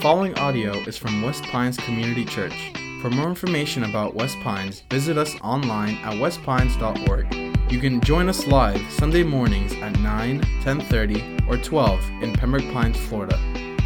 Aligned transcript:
following 0.00 0.32
audio 0.38 0.74
is 0.86 0.96
from 0.96 1.22
West 1.22 1.42
Pines 1.42 1.76
Community 1.76 2.24
Church. 2.24 2.72
For 3.02 3.10
more 3.10 3.28
information 3.28 3.82
about 3.82 4.14
West 4.14 4.38
Pines, 4.44 4.84
visit 4.90 5.18
us 5.18 5.34
online 5.40 5.96
at 6.04 6.12
westpines.org. 6.14 7.34
You 7.72 7.80
can 7.80 8.00
join 8.02 8.28
us 8.28 8.46
live 8.46 8.80
Sunday 8.92 9.24
mornings 9.24 9.72
at 9.82 9.98
9, 9.98 10.40
10:30, 10.62 11.48
or 11.48 11.56
12 11.56 12.00
in 12.22 12.32
Pembroke 12.32 12.72
Pines, 12.72 12.96
Florida, 12.96 13.36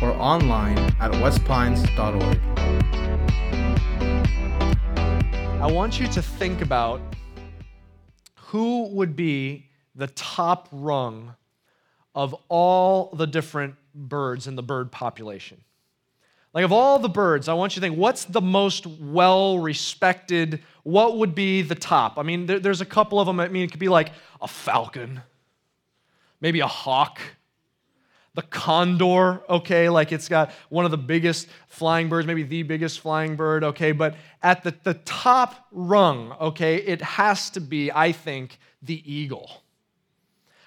or 0.03 0.11
online 0.11 0.77
at 1.01 1.13
westpines.org. 1.13 2.39
I 5.63 5.67
want 5.67 5.99
you 5.99 6.09
to 6.09 6.21
think 6.21 6.61
about 6.61 7.01
who 8.35 8.89
would 8.89 9.17
be 9.17 9.71
the 9.95 10.09
top 10.09 10.69
rung 10.71 11.37
of 12.15 12.37
all 12.51 13.15
the 13.15 13.27
different 13.27 13.77
birds 13.95 14.47
in 14.47 14.57
the 14.57 14.63
bird 14.63 14.93
population. 14.93 15.65
Like, 16.55 16.65
of 16.65 16.73
all 16.73 16.99
the 16.99 17.09
birds, 17.09 17.49
I 17.49 17.55
want 17.55 17.75
you 17.75 17.81
to 17.81 17.87
think 17.87 17.97
what's 17.97 18.25
the 18.25 18.43
most 18.43 18.87
well 18.87 19.59
respected? 19.59 20.63
What 20.83 21.17
would 21.19 21.35
be 21.35 21.63
the 21.63 21.75
top? 21.75 22.19
I 22.19 22.23
mean, 22.23 22.47
there, 22.47 22.59
there's 22.59 22.83
a 22.83 22.87
couple 22.87 23.19
of 23.19 23.27
them. 23.27 23.41
I 23.41 23.49
mean, 23.49 23.65
it 23.65 23.71
could 23.71 23.81
be 23.81 23.89
like 23.89 24.13
a 24.41 24.49
falcon, 24.49 25.23
maybe 26.41 26.61
a 26.61 26.67
hawk, 26.67 27.21
the 28.35 28.43
condor, 28.43 29.43
okay? 29.49 29.89
Like, 29.89 30.13
it's 30.13 30.29
got 30.29 30.53
one 30.69 30.85
of 30.85 30.91
the 30.91 30.99
biggest 30.99 31.49
flying 31.69 32.09
birds, 32.09 32.27
maybe 32.27 32.43
the 32.43 32.63
biggest 32.63 33.01
flying 33.01 33.35
bird, 33.35 33.65
okay? 33.65 33.93
But 33.93 34.17
at 34.43 34.63
the, 34.63 34.75
the 34.83 34.95
top 34.95 35.67
rung, 35.71 36.33
okay, 36.41 36.77
it 36.77 37.01
has 37.01 37.49
to 37.51 37.61
be, 37.61 37.91
I 37.91 38.13
think, 38.13 38.59
the 38.83 39.03
eagle. 39.11 39.62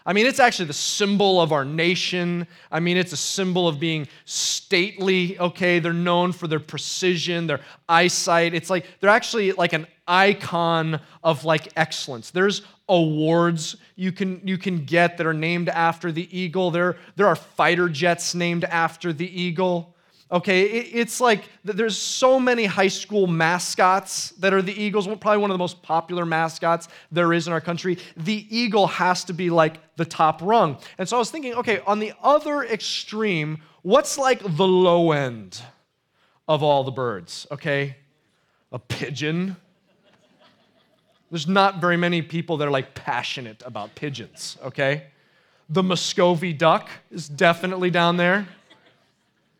I 0.05 0.14
mean, 0.14 0.27
it's 0.27 0.40
actually 0.40 0.66
the 0.66 0.73
symbol 0.73 1.41
of 1.41 1.52
our 1.52 1.66
nation. 1.66 2.46
I 2.72 2.80
mean, 2.80 2.96
it's 2.96 3.12
a 3.12 3.18
symbol 3.18 3.68
of 3.68 3.80
being 3.80 4.08
stately, 4.26 5.40
okay? 5.40 5.80
They're 5.80 5.94
known 5.94 6.32
for 6.32 6.48
their 6.48 6.59
precision, 6.59 7.48
their 7.48 7.62
eyesight. 7.90 8.54
It's 8.54 8.70
like 8.70 8.85
they're 8.99 9.10
actually 9.10 9.54
like 9.54 9.74
an 9.74 9.88
icon 10.07 10.99
of 11.24 11.43
like 11.43 11.70
excellence. 11.76 12.30
There's 12.30 12.62
awards 12.88 13.77
you 13.96 14.12
can 14.12 14.40
you 14.48 14.60
can 14.60 14.85
get 14.85 15.18
that 15.18 15.26
are 15.26 15.34
named 15.34 15.70
after 15.70 16.12
the 16.12 16.37
eagle. 16.37 16.70
There 16.70 16.98
there 17.15 17.26
are 17.26 17.35
fighter 17.35 17.90
jets 17.90 18.35
named 18.35 18.63
after 18.65 19.12
the 19.12 19.41
eagle. 19.41 19.95
Okay, 20.31 20.63
it's 20.63 21.21
like 21.21 21.43
there's 21.63 21.95
so 21.95 22.40
many 22.40 22.65
high 22.65 22.87
school 22.87 23.27
mascots 23.27 24.31
that 24.31 24.55
are 24.55 24.62
the 24.62 24.73
Eagles, 24.73 25.05
probably 25.05 25.37
one 25.37 25.51
of 25.51 25.54
the 25.54 25.59
most 25.59 25.84
popular 25.84 26.26
mascots 26.26 26.87
there 27.12 27.31
is 27.31 27.45
in 27.45 27.54
our 27.54 27.62
country. 27.62 27.99
The 28.18 28.48
eagle 28.49 28.87
has 28.87 29.23
to 29.26 29.34
be 29.34 29.51
like 29.51 29.77
the 29.98 30.05
top 30.05 30.41
rung. 30.41 30.77
And 30.98 31.07
so 31.07 31.18
I 31.18 31.20
was 31.20 31.29
thinking, 31.29 31.53
okay, 31.53 31.79
on 31.85 31.99
the 31.99 32.12
other 32.23 32.63
extreme, 32.63 33.59
what's 33.84 34.18
like 34.18 34.40
the 34.40 34.68
low 34.68 35.12
end 35.12 35.62
of 36.48 36.63
all 36.63 36.84
the 36.84 36.91
birds? 36.91 37.46
Okay, 37.51 37.96
a 38.71 38.79
pigeon. 38.79 39.57
There's 41.29 41.48
not 41.48 41.79
very 41.79 41.98
many 41.98 42.23
people 42.23 42.57
that 42.57 42.68
are 42.68 42.71
like 42.71 42.96
passionate 42.96 43.62
about 43.63 43.93
pigeons, 43.93 44.57
okay? 44.63 45.03
The 45.70 45.84
Muscovy 45.84 46.53
duck 46.53 46.90
is 47.12 47.29
definitely 47.29 47.91
down 47.91 48.18
there. 48.18 48.48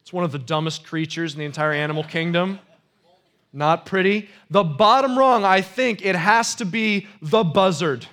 It's 0.06 0.14
one 0.14 0.23
of 0.23 0.31
the 0.31 0.38
dumbest 0.38 0.84
creatures 0.84 1.34
in 1.34 1.39
the 1.39 1.45
entire 1.45 1.72
animal 1.72 2.03
kingdom. 2.03 2.59
Not 3.52 3.88
pretty. 3.88 4.30
The 4.52 4.64
bottom 4.64 5.17
rung, 5.17 5.44
I 5.44 5.61
think 5.61 6.06
it 6.06 6.16
has 6.16 6.53
to 6.56 6.66
be 6.66 7.08
the 7.23 7.44
buzzard, 7.44 8.06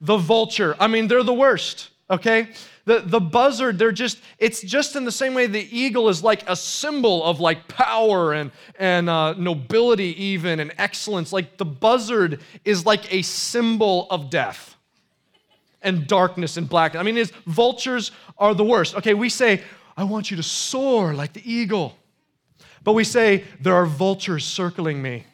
the 0.00 0.16
vulture. 0.16 0.74
I 0.80 0.86
mean, 0.86 1.06
they're 1.06 1.22
the 1.22 1.34
worst, 1.34 1.90
okay? 2.08 2.48
The, 2.86 3.00
the 3.00 3.20
buzzard, 3.20 3.78
they're 3.78 3.92
just, 3.92 4.20
it's 4.38 4.62
just 4.62 4.96
in 4.96 5.04
the 5.04 5.12
same 5.12 5.34
way 5.34 5.46
the 5.46 5.68
eagle 5.70 6.08
is 6.08 6.24
like 6.24 6.48
a 6.48 6.56
symbol 6.56 7.22
of 7.24 7.40
like 7.40 7.68
power 7.68 8.32
and, 8.32 8.50
and 8.78 9.10
uh, 9.10 9.34
nobility, 9.34 10.18
even, 10.24 10.60
and 10.60 10.72
excellence. 10.78 11.30
Like 11.30 11.58
the 11.58 11.66
buzzard 11.66 12.40
is 12.64 12.86
like 12.86 13.12
a 13.12 13.20
symbol 13.20 14.06
of 14.08 14.30
death 14.30 14.76
and 15.82 16.06
darkness 16.06 16.56
and 16.56 16.66
blackness. 16.66 17.00
I 17.00 17.02
mean, 17.02 17.16
his 17.16 17.32
vultures 17.44 18.12
are 18.38 18.54
the 18.54 18.64
worst. 18.64 18.94
Okay, 18.94 19.12
we 19.12 19.28
say, 19.28 19.62
I 19.96 20.04
want 20.04 20.30
you 20.30 20.36
to 20.36 20.42
soar 20.42 21.14
like 21.14 21.32
the 21.32 21.50
eagle. 21.50 21.96
But 22.84 22.92
we 22.92 23.04
say, 23.04 23.44
there 23.60 23.74
are 23.74 23.86
vultures 23.86 24.44
circling 24.44 25.00
me. 25.00 25.24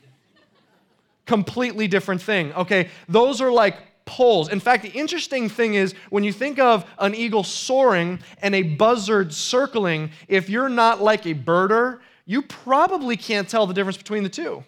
Completely 1.26 1.88
different 1.88 2.22
thing. 2.22 2.52
Okay, 2.54 2.88
those 3.08 3.40
are 3.40 3.50
like 3.50 3.76
poles. 4.04 4.48
In 4.48 4.60
fact, 4.60 4.82
the 4.82 4.90
interesting 4.90 5.48
thing 5.48 5.74
is 5.74 5.94
when 6.10 6.24
you 6.24 6.32
think 6.32 6.58
of 6.58 6.84
an 6.98 7.14
eagle 7.14 7.44
soaring 7.44 8.20
and 8.40 8.54
a 8.54 8.62
buzzard 8.62 9.32
circling, 9.32 10.10
if 10.28 10.48
you're 10.48 10.68
not 10.68 11.02
like 11.02 11.26
a 11.26 11.34
birder, 11.34 12.00
you 12.24 12.42
probably 12.42 13.16
can't 13.16 13.48
tell 13.48 13.66
the 13.66 13.74
difference 13.74 13.96
between 13.96 14.22
the 14.22 14.28
two. 14.28 14.64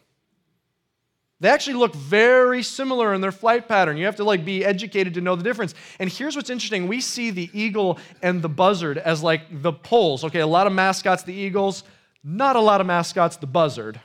They 1.41 1.49
actually 1.49 1.75
look 1.75 1.95
very 1.95 2.62
similar 2.62 3.12
in 3.12 3.21
their 3.21 3.33
flight 3.33 3.69
pattern. 3.69 3.97
You 3.97 4.06
have 4.06 4.17
to 4.17 4.25
like 4.25 4.45
be 4.45 4.65
educated 4.65 5.15
to 5.15 5.21
know 5.21 5.37
the 5.37 5.43
difference. 5.43 5.75
And 5.99 6.11
here's 6.11 6.37
what's 6.37 6.50
interesting. 6.50 6.89
We 6.89 7.00
see 7.00 7.31
the 7.31 7.50
eagle 7.53 7.99
and 8.22 8.41
the 8.41 8.49
buzzard 8.49 8.99
as 8.99 9.22
like 9.22 9.62
the 9.62 9.73
poles. 9.73 10.25
Okay, 10.25 10.41
a 10.41 10.47
lot 10.47 10.67
of 10.67 10.73
mascots 10.73 11.23
the 11.23 11.34
eagles, 11.34 11.84
not 12.23 12.56
a 12.56 12.61
lot 12.61 12.81
of 12.81 12.87
mascots 12.87 13.37
the 13.37 13.47
buzzard. 13.47 14.00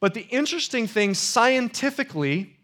But 0.00 0.14
the 0.14 0.22
interesting 0.22 0.86
thing 0.86 1.14
scientifically, 1.14 2.56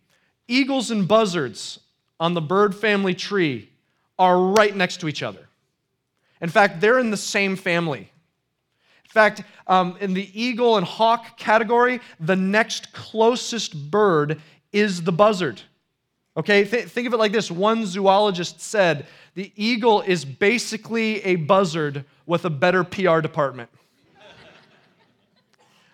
eagles 0.48 0.90
and 0.90 1.06
buzzards 1.06 1.80
on 2.18 2.34
the 2.34 2.40
bird 2.40 2.74
family 2.74 3.14
tree 3.14 3.70
are 4.18 4.38
right 4.38 4.74
next 4.74 5.00
to 5.00 5.08
each 5.08 5.22
other. 5.22 5.48
In 6.40 6.48
fact, 6.48 6.80
they're 6.80 6.98
in 6.98 7.10
the 7.10 7.16
same 7.16 7.56
family. 7.56 8.09
In 9.10 9.12
fact, 9.12 9.42
um, 9.66 9.96
in 10.00 10.14
the 10.14 10.40
eagle 10.40 10.76
and 10.76 10.86
hawk 10.86 11.36
category, 11.36 12.00
the 12.20 12.36
next 12.36 12.92
closest 12.92 13.90
bird 13.90 14.40
is 14.72 15.02
the 15.02 15.10
buzzard. 15.10 15.60
Okay, 16.36 16.64
Th- 16.64 16.84
think 16.84 17.08
of 17.08 17.12
it 17.12 17.16
like 17.16 17.32
this 17.32 17.50
one 17.50 17.86
zoologist 17.86 18.60
said 18.60 19.08
the 19.34 19.50
eagle 19.56 20.00
is 20.02 20.24
basically 20.24 21.24
a 21.24 21.34
buzzard 21.34 22.04
with 22.24 22.44
a 22.44 22.50
better 22.50 22.84
PR 22.84 23.20
department. 23.20 23.68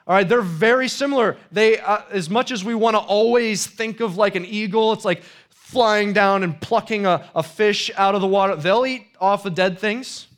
All 0.07 0.15
right, 0.15 0.29
they're 0.29 0.43
very 0.43 0.87
similar. 0.87 1.39
They, 1.51 1.79
uh, 1.81 2.03
as 2.11 2.29
much 2.29 2.53
as 2.53 2.63
we 2.63 2.75
want 2.75 2.97
to 2.97 3.01
always 3.01 3.67
think 3.67 4.01
of 4.01 4.19
like 4.19 4.35
an 4.37 4.45
eagle, 4.45 4.93
it's 4.93 5.07
like 5.07 5.23
flying 5.49 6.13
down 6.13 6.43
and 6.43 6.61
plucking 6.61 7.07
a, 7.07 7.29
a 7.35 7.43
fish 7.43 7.91
out 7.97 8.15
of 8.15 8.21
the 8.21 8.27
water. 8.27 8.57
They'll 8.57 8.85
eat 8.85 9.07
off 9.19 9.43
the 9.43 9.51
dead 9.51 9.79
things. 9.79 10.29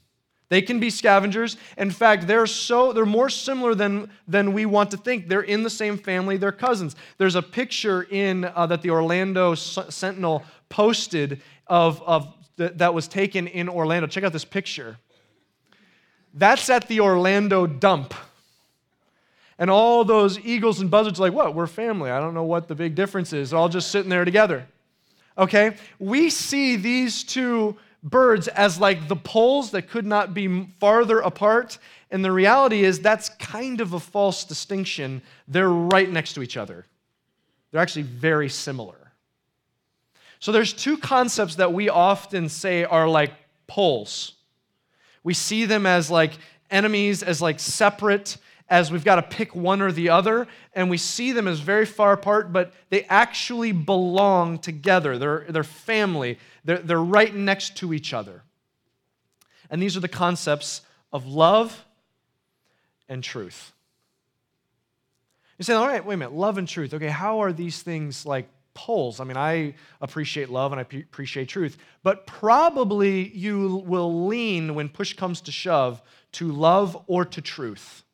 They 0.48 0.62
can 0.62 0.81
be 0.81 0.88
scavengers. 0.88 1.56
In 1.76 1.91
fact, 1.91 2.26
they're 2.26 2.47
so 2.47 2.92
they're 2.92 3.04
more 3.04 3.28
similar 3.28 3.75
than 3.75 4.10
than 4.26 4.53
we 4.53 4.64
want 4.64 4.91
to 4.92 4.97
think. 4.97 5.28
They're 5.28 5.42
in 5.42 5.62
the 5.62 5.70
same 5.70 5.98
family. 5.98 6.38
They're 6.38 6.53
cousins. 6.53 6.97
There's 7.19 7.34
a 7.34 7.42
picture 7.42 8.04
in 8.04 8.44
uh, 8.44 8.66
that 8.66 8.82
the 8.82 8.91
Orlando 8.91 9.54
Sentinel 9.54 10.44
posted 10.70 11.42
of 11.66 12.03
of 12.03 12.32
th- 12.56 12.72
that 12.76 12.94
was 12.94 13.08
taken 13.08 13.47
in 13.47 13.69
Orlando. 13.69 14.06
Check 14.06 14.25
out 14.25 14.32
this 14.32 14.44
picture. 14.44 14.97
That's 16.32 16.70
at 16.70 16.88
the 16.88 17.00
Orlando 17.00 17.66
dump. 17.66 18.14
And 19.58 19.70
all 19.70 20.04
those 20.04 20.38
eagles 20.38 20.81
and 20.81 20.91
buzzards 20.91 21.19
like, 21.19 21.32
what? 21.32 21.54
We're 21.54 21.66
family. 21.66 22.10
I 22.10 22.20
don't 22.20 22.32
know 22.32 22.44
what 22.44 22.69
the 22.69 22.76
big 22.76 22.94
difference 22.94 23.32
is. 23.32 23.50
They're 23.50 23.58
all 23.58 23.69
just 23.69 23.91
sitting 23.91 24.08
there 24.08 24.25
together. 24.25 24.66
Okay? 25.37 25.76
We 25.98 26.31
see 26.31 26.76
these 26.76 27.25
two 27.25 27.76
birds 28.03 28.48
as 28.48 28.78
like 28.78 29.09
the 29.09 29.16
poles 29.16 29.70
that 29.72 29.88
could 29.88 30.06
not 30.06 30.34
be 30.34 30.66
farther 30.78 31.20
apart. 31.20 31.78
And 32.10 32.25
the 32.25 32.32
reality 32.32 32.84
is 32.84 33.00
that's 33.00 33.28
kind 33.31 33.81
of 33.81 33.92
a 33.92 34.00
false 34.00 34.44
distinction. 34.44 35.22
They're 35.47 35.69
right 35.69 36.10
next 36.10 36.34
to 36.34 36.42
each 36.42 36.56
other, 36.56 36.87
they're 37.70 37.82
actually 37.82 38.03
very 38.03 38.48
similar. 38.48 38.94
So 40.41 40.53
there's 40.53 40.72
two 40.72 40.97
concepts 40.97 41.56
that 41.56 41.72
we 41.72 41.88
often 41.88 42.48
say 42.48 42.84
are 42.84 43.08
like 43.08 43.32
poles. 43.66 44.34
We 45.25 45.34
see 45.34 45.64
them 45.64 45.84
as 45.84 46.10
like 46.10 46.32
enemies, 46.70 47.22
as 47.25 47.43
like 47.43 47.58
separate, 47.58 48.37
as 48.70 48.93
we've 48.93 49.05
got 49.05 49.17
to 49.17 49.23
pick 49.23 49.55
one 49.55 49.81
or 49.81 49.91
the 49.93 50.11
other, 50.11 50.47
and 50.75 50.91
we 50.91 50.99
see 50.99 51.32
them 51.32 51.49
as 51.49 51.61
very 51.61 51.87
far 51.87 52.12
apart, 52.12 52.53
but 52.53 52.73
they 52.91 53.05
actually 53.05 53.73
belong 53.73 54.59
together. 54.59 55.19
They're, 55.19 55.47
they're 55.49 55.65
family. 55.65 56.38
They're, 56.65 56.79
they're 56.79 57.03
right 57.03 57.35
next 57.35 57.76
to 57.79 57.94
each 57.94 58.12
other. 58.12 58.43
And 59.70 59.82
these 59.82 59.97
are 59.97 60.00
the 60.00 60.09
concepts 60.09 60.82
of 61.12 61.26
love 61.26 61.85
and 63.09 63.25
truth. 63.25 63.73
You 65.59 65.64
say, 65.64 65.75
all 65.75 65.87
right, 65.87 66.05
wait 66.05 66.14
a 66.14 66.17
minute, 66.19 66.35
love 66.35 66.59
and 66.59 66.69
truth. 66.69 66.94
Okay, 66.94 67.09
how 67.09 67.43
are 67.43 67.53
these 67.53 67.82
things 67.82 68.25
like 68.25 68.49
poles? 68.75 69.19
I 69.19 69.25
mean, 69.25 69.37
I 69.37 69.75
appreciate 70.00 70.50
love 70.50 70.73
and 70.73 70.79
I 70.79 70.82
appreciate 70.82 71.49
truth, 71.49 71.79
but 72.03 72.26
probably 72.26 73.29
you 73.31 73.82
will 73.87 74.26
lean 74.26 74.75
when 74.75 74.88
push 74.88 75.14
comes 75.14 75.41
to 75.43 75.53
shove 75.53 76.00
to 76.32 76.53
love 76.53 77.03
or 77.06 77.25
to 77.25 77.41
truth. 77.41 78.05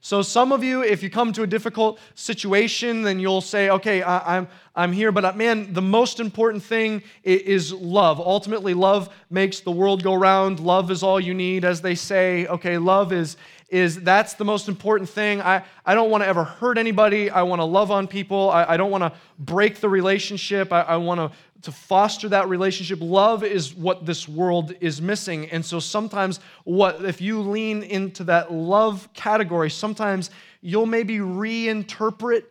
So, 0.00 0.22
some 0.22 0.52
of 0.52 0.62
you, 0.62 0.82
if 0.82 1.02
you 1.02 1.10
come 1.10 1.32
to 1.32 1.42
a 1.42 1.46
difficult 1.46 1.98
situation, 2.14 3.02
then 3.02 3.18
you'll 3.18 3.40
say, 3.40 3.70
okay, 3.70 4.02
I, 4.02 4.16
am 4.16 4.22
I'm, 4.26 4.48
I'm 4.74 4.92
here, 4.92 5.10
but 5.10 5.24
uh, 5.24 5.32
man, 5.32 5.72
the 5.72 5.82
most 5.82 6.20
important 6.20 6.62
thing 6.62 7.02
is 7.24 7.72
love. 7.72 8.20
Ultimately, 8.20 8.74
love 8.74 9.08
makes 9.30 9.60
the 9.60 9.70
world 9.70 10.02
go 10.02 10.14
round. 10.14 10.60
Love 10.60 10.90
is 10.90 11.02
all 11.02 11.18
you 11.18 11.34
need, 11.34 11.64
as 11.64 11.80
they 11.80 11.94
say. 11.94 12.46
Okay, 12.46 12.78
love 12.78 13.12
is, 13.12 13.36
is 13.68 14.00
that's 14.02 14.34
the 14.34 14.44
most 14.44 14.68
important 14.68 15.08
thing. 15.08 15.40
I, 15.40 15.64
I 15.84 15.94
don't 15.94 16.10
want 16.10 16.22
to 16.22 16.28
ever 16.28 16.44
hurt 16.44 16.78
anybody. 16.78 17.30
I 17.30 17.42
want 17.42 17.60
to 17.60 17.64
love 17.64 17.90
on 17.90 18.06
people. 18.06 18.50
I, 18.50 18.64
I 18.64 18.76
don't 18.76 18.90
want 18.90 19.02
to 19.02 19.12
break 19.38 19.80
the 19.80 19.88
relationship. 19.88 20.72
I, 20.72 20.82
I 20.82 20.96
want 20.96 21.18
to 21.18 21.36
to 21.62 21.72
foster 21.72 22.28
that 22.28 22.48
relationship. 22.48 23.00
Love 23.00 23.42
is 23.42 23.74
what 23.74 24.06
this 24.06 24.28
world 24.28 24.72
is 24.80 25.02
missing. 25.02 25.50
And 25.50 25.64
so 25.64 25.80
sometimes 25.80 26.38
what 26.64 27.04
if 27.04 27.20
you 27.20 27.40
lean 27.40 27.82
into 27.82 28.24
that 28.24 28.52
love 28.52 29.08
category, 29.14 29.70
sometimes 29.70 30.30
you'll 30.60 30.86
maybe 30.86 31.18
reinterpret 31.18 32.44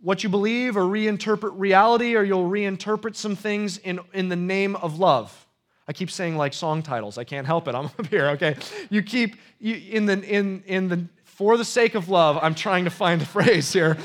what 0.00 0.22
you 0.22 0.28
believe 0.28 0.76
or 0.76 0.82
reinterpret 0.82 1.52
reality 1.54 2.14
or 2.14 2.22
you'll 2.22 2.48
reinterpret 2.48 3.16
some 3.16 3.36
things 3.36 3.78
in, 3.78 4.00
in 4.12 4.28
the 4.28 4.36
name 4.36 4.76
of 4.76 4.98
love. 4.98 5.46
I 5.88 5.92
keep 5.92 6.10
saying 6.10 6.36
like 6.36 6.54
song 6.54 6.82
titles. 6.82 7.18
I 7.18 7.24
can't 7.24 7.46
help 7.46 7.68
it. 7.68 7.74
I'm 7.74 7.86
up 7.98 8.06
here, 8.06 8.28
okay? 8.30 8.56
You 8.90 9.02
keep 9.02 9.36
you, 9.58 9.74
in 9.74 10.06
the 10.06 10.22
in 10.22 10.62
in 10.66 10.88
the 10.88 11.06
for 11.24 11.56
the 11.56 11.64
sake 11.64 11.94
of 11.94 12.08
love, 12.08 12.38
I'm 12.40 12.54
trying 12.54 12.84
to 12.84 12.90
find 12.90 13.22
a 13.22 13.24
phrase 13.36 13.72
here. 13.72 13.96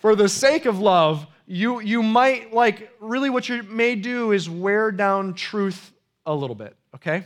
For 0.00 0.14
the 0.14 0.28
sake 0.28 0.64
of 0.64 0.78
love, 0.78 1.26
you, 1.46 1.80
you 1.80 2.02
might, 2.02 2.52
like, 2.52 2.90
really 3.00 3.30
what 3.30 3.48
you 3.48 3.62
may 3.62 3.94
do 3.94 4.32
is 4.32 4.48
wear 4.48 4.92
down 4.92 5.34
truth 5.34 5.92
a 6.24 6.34
little 6.34 6.54
bit, 6.54 6.76
okay? 6.94 7.24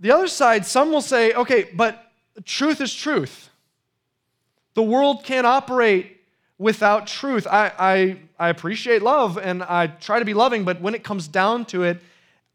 The 0.00 0.12
other 0.12 0.28
side, 0.28 0.64
some 0.64 0.90
will 0.92 1.02
say, 1.02 1.34
okay, 1.34 1.68
but 1.74 2.10
truth 2.44 2.80
is 2.80 2.94
truth. 2.94 3.50
The 4.74 4.82
world 4.82 5.24
can't 5.24 5.46
operate 5.46 6.20
without 6.58 7.06
truth. 7.06 7.46
I, 7.48 7.72
I, 7.78 8.16
I 8.38 8.48
appreciate 8.48 9.02
love 9.02 9.36
and 9.36 9.62
I 9.62 9.88
try 9.88 10.20
to 10.20 10.24
be 10.24 10.34
loving, 10.34 10.64
but 10.64 10.80
when 10.80 10.94
it 10.94 11.04
comes 11.04 11.28
down 11.28 11.64
to 11.66 11.82
it, 11.82 12.00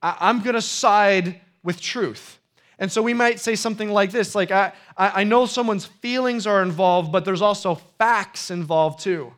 I'm 0.01 0.41
going 0.41 0.55
to 0.55 0.61
side 0.61 1.41
with 1.63 1.81
truth. 1.81 2.39
And 2.79 2.89
so 2.91 3.01
we 3.01 3.13
might 3.13 3.39
say 3.39 3.55
something 3.55 3.89
like 3.89 4.11
this 4.11 4.35
like, 4.35 4.51
I, 4.51 4.71
I 4.97 5.23
know 5.25 5.45
someone's 5.45 5.85
feelings 5.85 6.47
are 6.47 6.63
involved, 6.63 7.11
but 7.11 7.25
there's 7.25 7.41
also 7.41 7.75
facts 7.97 8.51
involved 8.51 9.01
too. 9.01 9.33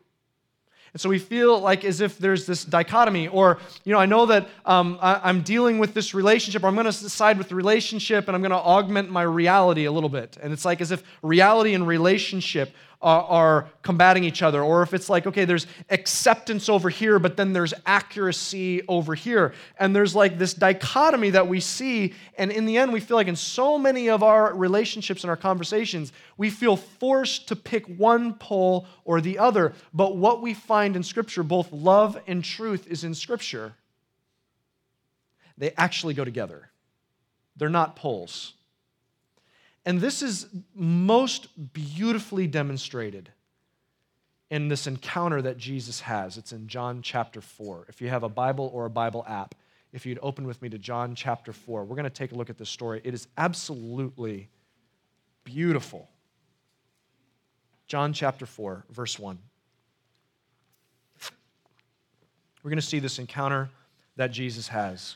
And 0.93 0.99
so 0.99 1.09
we 1.09 1.19
feel 1.19 1.59
like 1.59 1.85
as 1.85 2.01
if 2.01 2.17
there's 2.17 2.45
this 2.45 2.65
dichotomy, 2.65 3.29
or, 3.29 3.59
you 3.85 3.93
know, 3.93 3.99
I 3.99 4.05
know 4.05 4.25
that 4.25 4.49
um, 4.65 4.99
I, 5.01 5.29
am 5.29 5.41
dealing 5.41 5.79
with 5.79 5.93
this 5.93 6.13
relationship, 6.13 6.63
or 6.63 6.67
I'm 6.67 6.73
going 6.73 6.85
to 6.85 6.91
side 6.91 7.37
with 7.37 7.47
the 7.47 7.55
relationship 7.55 8.27
and 8.27 8.35
I'm 8.35 8.41
going 8.41 8.51
to 8.51 8.57
augment 8.57 9.09
my 9.09 9.21
reality 9.21 9.85
a 9.85 9.91
little 9.91 10.09
bit. 10.09 10.37
And 10.41 10.51
it's 10.51 10.65
like 10.65 10.81
as 10.81 10.91
if 10.91 11.01
reality 11.21 11.73
and 11.73 11.87
relationship 11.87 12.75
are, 13.01 13.23
are 13.23 13.69
combating 13.81 14.23
each 14.23 14.41
other, 14.41 14.61
or 14.61 14.83
if 14.83 14.93
it's 14.93 15.09
like, 15.09 15.25
okay, 15.25 15.45
there's 15.45 15.67
acceptance 15.89 16.69
over 16.69 16.89
here, 16.89 17.19
but 17.19 17.35
then 17.35 17.53
there's 17.53 17.73
accuracy 17.85 18.81
over 18.87 19.15
here. 19.15 19.53
And 19.79 19.95
there's 19.95 20.15
like 20.15 20.37
this 20.37 20.53
dichotomy 20.53 21.31
that 21.31 21.47
we 21.47 21.59
see. 21.59 22.13
And 22.37 22.51
in 22.51 22.65
the 22.65 22.77
end, 22.77 22.93
we 22.93 22.99
feel 22.99 23.17
like 23.17 23.27
in 23.27 23.35
so 23.35 23.77
many 23.77 24.09
of 24.09 24.23
our 24.23 24.53
relationships 24.53 25.23
and 25.23 25.29
our 25.29 25.37
conversations, 25.37 26.13
we 26.37 26.49
feel 26.49 26.75
forced 26.77 27.47
to 27.47 27.55
pick 27.55 27.85
one 27.87 28.35
pole 28.35 28.85
or 29.03 29.19
the 29.21 29.39
other. 29.39 29.73
But 29.93 30.17
what 30.17 30.41
we 30.41 30.53
find 30.53 30.95
in 30.95 31.03
Scripture, 31.03 31.43
both 31.43 31.71
love 31.71 32.19
and 32.27 32.43
truth, 32.43 32.87
is 32.87 33.03
in 33.03 33.15
Scripture. 33.15 33.73
They 35.57 35.73
actually 35.77 36.13
go 36.13 36.25
together, 36.25 36.69
they're 37.55 37.69
not 37.69 37.95
poles. 37.95 38.53
And 39.85 39.99
this 39.99 40.21
is 40.21 40.47
most 40.75 41.73
beautifully 41.73 42.47
demonstrated 42.47 43.31
in 44.49 44.67
this 44.67 44.85
encounter 44.85 45.41
that 45.41 45.57
Jesus 45.57 46.01
has. 46.01 46.37
It's 46.37 46.51
in 46.51 46.67
John 46.67 47.01
chapter 47.01 47.41
4. 47.41 47.85
If 47.89 48.01
you 48.01 48.09
have 48.09 48.23
a 48.23 48.29
Bible 48.29 48.69
or 48.73 48.85
a 48.85 48.89
Bible 48.89 49.25
app, 49.27 49.55
if 49.93 50.05
you'd 50.05 50.19
open 50.21 50.45
with 50.45 50.61
me 50.61 50.69
to 50.69 50.77
John 50.77 51.15
chapter 51.15 51.51
4, 51.51 51.83
we're 51.85 51.95
going 51.95 52.03
to 52.03 52.09
take 52.09 52.31
a 52.31 52.35
look 52.35 52.49
at 52.49 52.57
this 52.57 52.69
story. 52.69 53.01
It 53.03 53.13
is 53.13 53.27
absolutely 53.37 54.49
beautiful. 55.43 56.09
John 57.87 58.13
chapter 58.13 58.45
4, 58.45 58.85
verse 58.89 59.17
1. 59.17 59.37
We're 62.63 62.69
going 62.69 62.79
to 62.79 62.85
see 62.85 62.99
this 62.99 63.19
encounter 63.19 63.69
that 64.17 64.31
Jesus 64.31 64.67
has. 64.67 65.15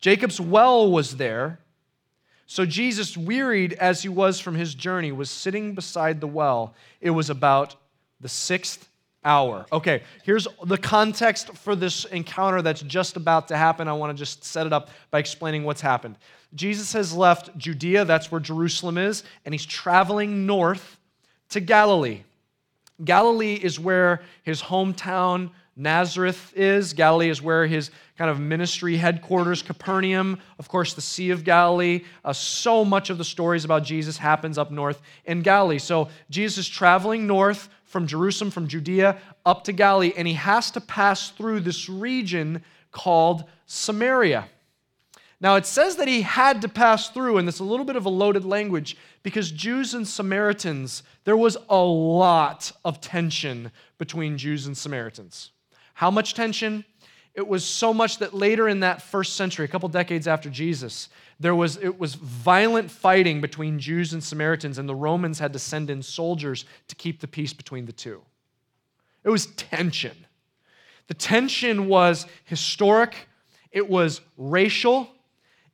Jacob's 0.00 0.40
well 0.40 0.90
was 0.90 1.16
there. 1.16 1.58
So 2.46 2.64
Jesus, 2.64 3.16
wearied 3.16 3.74
as 3.74 4.02
he 4.02 4.08
was 4.08 4.40
from 4.40 4.54
his 4.54 4.74
journey, 4.74 5.12
was 5.12 5.30
sitting 5.30 5.74
beside 5.74 6.20
the 6.20 6.26
well. 6.26 6.74
It 7.00 7.10
was 7.10 7.28
about 7.28 7.76
the 8.20 8.28
sixth 8.28 8.88
hour. 9.24 9.66
Okay, 9.70 10.02
here's 10.24 10.48
the 10.64 10.78
context 10.78 11.54
for 11.54 11.76
this 11.76 12.04
encounter 12.06 12.62
that's 12.62 12.80
just 12.82 13.16
about 13.16 13.48
to 13.48 13.56
happen. 13.56 13.86
I 13.86 13.92
want 13.92 14.16
to 14.16 14.18
just 14.18 14.44
set 14.44 14.66
it 14.66 14.72
up 14.72 14.88
by 15.10 15.18
explaining 15.18 15.64
what's 15.64 15.82
happened. 15.82 16.16
Jesus 16.54 16.92
has 16.94 17.12
left 17.12 17.56
Judea, 17.58 18.06
that's 18.06 18.32
where 18.32 18.40
Jerusalem 18.40 18.96
is, 18.96 19.24
and 19.44 19.52
he's 19.52 19.66
traveling 19.66 20.46
north 20.46 20.98
to 21.50 21.60
Galilee. 21.60 22.22
Galilee 23.04 23.54
is 23.54 23.78
where 23.78 24.22
his 24.42 24.62
hometown 24.62 25.50
Nazareth 25.78 26.52
is. 26.56 26.92
Galilee 26.92 27.30
is 27.30 27.40
where 27.40 27.66
his 27.66 27.90
kind 28.16 28.30
of 28.30 28.40
ministry 28.40 28.96
headquarters, 28.96 29.62
Capernaum, 29.62 30.38
of 30.58 30.68
course, 30.68 30.94
the 30.94 31.00
Sea 31.00 31.30
of 31.30 31.44
Galilee. 31.44 32.02
Uh, 32.24 32.32
so 32.32 32.84
much 32.84 33.10
of 33.10 33.18
the 33.18 33.24
stories 33.24 33.64
about 33.64 33.84
Jesus 33.84 34.18
happens 34.18 34.58
up 34.58 34.72
north 34.72 35.00
in 35.24 35.40
Galilee. 35.42 35.78
So 35.78 36.08
Jesus 36.30 36.66
is 36.66 36.68
traveling 36.68 37.28
north 37.28 37.68
from 37.84 38.06
Jerusalem, 38.06 38.50
from 38.50 38.66
Judea, 38.66 39.18
up 39.46 39.64
to 39.64 39.72
Galilee, 39.72 40.12
and 40.16 40.26
he 40.26 40.34
has 40.34 40.70
to 40.72 40.80
pass 40.80 41.30
through 41.30 41.60
this 41.60 41.88
region 41.88 42.62
called 42.90 43.44
Samaria. 43.66 44.48
Now, 45.40 45.54
it 45.54 45.66
says 45.66 45.96
that 45.96 46.08
he 46.08 46.22
had 46.22 46.60
to 46.62 46.68
pass 46.68 47.10
through, 47.10 47.38
and 47.38 47.48
it's 47.48 47.60
a 47.60 47.64
little 47.64 47.86
bit 47.86 47.94
of 47.94 48.04
a 48.04 48.10
loaded 48.10 48.44
language 48.44 48.96
because 49.22 49.52
Jews 49.52 49.94
and 49.94 50.06
Samaritans, 50.06 51.04
there 51.22 51.36
was 51.36 51.56
a 51.68 51.78
lot 51.78 52.72
of 52.84 53.00
tension 53.00 53.70
between 53.98 54.36
Jews 54.36 54.66
and 54.66 54.76
Samaritans. 54.76 55.52
How 55.98 56.12
much 56.12 56.34
tension? 56.34 56.84
It 57.34 57.48
was 57.48 57.64
so 57.64 57.92
much 57.92 58.18
that 58.18 58.32
later 58.32 58.68
in 58.68 58.78
that 58.80 59.02
first 59.02 59.34
century, 59.34 59.64
a 59.64 59.68
couple 59.68 59.88
decades 59.88 60.28
after 60.28 60.48
Jesus, 60.48 61.08
there 61.40 61.56
was 61.56 61.76
it 61.78 61.98
was 61.98 62.14
violent 62.14 62.88
fighting 62.88 63.40
between 63.40 63.80
Jews 63.80 64.12
and 64.12 64.22
Samaritans, 64.22 64.78
and 64.78 64.88
the 64.88 64.94
Romans 64.94 65.40
had 65.40 65.52
to 65.54 65.58
send 65.58 65.90
in 65.90 66.00
soldiers 66.04 66.66
to 66.86 66.94
keep 66.94 67.18
the 67.18 67.26
peace 67.26 67.52
between 67.52 67.84
the 67.84 67.90
two. 67.90 68.22
It 69.24 69.30
was 69.30 69.46
tension. 69.46 70.14
The 71.08 71.14
tension 71.14 71.88
was 71.88 72.26
historic, 72.44 73.16
it 73.72 73.88
was 73.88 74.20
racial, 74.36 75.08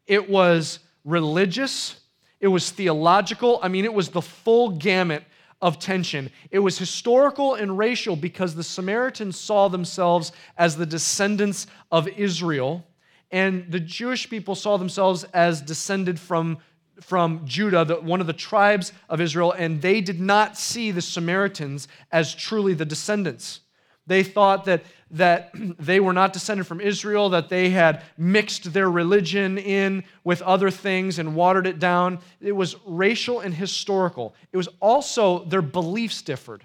it 0.06 0.30
was 0.30 0.78
religious, 1.04 2.00
it 2.40 2.48
was 2.48 2.70
theological. 2.70 3.60
I 3.62 3.68
mean, 3.68 3.84
it 3.84 3.92
was 3.92 4.08
the 4.08 4.22
full 4.22 4.70
gamut 4.70 5.22
of 5.60 5.78
tension. 5.78 6.30
It 6.50 6.58
was 6.58 6.78
historical 6.78 7.54
and 7.54 7.76
racial 7.78 8.16
because 8.16 8.54
the 8.54 8.64
Samaritans 8.64 9.38
saw 9.38 9.68
themselves 9.68 10.32
as 10.56 10.76
the 10.76 10.86
descendants 10.86 11.66
of 11.90 12.08
Israel, 12.08 12.86
and 13.30 13.70
the 13.70 13.80
Jewish 13.80 14.28
people 14.28 14.54
saw 14.54 14.76
themselves 14.76 15.24
as 15.34 15.60
descended 15.60 16.20
from, 16.20 16.58
from 17.00 17.42
Judah, 17.44 17.84
the, 17.84 17.96
one 17.96 18.20
of 18.20 18.26
the 18.26 18.32
tribes 18.32 18.92
of 19.08 19.20
Israel, 19.20 19.52
and 19.52 19.82
they 19.82 20.00
did 20.00 20.20
not 20.20 20.56
see 20.56 20.90
the 20.90 21.02
Samaritans 21.02 21.88
as 22.12 22.34
truly 22.34 22.74
the 22.74 22.84
descendants. 22.84 23.60
They 24.06 24.22
thought 24.22 24.66
that, 24.66 24.84
that 25.12 25.50
they 25.78 26.00
were 26.00 26.12
not 26.12 26.32
descended 26.32 26.66
from 26.66 26.80
Israel, 26.80 27.30
that 27.30 27.48
they 27.48 27.70
had 27.70 28.02
mixed 28.16 28.72
their 28.72 28.90
religion 28.90 29.58
in 29.58 30.04
with 30.24 30.42
other 30.42 30.70
things 30.70 31.18
and 31.18 31.34
watered 31.34 31.66
it 31.66 31.78
down. 31.78 32.18
It 32.40 32.52
was 32.52 32.76
racial 32.86 33.40
and 33.40 33.54
historical. 33.54 34.34
It 34.52 34.56
was 34.56 34.68
also 34.80 35.44
their 35.44 35.62
beliefs 35.62 36.22
differed. 36.22 36.64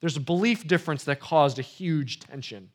There's 0.00 0.16
a 0.16 0.20
belief 0.20 0.66
difference 0.66 1.04
that 1.04 1.20
caused 1.20 1.58
a 1.58 1.62
huge 1.62 2.20
tension. 2.20 2.70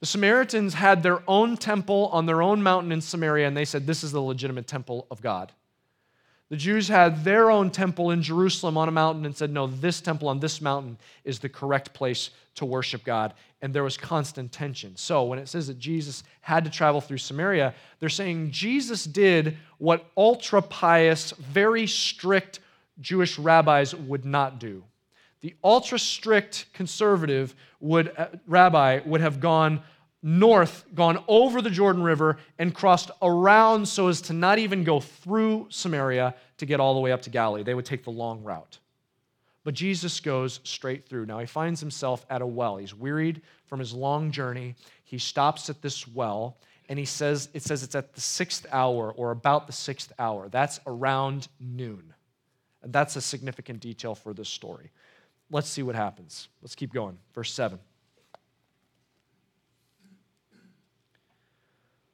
The 0.00 0.06
Samaritans 0.06 0.74
had 0.74 1.02
their 1.02 1.22
own 1.26 1.56
temple 1.56 2.10
on 2.12 2.26
their 2.26 2.42
own 2.42 2.62
mountain 2.62 2.92
in 2.92 3.00
Samaria, 3.00 3.48
and 3.48 3.56
they 3.56 3.64
said, 3.64 3.86
This 3.86 4.04
is 4.04 4.12
the 4.12 4.20
legitimate 4.20 4.66
temple 4.66 5.06
of 5.10 5.22
God. 5.22 5.52
The 6.50 6.56
Jews 6.56 6.88
had 6.88 7.24
their 7.24 7.50
own 7.50 7.70
temple 7.70 8.10
in 8.10 8.22
Jerusalem 8.22 8.76
on 8.76 8.88
a 8.88 8.92
mountain 8.92 9.24
and 9.24 9.36
said, 9.36 9.50
No, 9.50 9.66
this 9.66 10.00
temple 10.00 10.28
on 10.28 10.40
this 10.40 10.60
mountain 10.60 10.98
is 11.24 11.38
the 11.38 11.48
correct 11.48 11.94
place 11.94 12.30
to 12.56 12.66
worship 12.66 13.02
God. 13.04 13.34
And 13.62 13.74
there 13.74 13.82
was 13.82 13.96
constant 13.96 14.52
tension. 14.52 14.94
So 14.96 15.24
when 15.24 15.38
it 15.38 15.48
says 15.48 15.68
that 15.68 15.78
Jesus 15.78 16.22
had 16.42 16.64
to 16.64 16.70
travel 16.70 17.00
through 17.00 17.18
Samaria, 17.18 17.74
they're 17.98 18.10
saying 18.10 18.50
Jesus 18.50 19.04
did 19.04 19.56
what 19.78 20.04
ultra 20.16 20.60
pious, 20.60 21.32
very 21.32 21.86
strict 21.86 22.60
Jewish 23.00 23.38
rabbis 23.38 23.94
would 23.94 24.24
not 24.24 24.60
do. 24.60 24.84
The 25.40 25.54
ultra 25.64 25.98
strict 25.98 26.66
conservative 26.72 27.54
would, 27.80 28.12
uh, 28.16 28.28
rabbi 28.46 29.00
would 29.04 29.20
have 29.20 29.40
gone 29.40 29.82
north, 30.24 30.86
gone 30.94 31.22
over 31.28 31.60
the 31.60 31.68
Jordan 31.68 32.02
River, 32.02 32.38
and 32.58 32.74
crossed 32.74 33.10
around 33.20 33.86
so 33.86 34.08
as 34.08 34.22
to 34.22 34.32
not 34.32 34.58
even 34.58 34.82
go 34.82 34.98
through 34.98 35.66
Samaria 35.68 36.34
to 36.56 36.66
get 36.66 36.80
all 36.80 36.94
the 36.94 37.00
way 37.00 37.12
up 37.12 37.20
to 37.22 37.30
Galilee. 37.30 37.62
They 37.62 37.74
would 37.74 37.84
take 37.84 38.04
the 38.04 38.10
long 38.10 38.42
route. 38.42 38.78
But 39.64 39.74
Jesus 39.74 40.20
goes 40.20 40.60
straight 40.64 41.06
through. 41.06 41.26
Now 41.26 41.38
he 41.38 41.46
finds 41.46 41.78
himself 41.78 42.24
at 42.30 42.40
a 42.40 42.46
well. 42.46 42.78
He's 42.78 42.94
wearied 42.94 43.42
from 43.66 43.80
his 43.80 43.92
long 43.92 44.30
journey. 44.30 44.76
He 45.04 45.18
stops 45.18 45.68
at 45.68 45.82
this 45.82 46.08
well, 46.08 46.56
and 46.88 46.98
he 46.98 47.04
says, 47.04 47.50
it 47.52 47.62
says 47.62 47.82
it's 47.82 47.94
at 47.94 48.14
the 48.14 48.20
sixth 48.20 48.66
hour 48.72 49.12
or 49.12 49.30
about 49.30 49.66
the 49.66 49.72
sixth 49.74 50.10
hour. 50.18 50.48
That's 50.48 50.80
around 50.86 51.48
noon. 51.60 52.14
And 52.82 52.92
that's 52.92 53.16
a 53.16 53.20
significant 53.20 53.80
detail 53.80 54.14
for 54.14 54.32
this 54.32 54.48
story. 54.48 54.90
Let's 55.50 55.68
see 55.68 55.82
what 55.82 55.94
happens. 55.94 56.48
Let's 56.62 56.74
keep 56.74 56.94
going. 56.94 57.18
Verse 57.34 57.52
7. 57.52 57.78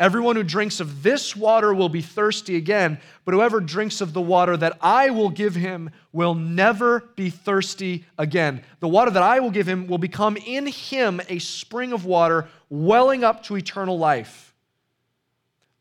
Everyone 0.00 0.34
who 0.34 0.42
drinks 0.42 0.80
of 0.80 1.04
this 1.04 1.36
water 1.36 1.72
will 1.72 1.88
be 1.88 2.00
thirsty 2.00 2.56
again, 2.56 2.98
but 3.24 3.32
whoever 3.32 3.60
drinks 3.60 4.00
of 4.00 4.12
the 4.12 4.20
water 4.20 4.56
that 4.56 4.76
I 4.80 5.10
will 5.10 5.30
give 5.30 5.54
him 5.54 5.90
will 6.12 6.34
never 6.34 7.00
be 7.14 7.30
thirsty 7.30 8.04
again. 8.18 8.62
The 8.80 8.88
water 8.88 9.12
that 9.12 9.22
I 9.22 9.38
will 9.38 9.52
give 9.52 9.68
him 9.68 9.86
will 9.86 9.98
become 9.98 10.36
in 10.36 10.66
him 10.66 11.20
a 11.28 11.38
spring 11.38 11.92
of 11.92 12.04
water 12.04 12.48
welling 12.68 13.22
up 13.22 13.44
to 13.44 13.56
eternal 13.56 13.96
life. 13.96 14.52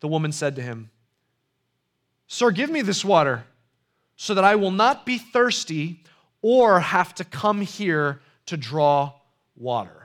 The 0.01 0.07
woman 0.07 0.31
said 0.31 0.57
to 0.57 0.61
him, 0.61 0.91
Sir, 2.27 2.51
give 2.51 2.69
me 2.69 2.81
this 2.81 3.03
water 3.03 3.45
so 4.15 4.35
that 4.35 4.43
I 4.43 4.55
will 4.55 4.71
not 4.71 5.07
be 5.07 5.17
thirsty 5.17 6.03
or 6.43 6.79
have 6.79 7.15
to 7.15 7.23
come 7.23 7.61
here 7.61 8.21
to 8.45 8.57
draw 8.57 9.13
water. 9.55 10.02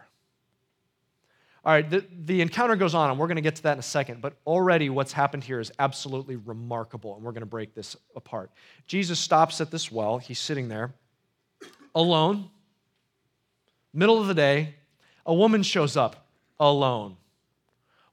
All 1.68 1.74
right, 1.74 1.90
the, 1.90 2.02
the 2.24 2.40
encounter 2.40 2.76
goes 2.76 2.94
on, 2.94 3.10
and 3.10 3.20
we're 3.20 3.26
going 3.26 3.36
to 3.36 3.42
get 3.42 3.56
to 3.56 3.62
that 3.64 3.74
in 3.74 3.78
a 3.78 3.82
second, 3.82 4.22
but 4.22 4.32
already 4.46 4.88
what's 4.88 5.12
happened 5.12 5.44
here 5.44 5.60
is 5.60 5.70
absolutely 5.78 6.36
remarkable, 6.36 7.14
and 7.14 7.22
we're 7.22 7.32
going 7.32 7.42
to 7.42 7.46
break 7.46 7.74
this 7.74 7.94
apart. 8.16 8.50
Jesus 8.86 9.20
stops 9.20 9.60
at 9.60 9.70
this 9.70 9.92
well. 9.92 10.16
He's 10.16 10.38
sitting 10.38 10.68
there 10.68 10.94
alone, 11.94 12.48
middle 13.92 14.18
of 14.18 14.28
the 14.28 14.34
day. 14.34 14.76
A 15.26 15.34
woman 15.34 15.62
shows 15.62 15.94
up 15.94 16.26
alone 16.58 17.18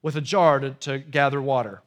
with 0.01 0.17
a 0.17 0.21
jar 0.21 0.59
to, 0.59 0.71
to 0.71 0.99
gather 0.99 1.41
water 1.41 1.81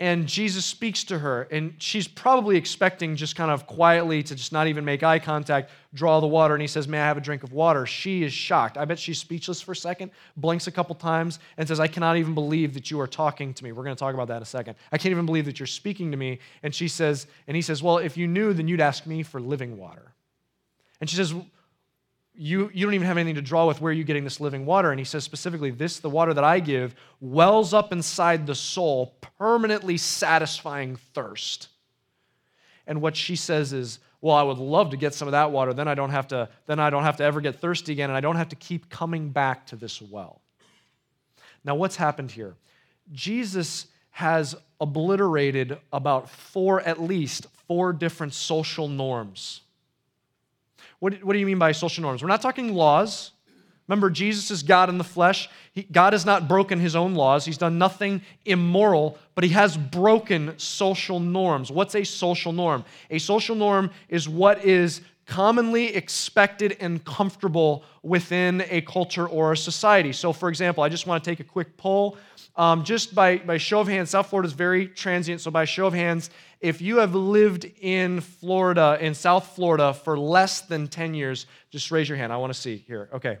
and 0.00 0.26
Jesus 0.26 0.64
speaks 0.64 1.04
to 1.04 1.18
her, 1.18 1.42
and 1.52 1.74
she's 1.78 2.08
probably 2.08 2.56
expecting 2.56 3.14
just 3.14 3.36
kind 3.36 3.50
of 3.50 3.66
quietly 3.66 4.22
to 4.24 4.34
just 4.34 4.52
not 4.52 4.66
even 4.66 4.84
make 4.84 5.04
eye 5.04 5.20
contact, 5.20 5.70
draw 5.94 6.18
the 6.18 6.26
water, 6.26 6.54
and 6.54 6.60
he 6.60 6.66
says, 6.66 6.88
May 6.88 6.98
I 6.98 7.04
have 7.04 7.16
a 7.16 7.20
drink 7.20 7.44
of 7.44 7.52
water? 7.52 7.86
She 7.86 8.24
is 8.24 8.32
shocked. 8.32 8.76
I 8.76 8.84
bet 8.84 8.98
she's 8.98 9.18
speechless 9.18 9.60
for 9.60 9.72
a 9.72 9.76
second, 9.76 10.10
blinks 10.36 10.66
a 10.66 10.72
couple 10.72 10.96
times, 10.96 11.38
and 11.56 11.68
says, 11.68 11.78
I 11.78 11.86
cannot 11.86 12.16
even 12.16 12.34
believe 12.34 12.74
that 12.74 12.90
you 12.90 13.00
are 13.00 13.06
talking 13.06 13.54
to 13.54 13.62
me. 13.62 13.70
We're 13.70 13.84
going 13.84 13.94
to 13.94 14.00
talk 14.00 14.14
about 14.14 14.28
that 14.28 14.38
in 14.38 14.42
a 14.42 14.46
second. 14.46 14.74
I 14.90 14.98
can't 14.98 15.12
even 15.12 15.26
believe 15.26 15.44
that 15.44 15.60
you're 15.60 15.68
speaking 15.68 16.10
to 16.10 16.16
me. 16.16 16.40
And 16.64 16.74
she 16.74 16.88
says, 16.88 17.28
and 17.46 17.54
he 17.54 17.62
says, 17.62 17.82
Well, 17.82 17.98
if 17.98 18.16
you 18.16 18.26
knew, 18.26 18.52
then 18.52 18.66
you'd 18.66 18.80
ask 18.80 19.06
me 19.06 19.22
for 19.22 19.40
living 19.40 19.76
water. 19.76 20.14
And 21.00 21.08
she 21.08 21.16
says, 21.16 21.32
you, 22.34 22.70
you 22.72 22.86
don't 22.86 22.94
even 22.94 23.06
have 23.06 23.18
anything 23.18 23.34
to 23.34 23.42
draw 23.42 23.66
with 23.66 23.80
where 23.80 23.90
are 23.90 23.94
you 23.94 24.04
getting 24.04 24.24
this 24.24 24.40
living 24.40 24.64
water? 24.64 24.90
And 24.90 24.98
he 24.98 25.04
says 25.04 25.22
specifically 25.22 25.70
this 25.70 25.98
the 25.98 26.08
water 26.08 26.32
that 26.32 26.44
i 26.44 26.60
give 26.60 26.94
wells 27.20 27.74
up 27.74 27.92
inside 27.92 28.46
the 28.46 28.54
soul 28.54 29.16
permanently 29.38 29.98
satisfying 29.98 30.96
thirst. 30.96 31.68
And 32.86 33.00
what 33.02 33.16
she 33.16 33.36
says 33.36 33.72
is 33.72 33.98
well 34.20 34.34
i 34.34 34.42
would 34.42 34.58
love 34.58 34.90
to 34.90 34.96
get 34.96 35.14
some 35.14 35.28
of 35.28 35.32
that 35.32 35.50
water. 35.50 35.74
Then 35.74 35.88
i 35.88 35.94
don't 35.94 36.10
have 36.10 36.28
to 36.28 36.48
then 36.66 36.80
i 36.80 36.88
don't 36.88 37.04
have 37.04 37.18
to 37.18 37.24
ever 37.24 37.40
get 37.40 37.60
thirsty 37.60 37.92
again 37.92 38.08
and 38.08 38.16
i 38.16 38.20
don't 38.20 38.36
have 38.36 38.48
to 38.48 38.56
keep 38.56 38.88
coming 38.88 39.28
back 39.28 39.66
to 39.66 39.76
this 39.76 40.00
well. 40.00 40.40
Now 41.64 41.74
what's 41.74 41.96
happened 41.96 42.30
here? 42.30 42.54
Jesus 43.12 43.86
has 44.10 44.54
obliterated 44.80 45.78
about 45.92 46.30
four 46.30 46.80
at 46.80 47.00
least 47.00 47.46
four 47.68 47.92
different 47.92 48.32
social 48.32 48.88
norms 48.88 49.60
what, 51.02 51.14
what 51.24 51.32
do 51.32 51.40
you 51.40 51.46
mean 51.46 51.58
by 51.58 51.72
social 51.72 52.00
norms? 52.00 52.22
We're 52.22 52.28
not 52.28 52.42
talking 52.42 52.74
laws. 52.74 53.32
Remember, 53.88 54.08
Jesus 54.08 54.52
is 54.52 54.62
God 54.62 54.88
in 54.88 54.98
the 54.98 55.04
flesh. 55.04 55.50
He, 55.72 55.82
God 55.82 56.12
has 56.12 56.24
not 56.24 56.46
broken 56.46 56.78
his 56.78 56.94
own 56.94 57.16
laws. 57.16 57.44
He's 57.44 57.58
done 57.58 57.76
nothing 57.76 58.22
immoral, 58.44 59.18
but 59.34 59.42
he 59.42 59.50
has 59.50 59.76
broken 59.76 60.56
social 60.60 61.18
norms. 61.18 61.72
What's 61.72 61.96
a 61.96 62.04
social 62.04 62.52
norm? 62.52 62.84
A 63.10 63.18
social 63.18 63.56
norm 63.56 63.90
is 64.08 64.28
what 64.28 64.64
is 64.64 65.00
commonly 65.26 65.92
expected 65.96 66.76
and 66.78 67.04
comfortable 67.04 67.82
within 68.04 68.64
a 68.70 68.80
culture 68.82 69.26
or 69.26 69.50
a 69.50 69.56
society. 69.56 70.12
So, 70.12 70.32
for 70.32 70.48
example, 70.48 70.84
I 70.84 70.88
just 70.88 71.08
want 71.08 71.24
to 71.24 71.28
take 71.28 71.40
a 71.40 71.44
quick 71.44 71.76
poll. 71.76 72.16
Um, 72.54 72.84
just 72.84 73.12
by, 73.12 73.38
by 73.38 73.58
show 73.58 73.80
of 73.80 73.88
hands, 73.88 74.10
South 74.10 74.28
Florida 74.28 74.46
is 74.46 74.52
very 74.52 74.86
transient. 74.86 75.40
So, 75.40 75.50
by 75.50 75.64
show 75.64 75.86
of 75.86 75.94
hands, 75.94 76.30
if 76.62 76.80
you 76.80 76.98
have 76.98 77.14
lived 77.14 77.70
in 77.80 78.20
Florida, 78.20 78.96
in 79.00 79.14
South 79.14 79.54
Florida, 79.56 79.92
for 79.92 80.16
less 80.16 80.60
than 80.60 80.86
10 80.86 81.12
years, 81.12 81.46
just 81.70 81.90
raise 81.90 82.08
your 82.08 82.16
hand. 82.16 82.32
I 82.32 82.36
want 82.36 82.52
to 82.52 82.58
see 82.58 82.84
here. 82.86 83.10
Okay. 83.12 83.38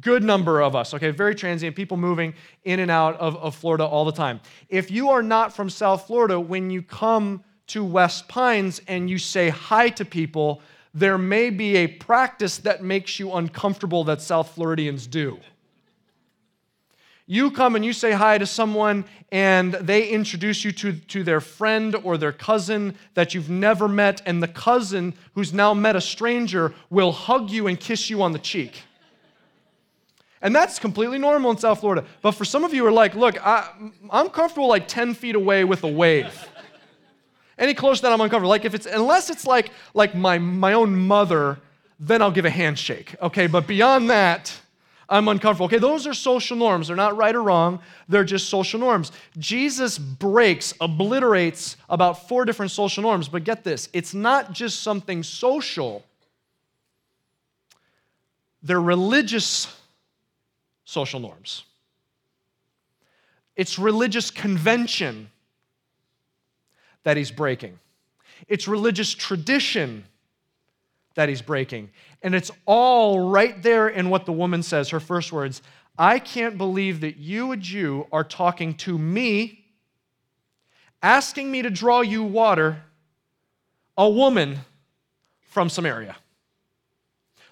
Good 0.00 0.22
number 0.22 0.62
of 0.62 0.76
us. 0.76 0.94
Okay. 0.94 1.10
Very 1.10 1.34
transient. 1.34 1.74
People 1.74 1.96
moving 1.96 2.32
in 2.62 2.78
and 2.78 2.90
out 2.90 3.18
of, 3.18 3.36
of 3.36 3.56
Florida 3.56 3.84
all 3.84 4.04
the 4.04 4.12
time. 4.12 4.40
If 4.68 4.88
you 4.90 5.10
are 5.10 5.22
not 5.22 5.52
from 5.52 5.68
South 5.68 6.06
Florida, 6.06 6.38
when 6.38 6.70
you 6.70 6.80
come 6.80 7.42
to 7.66 7.84
West 7.84 8.28
Pines 8.28 8.80
and 8.86 9.10
you 9.10 9.18
say 9.18 9.48
hi 9.48 9.88
to 9.90 10.04
people, 10.04 10.62
there 10.94 11.18
may 11.18 11.50
be 11.50 11.76
a 11.76 11.88
practice 11.88 12.58
that 12.58 12.84
makes 12.84 13.18
you 13.18 13.32
uncomfortable 13.32 14.04
that 14.04 14.20
South 14.20 14.54
Floridians 14.54 15.08
do. 15.08 15.40
You 17.30 17.52
come 17.52 17.76
and 17.76 17.84
you 17.84 17.92
say 17.92 18.10
hi 18.10 18.38
to 18.38 18.44
someone, 18.44 19.04
and 19.30 19.74
they 19.74 20.08
introduce 20.08 20.64
you 20.64 20.72
to, 20.72 20.94
to 20.94 21.22
their 21.22 21.40
friend 21.40 21.94
or 22.02 22.18
their 22.18 22.32
cousin 22.32 22.96
that 23.14 23.34
you've 23.34 23.48
never 23.48 23.86
met, 23.86 24.20
and 24.26 24.42
the 24.42 24.48
cousin 24.48 25.14
who's 25.34 25.52
now 25.52 25.72
met 25.72 25.94
a 25.94 26.00
stranger 26.00 26.74
will 26.90 27.12
hug 27.12 27.48
you 27.48 27.68
and 27.68 27.78
kiss 27.78 28.10
you 28.10 28.20
on 28.20 28.32
the 28.32 28.40
cheek. 28.40 28.82
And 30.42 30.52
that's 30.52 30.80
completely 30.80 31.18
normal 31.18 31.52
in 31.52 31.58
South 31.58 31.78
Florida. 31.78 32.04
But 32.20 32.32
for 32.32 32.44
some 32.44 32.64
of 32.64 32.74
you 32.74 32.82
who 32.82 32.88
are 32.88 32.92
like, 32.92 33.14
look, 33.14 33.40
I, 33.46 33.68
am 34.10 34.30
comfortable 34.30 34.66
like 34.66 34.88
10 34.88 35.14
feet 35.14 35.36
away 35.36 35.62
with 35.62 35.84
a 35.84 35.88
wave. 35.88 36.48
Any 37.56 37.74
closer 37.74 38.02
than 38.02 38.12
I'm 38.12 38.20
uncomfortable. 38.20 38.48
Like 38.48 38.64
if 38.64 38.74
it's 38.74 38.86
unless 38.86 39.30
it's 39.30 39.46
like 39.46 39.70
like 39.94 40.16
my 40.16 40.38
my 40.38 40.72
own 40.72 40.96
mother, 40.96 41.60
then 42.00 42.22
I'll 42.22 42.32
give 42.32 42.44
a 42.44 42.50
handshake. 42.50 43.14
Okay, 43.22 43.46
but 43.46 43.68
beyond 43.68 44.10
that, 44.10 44.59
I'm 45.10 45.26
uncomfortable. 45.26 45.66
Okay, 45.66 45.78
those 45.78 46.06
are 46.06 46.14
social 46.14 46.56
norms. 46.56 46.86
They're 46.86 46.96
not 46.96 47.16
right 47.16 47.34
or 47.34 47.42
wrong, 47.42 47.80
they're 48.08 48.24
just 48.24 48.48
social 48.48 48.78
norms. 48.78 49.10
Jesus 49.38 49.98
breaks, 49.98 50.72
obliterates 50.80 51.76
about 51.88 52.28
four 52.28 52.44
different 52.44 52.70
social 52.70 53.02
norms, 53.02 53.28
but 53.28 53.42
get 53.42 53.64
this 53.64 53.88
it's 53.92 54.14
not 54.14 54.52
just 54.52 54.82
something 54.82 55.22
social, 55.24 56.04
they're 58.62 58.80
religious 58.80 59.76
social 60.84 61.18
norms. 61.18 61.64
It's 63.56 63.78
religious 63.78 64.30
convention 64.30 65.28
that 67.02 67.16
he's 67.16 67.30
breaking. 67.30 67.78
It's 68.48 68.68
religious 68.68 69.12
tradition 69.12 70.04
that 71.14 71.28
he's 71.28 71.42
breaking. 71.42 71.90
And 72.22 72.34
it's 72.34 72.50
all 72.66 73.28
right 73.30 73.62
there 73.62 73.88
in 73.88 74.10
what 74.10 74.26
the 74.26 74.32
woman 74.32 74.62
says, 74.62 74.90
her 74.90 75.00
first 75.00 75.32
words 75.32 75.62
I 75.98 76.18
can't 76.18 76.56
believe 76.56 77.00
that 77.00 77.18
you, 77.18 77.52
a 77.52 77.56
Jew, 77.56 78.06
are 78.10 78.24
talking 78.24 78.74
to 78.74 78.96
me, 78.96 79.66
asking 81.02 81.50
me 81.50 81.62
to 81.62 81.70
draw 81.70 82.00
you 82.00 82.22
water, 82.22 82.82
a 83.98 84.08
woman 84.08 84.60
from 85.42 85.68
Samaria. 85.68 86.16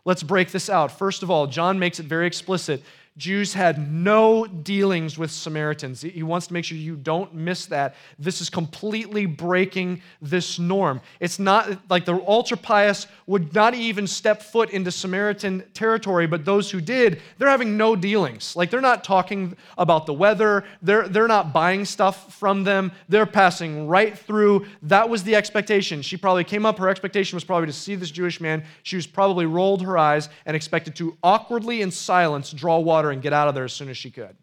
Let's 0.05 0.23
break 0.23 0.51
this 0.51 0.71
out. 0.71 0.91
First 0.97 1.23
of 1.23 1.31
all, 1.31 1.47
John 1.47 1.79
makes 1.79 2.01
it 2.01 2.07
very 2.07 2.27
explicit 2.27 2.83
Jews 3.19 3.53
had 3.53 3.91
no 3.93 4.47
dealings 4.47 5.19
with 5.19 5.33
Samaritans. 5.33 6.03
He 6.03 6.23
wants 6.23 6.47
to 6.47 6.53
make 6.53 6.65
sure 6.65 6.79
you 6.79 6.95
don't 6.95 7.35
miss 7.35 7.67
that. 7.67 7.97
This 8.17 8.41
is 8.41 8.49
completely 8.49 9.27
breaking 9.27 10.01
this 10.23 10.61
norm. 10.61 11.01
It's 11.19 11.41
not 11.41 11.91
like 11.91 12.05
the 12.05 12.15
ultra 12.27 12.57
pious 12.57 13.09
would 13.27 13.53
not 13.53 13.75
even 13.75 14.07
step 14.07 14.41
foot 14.41 14.71
into 14.71 14.93
Samaritan 14.93 15.65
territory, 15.75 16.29
but 16.29 16.45
those 16.45 16.71
who 16.71 16.81
did, 16.81 17.21
they're 17.39 17.49
having 17.49 17.77
no 17.77 17.97
dealings. 17.97 18.55
Like 18.55 18.71
they're 18.71 18.81
not 18.81 19.03
talking 19.03 19.57
about 19.77 20.07
the 20.07 20.15
weather, 20.15 20.65
they're, 20.81 21.09
they're 21.09 21.27
not 21.27 21.53
buying 21.53 21.85
stuff 21.85 22.33
from 22.39 22.63
them, 22.63 22.93
they're 23.09 23.27
passing 23.27 23.89
right 23.89 24.17
through. 24.17 24.67
That 24.83 25.09
was 25.09 25.25
the 25.25 25.35
expectation. 25.35 26.03
She 26.03 26.17
probably 26.17 26.45
came 26.45 26.65
up, 26.65 26.79
her 26.79 26.89
expectation 26.89 27.37
was 27.37 27.45
probably 27.45 27.67
to 27.67 27.73
see 27.73 27.97
this 27.97 28.13
Jewish 28.13 28.41
man. 28.41 28.63
She 28.85 28.95
was 28.95 29.09
probably 29.09 29.47
rolled 29.47 29.83
her 29.83 29.99
eyes 29.99 30.29
and 30.47 30.55
expected 30.55 30.95
to 30.97 31.17
awkwardly 31.25 31.83
in 31.83 31.91
silence 31.91 32.53
draw 32.53 32.79
water 32.79 33.08
and 33.11 33.23
get 33.23 33.33
out 33.33 33.49
of 33.49 33.55
there 33.55 33.65
as 33.65 33.73
soon 33.73 33.89
as 33.89 33.97
she 33.97 34.11
could. 34.11 34.37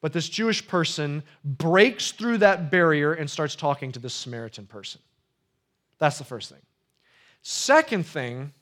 But 0.00 0.12
this 0.12 0.28
Jewish 0.28 0.66
person 0.66 1.22
breaks 1.44 2.12
through 2.12 2.38
that 2.38 2.70
barrier 2.70 3.12
and 3.12 3.28
starts 3.28 3.56
talking 3.56 3.92
to 3.92 3.98
this 3.98 4.14
Samaritan 4.14 4.66
person. 4.66 5.00
That's 5.98 6.18
the 6.18 6.24
first 6.24 6.50
thing. 6.50 6.60
Second 7.42 8.06
thing, 8.06 8.52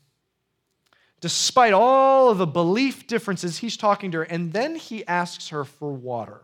despite 1.20 1.72
all 1.72 2.30
of 2.30 2.38
the 2.38 2.46
belief 2.46 3.06
differences, 3.06 3.58
he's 3.58 3.76
talking 3.76 4.10
to 4.12 4.18
her, 4.18 4.24
and 4.24 4.52
then 4.52 4.76
he 4.76 5.06
asks 5.06 5.48
her 5.48 5.64
for 5.64 5.92
water. 5.92 6.42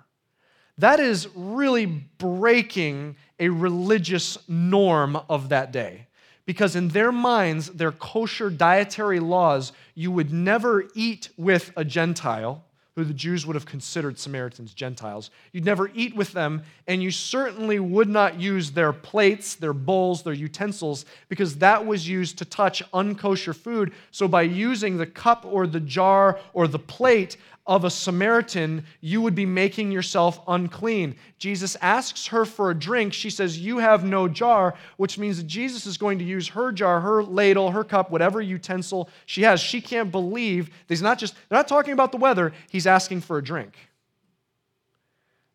That 0.78 1.00
is 1.00 1.28
really 1.34 1.87
breaking 1.87 3.16
a 3.38 3.50
religious 3.50 4.38
norm 4.49 5.16
of 5.28 5.50
that 5.50 5.72
day 5.72 6.06
because 6.47 6.76
in 6.76 6.88
their 6.88 7.12
minds, 7.12 7.68
their 7.70 7.92
kosher 7.92 8.50
dietary 8.50 9.20
laws, 9.20 9.73
you 9.94 10.11
would 10.11 10.32
never 10.32 10.88
eat 10.94 11.28
with 11.37 11.73
a 11.76 11.85
Gentile, 11.85 12.64
who 12.97 13.04
the 13.04 13.14
Jews 13.14 13.47
would 13.47 13.54
have 13.54 13.66
considered 13.66 14.18
Samaritans 14.18 14.75
Gentiles. 14.75 15.30
You'd 15.52 15.64
never 15.64 15.90
eat 15.94 16.14
with 16.14 16.32
them, 16.32 16.64
and 16.87 17.02
you 17.02 17.11
certainly 17.11 17.78
would 17.78 18.09
not 18.09 18.40
use 18.40 18.73
their 18.73 18.92
plates, 18.92 19.54
their 19.54 19.73
bowls, 19.73 20.23
their 20.23 20.35
utensils, 20.35 21.04
because 21.28 21.56
that 21.59 21.87
was 21.87 22.09
used 22.09 22.37
to 22.38 22.44
touch 22.44 22.82
unkosher 22.92 23.54
food. 23.54 23.92
So 24.11 24.26
by 24.26 24.42
using 24.42 24.97
the 24.97 25.06
cup 25.06 25.47
or 25.47 25.66
the 25.66 25.80
jar 25.80 26.40
or 26.52 26.66
the 26.66 26.78
plate, 26.80 27.37
of 27.70 27.84
a 27.84 27.90
Samaritan, 27.90 28.84
you 29.00 29.22
would 29.22 29.36
be 29.36 29.46
making 29.46 29.92
yourself 29.92 30.40
unclean. 30.48 31.14
Jesus 31.38 31.76
asks 31.80 32.26
her 32.26 32.44
for 32.44 32.72
a 32.72 32.74
drink. 32.74 33.12
She 33.12 33.30
says, 33.30 33.60
You 33.60 33.78
have 33.78 34.02
no 34.02 34.26
jar, 34.26 34.74
which 34.96 35.18
means 35.18 35.36
that 35.36 35.46
Jesus 35.46 35.86
is 35.86 35.96
going 35.96 36.18
to 36.18 36.24
use 36.24 36.48
her 36.48 36.72
jar, 36.72 37.00
her 37.00 37.22
ladle, 37.22 37.70
her 37.70 37.84
cup, 37.84 38.10
whatever 38.10 38.42
utensil 38.42 39.08
she 39.24 39.42
has. 39.42 39.60
She 39.60 39.80
can't 39.80 40.10
believe 40.10 40.68
he's 40.88 41.00
not 41.00 41.20
just, 41.20 41.34
they're 41.48 41.60
not 41.60 41.68
talking 41.68 41.92
about 41.92 42.10
the 42.10 42.18
weather, 42.18 42.52
he's 42.70 42.88
asking 42.88 43.20
for 43.20 43.38
a 43.38 43.42
drink. 43.42 43.72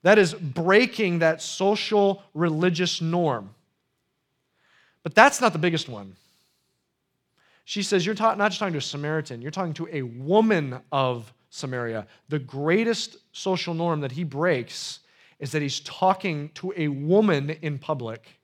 That 0.04 0.18
is 0.18 0.34
breaking 0.34 1.20
that 1.20 1.42
social 1.42 2.24
religious 2.34 3.02
norm. 3.02 3.50
But 5.04 5.16
that's 5.16 5.42
not 5.42 5.52
the 5.52 5.60
biggest 5.60 5.90
one. 5.90 6.16
She 7.66 7.84
says, 7.84 8.06
You're 8.06 8.16
ta- 8.16 8.36
not 8.36 8.52
just 8.52 8.60
talking 8.60 8.72
to 8.72 8.80
a 8.80 8.82
Samaritan, 8.82 9.42
you're 9.42 9.52
talking 9.52 9.74
to 9.74 9.90
a 9.92 10.04
woman 10.04 10.80
of 10.94 11.34
Samaria. 11.56 12.06
The 12.30 12.40
greatest 12.40 13.18
social 13.32 13.74
norm 13.74 14.02
that 14.02 14.12
he 14.12 14.24
breaks 14.24 15.00
is 15.40 15.52
that 15.52 15.62
he's 15.62 15.80
talking 15.80 16.50
to 16.56 16.74
a 16.76 16.88
woman 16.90 17.50
in 17.62 17.80
public. 17.80 18.40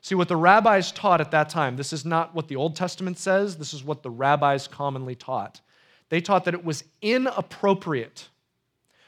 See, 0.00 0.16
what 0.16 0.28
the 0.28 0.36
rabbis 0.36 0.90
taught 0.90 1.20
at 1.20 1.30
that 1.30 1.48
time, 1.48 1.76
this 1.76 1.92
is 1.92 2.04
not 2.04 2.34
what 2.34 2.48
the 2.48 2.56
Old 2.56 2.74
Testament 2.74 3.18
says, 3.18 3.56
this 3.56 3.72
is 3.72 3.84
what 3.84 4.02
the 4.02 4.10
rabbis 4.10 4.66
commonly 4.66 5.14
taught. 5.14 5.60
They 6.08 6.20
taught 6.20 6.44
that 6.44 6.54
it 6.54 6.64
was 6.64 6.84
inappropriate 7.00 8.28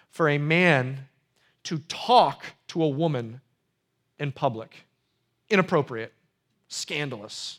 for 0.08 0.28
a 0.28 0.38
man 0.38 1.08
to 1.64 1.78
talk 1.88 2.44
to 2.68 2.82
a 2.82 2.88
woman 2.88 3.40
in 4.18 4.30
public. 4.30 4.86
Inappropriate, 5.50 6.12
scandalous. 6.68 7.58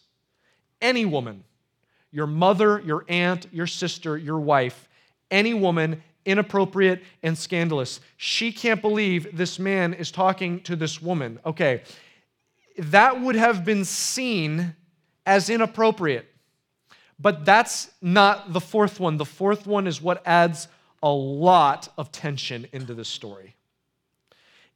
Any 0.81 1.05
woman 1.05 1.43
your 2.15 2.27
mother, 2.27 2.81
your 2.85 3.03
aunt, 3.09 3.45
your 3.51 3.67
sister, 3.67 4.17
your 4.17 4.39
wife, 4.39 4.87
any 5.29 5.53
woman, 5.53 6.01
inappropriate 6.25 7.03
and 7.23 7.37
scandalous. 7.37 7.99
She 8.15 8.53
can't 8.53 8.81
believe 8.81 9.35
this 9.35 9.59
man 9.59 9.93
is 9.93 10.11
talking 10.11 10.61
to 10.61 10.77
this 10.77 11.01
woman. 11.01 11.39
Okay, 11.45 11.81
that 12.77 13.19
would 13.19 13.35
have 13.35 13.65
been 13.65 13.83
seen 13.83 14.77
as 15.25 15.49
inappropriate. 15.49 16.25
But 17.19 17.43
that's 17.43 17.91
not 18.01 18.53
the 18.53 18.61
fourth 18.61 18.97
one. 18.97 19.17
The 19.17 19.25
fourth 19.25 19.67
one 19.67 19.85
is 19.85 20.01
what 20.01 20.25
adds 20.25 20.69
a 21.03 21.11
lot 21.11 21.89
of 21.97 22.13
tension 22.13 22.65
into 22.71 22.93
this 22.93 23.09
story. 23.09 23.55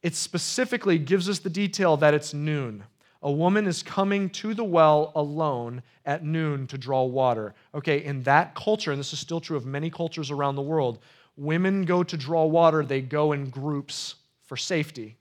It 0.04 0.14
specifically 0.14 0.98
gives 0.98 1.30
us 1.30 1.40
the 1.40 1.50
detail 1.50 1.96
that 1.98 2.14
it's 2.14 2.34
noon 2.34 2.84
a 3.22 3.32
woman 3.32 3.68
is 3.68 3.84
coming 3.84 4.30
to 4.30 4.54
the 4.54 4.64
well 4.64 5.12
alone 5.16 5.84
at 6.06 6.24
noon 6.24 6.68
to 6.68 6.78
draw 6.78 7.04
water. 7.04 7.54
Okay, 7.76 8.04
in 8.04 8.24
that 8.24 8.56
culture, 8.56 8.92
and 8.92 9.00
this 9.00 9.14
is 9.14 9.20
still 9.20 9.42
true 9.42 9.58
of 9.58 9.66
many 9.66 9.90
cultures 9.90 10.32
around 10.32 10.56
the 10.56 10.62
world, 10.62 11.00
women 11.36 11.84
go 11.84 12.04
to 12.04 12.18
draw 12.18 12.46
water, 12.46 12.84
they 12.84 13.02
go 13.02 13.34
in 13.34 13.50
groups 13.50 14.16
for 14.44 14.56
safety. 14.56 15.18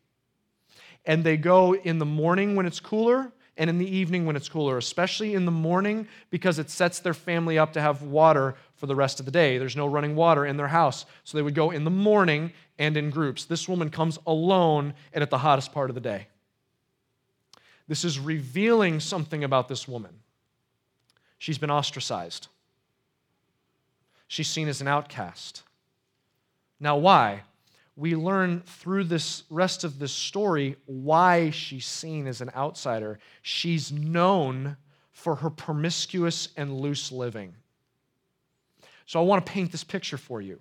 And 1.05 1.25
they 1.25 1.37
go 1.37 1.75
in 1.75 1.99
the 1.99 2.07
morning 2.07 2.55
when 2.55 2.67
it's 2.67 2.81
cooler 2.81 3.33
and 3.57 3.69
in 3.69 3.79
the 3.79 3.89
evening 3.89 4.25
when 4.25 4.37
it's 4.37 4.49
cooler, 4.49 4.79
especially 4.79 5.35
in 5.35 5.45
the 5.45 5.51
morning 5.51 6.07
because 6.31 6.61
it 6.61 6.71
sets 6.71 7.01
their 7.01 7.15
family 7.15 7.59
up 7.59 7.73
to 7.73 7.81
have 7.81 8.03
water 8.03 8.55
for 8.77 8.87
the 8.87 8.95
rest 8.95 9.19
of 9.19 9.27
the 9.27 9.33
day. 9.33 9.59
There's 9.59 9.77
no 9.77 9.87
running 9.87 10.15
water 10.15 10.47
in 10.47 10.57
their 10.57 10.69
house. 10.69 11.05
So 11.25 11.37
they 11.37 11.43
would 11.43 11.57
go 11.57 11.73
in 11.73 11.83
the 11.83 11.91
morning 11.91 12.53
and 12.79 12.97
in 12.97 13.11
groups. 13.11 13.45
This 13.45 13.69
woman 13.69 13.91
comes 13.91 14.19
alone 14.27 14.95
and 15.13 15.23
at 15.23 15.31
the 15.31 15.39
hottest 15.39 15.73
part 15.73 15.91
of 15.91 15.95
the 15.95 16.01
day. 16.01 16.29
This 17.89 18.05
is 18.05 18.19
revealing 18.19 19.01
something 19.01 19.43
about 19.43 19.69
this 19.69 19.89
woman. 19.89 20.13
She's 21.39 21.59
been 21.59 21.71
ostracized, 21.71 22.49
she's 24.29 24.49
seen 24.49 24.69
as 24.69 24.81
an 24.81 24.89
outcast. 24.89 25.63
Now, 26.81 26.97
why? 26.97 27.43
We 27.97 28.15
learn 28.15 28.61
through 28.61 29.05
this 29.05 29.43
rest 29.51 29.83
of 29.83 29.99
this 29.99 30.13
story 30.13 30.77
why 30.87 31.51
she's 31.51 31.87
seen 31.87 32.29
as 32.29 32.41
an 32.41 32.53
outsider. 32.55 33.19
She's 33.43 33.91
known 33.91 34.77
for 35.11 35.35
her 35.35 35.51
promiscuous 35.51 36.51
and 36.57 36.79
loose 36.79 37.11
living. 37.11 37.57
So 39.07 39.19
I 39.19 39.25
want 39.25 39.45
to 39.45 39.51
paint 39.51 39.73
this 39.73 39.83
picture 39.83 40.17
for 40.17 40.41
you. 40.41 40.61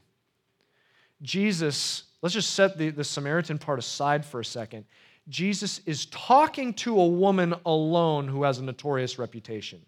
Jesus, 1.22 2.06
let's 2.24 2.34
just 2.34 2.56
set 2.56 2.76
the, 2.76 2.90
the 2.90 3.04
Samaritan 3.04 3.60
part 3.60 3.78
aside 3.78 4.26
for 4.26 4.40
a 4.40 4.46
second. 4.46 4.86
Jesus 5.30 5.82
is 5.86 6.06
talking 6.08 6.74
to 6.76 7.00
a 7.00 7.08
woman 7.08 7.54
alone 7.66 8.28
who 8.28 8.44
has 8.44 8.60
a 8.60 8.64
notorious 8.64 9.20
reputation. 9.20 9.82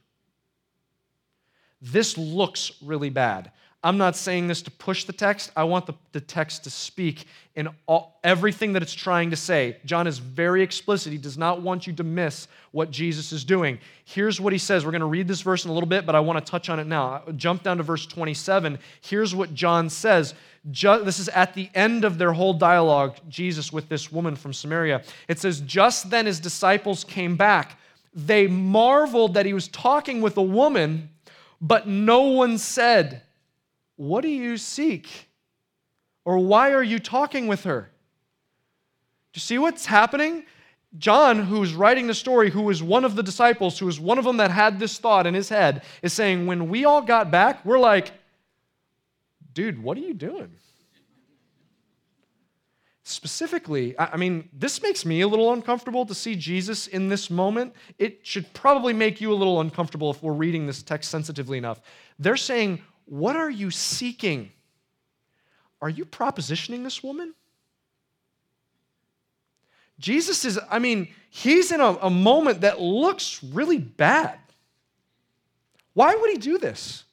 This 1.82 2.18
looks 2.18 2.74
really 2.82 3.10
bad. 3.10 3.52
I'm 3.82 3.98
not 3.98 4.18
saying 4.18 4.48
this 4.48 4.62
to 4.64 4.72
push 4.72 5.06
the 5.06 5.14
text. 5.14 5.52
I 5.56 5.64
want 5.64 5.86
the, 5.86 5.94
the 6.12 6.20
text 6.20 6.66
to 6.66 6.70
speak 6.70 7.26
in 7.56 7.70
all, 7.88 8.20
everything 8.26 8.74
that 8.74 8.82
it's 8.82 8.94
trying 8.94 9.30
to 9.30 9.38
say. 9.38 9.78
John 9.86 10.06
is 10.06 10.18
very 10.18 10.62
explicit. 10.62 11.14
He 11.14 11.18
does 11.18 11.38
not 11.38 11.62
want 11.62 11.88
you 11.88 11.94
to 11.94 12.04
miss 12.04 12.50
what 12.72 12.92
Jesus 12.92 13.32
is 13.32 13.46
doing. 13.46 13.80
Here's 14.04 14.42
what 14.42 14.52
he 14.52 14.60
says. 14.60 14.84
We're 14.84 14.92
going 14.92 15.00
to 15.00 15.08
read 15.08 15.30
this 15.30 15.40
verse 15.40 15.64
in 15.64 15.72
a 15.72 15.74
little 15.74 15.88
bit, 15.88 16.06
but 16.06 16.14
I 16.14 16.20
want 16.20 16.46
to 16.46 16.52
touch 16.52 16.68
on 16.68 16.78
it 16.78 16.88
now. 16.88 17.24
Jump 17.38 17.64
down 17.64 17.78
to 17.78 17.84
verse 17.84 18.06
27. 18.06 18.80
Here's 19.00 19.34
what 19.34 19.54
John 19.54 19.90
says. 19.90 20.34
This 20.64 21.20
is 21.20 21.30
at 21.30 21.54
the 21.54 21.70
end 21.74 22.06
of 22.06 22.18
their 22.18 22.34
whole 22.34 22.54
dialogue, 22.54 23.18
Jesus 23.30 23.72
with 23.72 23.90
this 23.90 24.12
woman 24.12 24.36
from 24.36 24.54
Samaria. 24.54 25.04
It 25.28 25.40
says, 25.40 25.62
Just 25.62 26.10
then 26.10 26.26
his 26.26 26.40
disciples 26.40 27.04
came 27.04 27.36
back. 27.36 27.80
They 28.14 28.48
marveled 28.48 29.36
that 29.36 29.46
he 29.46 29.54
was 29.54 29.68
talking 29.68 30.22
with 30.22 30.38
a 30.38 30.42
woman, 30.42 31.10
but 31.62 31.88
no 31.88 32.22
one 32.22 32.58
said, 32.58 33.22
What 33.96 34.22
do 34.22 34.30
you 34.30 34.58
seek? 34.58 35.28
Or 36.26 36.38
why 36.38 36.74
are 36.74 36.84
you 36.84 37.00
talking 37.00 37.48
with 37.48 37.64
her? 37.64 37.90
Do 39.34 39.38
you 39.38 39.42
see 39.42 39.58
what's 39.58 39.86
happening? 39.86 40.44
John, 40.98 41.44
who's 41.44 41.74
writing 41.74 42.08
the 42.08 42.16
story, 42.16 42.50
who 42.50 42.64
was 42.64 42.82
one 42.82 43.06
of 43.06 43.16
the 43.16 43.22
disciples, 43.22 43.78
who 43.78 43.86
was 43.86 44.00
one 44.00 44.18
of 44.18 44.26
them 44.26 44.38
that 44.38 44.50
had 44.50 44.80
this 44.80 44.98
thought 44.98 45.28
in 45.28 45.36
his 45.36 45.50
head, 45.50 45.84
is 46.02 46.14
saying, 46.14 46.48
when 46.48 46.68
we 46.68 46.84
all 46.84 47.02
got 47.02 47.30
back, 47.30 47.64
we're 47.64 47.80
like, 47.80 48.12
dude, 49.60 49.84
what 49.84 49.98
are 49.98 50.00
you 50.00 50.14
doing? 50.14 50.50
Specifically, 53.04 53.94
I 54.00 54.16
mean, 54.16 54.48
this 54.54 54.82
makes 54.82 55.06
me 55.06 55.20
a 55.20 55.28
little 55.28 55.52
uncomfortable 55.52 56.06
to 56.06 56.16
see 56.16 56.38
Jesus 56.38 56.88
in 56.88 57.10
this 57.10 57.30
moment. 57.30 57.74
It 57.98 58.26
should 58.26 58.54
probably 58.54 58.94
make 58.94 59.20
you 59.20 59.34
a 59.34 59.36
little 59.36 59.60
uncomfortable 59.60 60.12
if 60.12 60.24
we're 60.24 60.32
reading 60.32 60.66
this 60.66 60.82
text 60.82 61.12
sensitively 61.12 61.58
enough. 61.58 61.82
They're 62.20 62.38
saying, 62.38 62.82
What 63.04 63.36
are 63.36 63.50
you 63.50 63.70
seeking? 63.70 64.50
Are 65.82 65.90
you 65.90 66.06
propositioning 66.06 66.86
this 66.86 67.04
woman? 67.04 67.34
Jesus 70.00 70.46
is, 70.46 70.58
I 70.70 70.80
mean, 70.80 71.10
he's 71.30 71.74
in 71.74 71.82
a, 71.82 71.98
a 72.02 72.10
moment 72.10 72.62
that 72.62 72.80
looks 72.80 73.44
really 73.44 73.80
bad. 73.80 74.40
Why 75.96 76.16
would 76.16 76.30
he 76.30 76.38
do 76.38 76.60
this? 76.60 77.04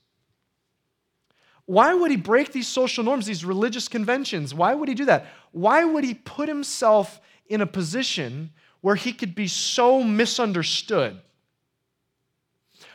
Why 1.66 1.92
would 1.92 2.12
he 2.12 2.16
break 2.16 2.52
these 2.52 2.68
social 2.68 3.04
norms, 3.04 3.26
these 3.26 3.44
religious 3.44 3.88
conventions? 3.88 4.54
Why 4.54 4.74
would 4.74 4.88
he 4.88 4.94
do 4.94 5.04
that? 5.06 5.26
Why 5.50 5.84
would 5.84 6.04
he 6.04 6.14
put 6.14 6.48
himself 6.48 7.20
in 7.48 7.60
a 7.60 7.66
position 7.66 8.50
where 8.80 8.94
he 8.94 9.12
could 9.12 9.34
be 9.34 9.48
so 9.48 10.02
misunderstood? 10.02 11.20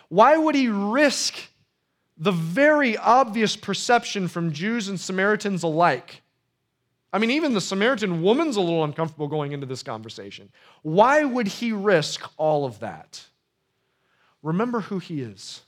Why 0.07 0.37
would 0.37 0.55
he 0.55 0.69
risk 0.69 1.35
the 2.17 2.31
very 2.31 2.97
obvious 2.97 3.55
perception 3.55 4.27
from 4.27 4.53
Jews 4.53 4.87
and 4.87 4.99
Samaritans 4.99 5.63
alike? 5.63 6.21
I 7.13 7.19
mean, 7.19 7.31
even 7.31 7.53
the 7.53 7.61
Samaritan 7.61 8.21
woman's 8.21 8.55
a 8.55 8.61
little 8.61 8.85
uncomfortable 8.85 9.27
going 9.27 9.51
into 9.51 9.65
this 9.65 9.83
conversation. 9.83 10.49
Why 10.81 11.25
would 11.25 11.47
he 11.47 11.73
risk 11.73 12.29
all 12.37 12.63
of 12.63 12.79
that? 12.79 13.25
Remember 14.41 14.81
who 14.81 14.99
he 14.99 15.21
is. 15.21 15.61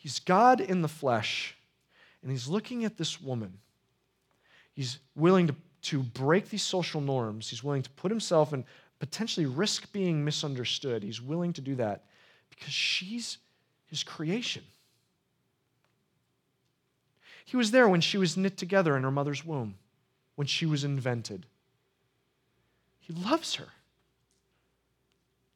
He's 0.00 0.18
God 0.18 0.62
in 0.62 0.80
the 0.80 0.88
flesh, 0.88 1.54
and 2.22 2.30
he's 2.30 2.48
looking 2.48 2.86
at 2.86 2.96
this 2.96 3.20
woman. 3.20 3.58
He's 4.72 4.98
willing 5.14 5.46
to, 5.48 5.54
to 5.82 6.02
break 6.02 6.48
these 6.48 6.62
social 6.62 7.02
norms, 7.02 7.50
he's 7.50 7.62
willing 7.62 7.82
to 7.82 7.90
put 7.90 8.10
himself 8.10 8.54
and 8.54 8.64
potentially 8.98 9.44
risk 9.44 9.92
being 9.92 10.24
misunderstood. 10.24 11.02
He's 11.02 11.20
willing 11.20 11.52
to 11.52 11.60
do 11.60 11.74
that 11.74 12.06
because 12.48 12.72
she's 12.72 13.36
his 13.88 14.02
creation. 14.02 14.62
He 17.44 17.58
was 17.58 17.70
there 17.70 17.86
when 17.86 18.00
she 18.00 18.16
was 18.16 18.38
knit 18.38 18.56
together 18.56 18.96
in 18.96 19.02
her 19.02 19.10
mother's 19.10 19.44
womb, 19.44 19.74
when 20.34 20.46
she 20.46 20.64
was 20.64 20.82
invented. 20.82 21.44
He 23.00 23.12
loves 23.12 23.56
her. 23.56 23.68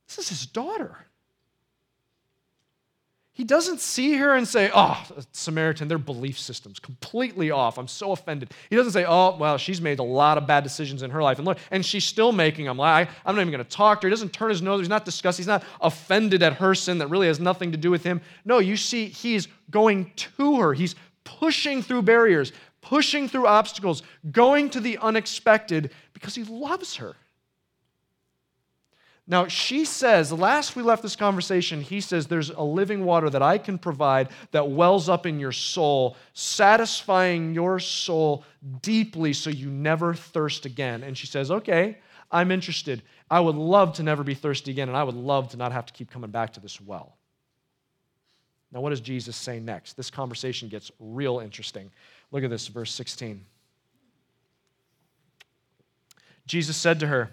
This 0.07 0.19
is 0.19 0.29
his 0.29 0.45
daughter. 0.45 1.07
He 3.35 3.43
doesn't 3.43 3.81
see 3.81 4.15
her 4.15 4.37
and 4.37 4.47
say, 4.47 4.71
Oh, 4.73 5.05
Samaritan, 5.33 5.89
their 5.89 5.99
belief 5.99 6.39
system's 6.39 6.79
completely 6.79 7.51
off. 7.51 7.79
I'm 7.79 7.89
so 7.89 8.13
offended. 8.13 8.53
He 8.71 8.77
doesn't 8.77 8.93
say, 8.93 9.05
Oh, 9.05 9.37
well, 9.37 9.59
she's 9.59 9.81
made 9.81 9.99
a 9.99 10.05
lot 10.05 10.39
of 10.39 10.47
bad 10.47 10.63
decisions 10.63 11.03
in 11.03 11.11
her 11.11 11.21
life. 11.21 11.39
And 11.39 11.47
look, 11.47 11.59
and 11.73 11.85
she's 11.85 12.05
still 12.05 12.31
making 12.31 12.67
them. 12.67 12.81
I, 12.81 13.09
I'm 13.27 13.35
not 13.35 13.41
even 13.41 13.51
going 13.51 13.65
to 13.65 13.69
talk 13.69 14.01
to 14.01 14.07
her. 14.07 14.09
He 14.09 14.13
doesn't 14.13 14.33
turn 14.33 14.51
his 14.51 14.63
nose. 14.63 14.79
He's 14.79 14.89
not 14.89 15.05
disgusted. 15.05 15.43
He's 15.43 15.49
not 15.49 15.65
offended 15.81 16.45
at 16.45 16.55
her 16.55 16.77
sin 16.77 16.99
that 16.99 17.09
really 17.09 17.27
has 17.27 17.41
nothing 17.41 17.73
to 17.73 17.77
do 17.77 17.91
with 17.91 18.05
him. 18.05 18.21
No, 18.45 18.61
you 18.61 18.77
see, 18.77 19.07
he's 19.07 19.49
going 19.69 20.13
to 20.15 20.61
her. 20.61 20.73
He's 20.73 20.95
pushing 21.25 21.83
through 21.83 22.03
barriers, 22.03 22.53
pushing 22.83 23.27
through 23.27 23.49
obstacles, 23.49 24.05
going 24.31 24.71
to 24.71 24.81
the 24.81 24.97
unexpected 24.99 25.91
because 26.13 26.37
he 26.37 26.45
loves 26.45 26.95
her. 26.97 27.17
Now, 29.27 29.49
she 29.49 29.87
says, 29.87 30.31
last 30.33 30.77
we 30.77 30.83
left 30.83 31.03
this 31.03 31.17
conversation, 31.17 31.81
he 31.81 32.03
says, 32.03 32.27
There's 32.27 32.51
a 32.51 32.63
living 32.63 33.05
water 33.07 33.31
that 33.31 33.43
I 33.43 33.57
can 33.57 33.79
provide 33.79 34.29
that 34.51 34.69
wells 34.71 35.09
up 35.09 35.25
in 35.25 35.41
your 35.41 35.53
soul, 35.53 36.17
satisfying 36.35 37.55
your 37.55 37.81
soul 37.81 38.45
deeply 38.83 39.33
so 39.33 39.49
you 39.49 39.71
never 39.71 40.13
thirst 40.13 40.67
again. 40.67 41.03
And 41.03 41.17
she 41.17 41.27
says, 41.27 41.51
Okay, 41.51 41.99
I'm 42.31 42.51
interested. 42.51 43.03
I 43.31 43.41
would 43.41 43.57
love 43.57 43.95
to 43.95 44.03
never 44.03 44.25
be 44.25 44.35
thirsty 44.35 44.71
again, 44.71 44.89
and 44.89 44.97
I 44.97 45.05
would 45.05 45.15
love 45.15 45.49
to 45.51 45.57
not 45.57 45.73
have 45.73 45.87
to 45.87 45.93
keep 45.95 46.11
coming 46.11 46.31
back 46.31 46.53
to 46.55 46.61
this 46.61 46.79
well. 46.79 47.17
Now, 48.73 48.81
what 48.81 48.91
does 48.91 49.01
Jesus 49.01 49.37
say 49.37 49.59
next? 49.59 49.95
This 49.97 50.11
conversation 50.11 50.69
gets 50.69 50.91
real 50.99 51.39
interesting. 51.39 51.91
Look 52.31 52.45
at 52.45 52.51
this, 52.51 52.67
verse 52.67 52.93
16. 52.93 53.47
Jesus 56.47 56.77
said 56.77 57.01
to 57.01 57.07
her, 57.07 57.33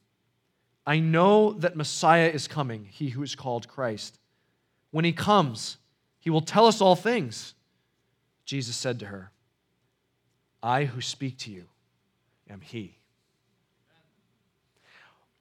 I 0.85 0.99
know 0.99 1.53
that 1.53 1.75
Messiah 1.75 2.29
is 2.29 2.47
coming, 2.47 2.87
he 2.89 3.09
who 3.09 3.21
is 3.23 3.35
called 3.35 3.67
Christ. 3.67 4.17
When 4.89 5.05
he 5.05 5.11
comes, 5.11 5.77
he 6.19 6.29
will 6.29 6.41
tell 6.41 6.65
us 6.65 6.81
all 6.81 6.95
things. 6.95 7.53
Jesus 8.45 8.75
said 8.75 8.99
to 8.99 9.05
her, 9.05 9.31
I 10.63 10.85
who 10.85 11.01
speak 11.01 11.37
to 11.39 11.51
you 11.51 11.65
am 12.49 12.61
he. 12.61 12.97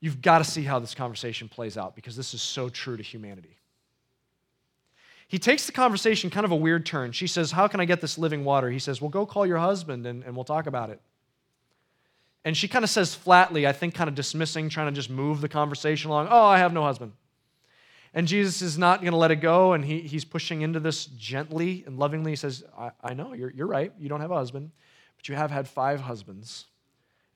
You've 0.01 0.23
got 0.23 0.39
to 0.39 0.45
see 0.45 0.63
how 0.63 0.79
this 0.79 0.95
conversation 0.95 1.49
plays 1.49 1.77
out 1.77 1.95
because 1.95 2.17
this 2.17 2.33
is 2.33 2.41
so 2.41 2.69
true 2.69 2.97
to 2.97 3.03
humanity. 3.03 3.57
He 5.29 5.39
takes 5.39 5.67
the 5.67 5.73
conversation 5.73 6.31
kind 6.31 6.45
of 6.45 6.51
a 6.51 6.57
weird 6.57 6.85
turn. 6.87 7.13
She 7.13 7.27
says, 7.27 7.53
How 7.53 7.69
can 7.69 7.81
I 7.81 7.85
get 7.85 8.01
this 8.01 8.19
living 8.19 8.45
water? 8.45 8.71
He 8.71 8.79
says, 8.79 9.01
Well, 9.01 9.11
go 9.11 9.27
call 9.27 9.47
your 9.47 9.59
husband 9.59 10.07
and, 10.07 10.25
and 10.25 10.35
we'll 10.35 10.45
talk 10.45 10.67
about 10.67 10.91
it. 10.91 11.01
And 12.45 12.57
she 12.57 12.69
kind 12.69 12.85
of 12.85 12.91
says 12.91 13.15
flatly, 13.15 13.67
I 13.67 13.73
think 13.73 13.95
kind 13.95 14.09
of 14.09 14.15
dismissing, 14.15 14.69
trying 14.69 14.87
to 14.87 14.93
just 14.93 15.11
move 15.11 15.41
the 15.41 15.49
conversation 15.49 16.11
along, 16.11 16.29
Oh, 16.31 16.45
I 16.45 16.59
have 16.59 16.73
no 16.73 16.83
husband. 16.83 17.13
And 18.13 18.27
Jesus 18.27 18.61
is 18.61 18.77
not 18.77 19.03
going 19.03 19.13
to 19.13 19.19
let 19.19 19.31
it 19.31 19.37
go, 19.37 19.73
and 19.73 19.85
he, 19.85 20.01
he's 20.01 20.25
pushing 20.25 20.63
into 20.63 20.81
this 20.81 21.07
gently 21.07 21.85
and 21.87 21.97
lovingly. 21.99 22.33
He 22.33 22.37
says, 22.37 22.65
I, 22.77 22.91
I 23.03 23.15
know, 23.15 23.35
you're, 23.35 23.53
you're 23.53 23.69
right. 23.69 23.93
You 23.99 24.09
don't 24.09 24.21
have 24.21 24.33
a 24.33 24.37
husband, 24.37 24.73
but 25.17 25.29
you 25.29 25.37
have 25.37 25.51
had 25.51 25.69
five 25.69 26.01
husbands, 26.01 26.67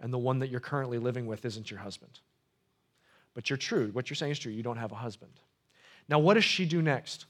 and 0.01 0.13
the 0.13 0.19
one 0.19 0.41
that 0.41 0.51
you're 0.51 0.59
currently 0.59 0.99
living 0.99 1.27
with 1.27 1.45
isn't 1.45 1.71
your 1.71 1.79
husband. 1.79 2.19
But 3.35 3.51
you're 3.51 3.57
true. 3.57 3.91
What 3.93 4.11
you're 4.11 4.17
saying 4.17 4.33
is 4.33 4.39
true. 4.39 4.51
You 4.51 4.65
don't 4.65 4.77
have 4.77 4.91
a 4.91 4.97
husband. 4.97 5.33
Now, 6.09 6.19
what 6.19 6.35
does 6.35 6.45
she 6.45 6.65
do 6.65 6.83
next? 6.83 7.27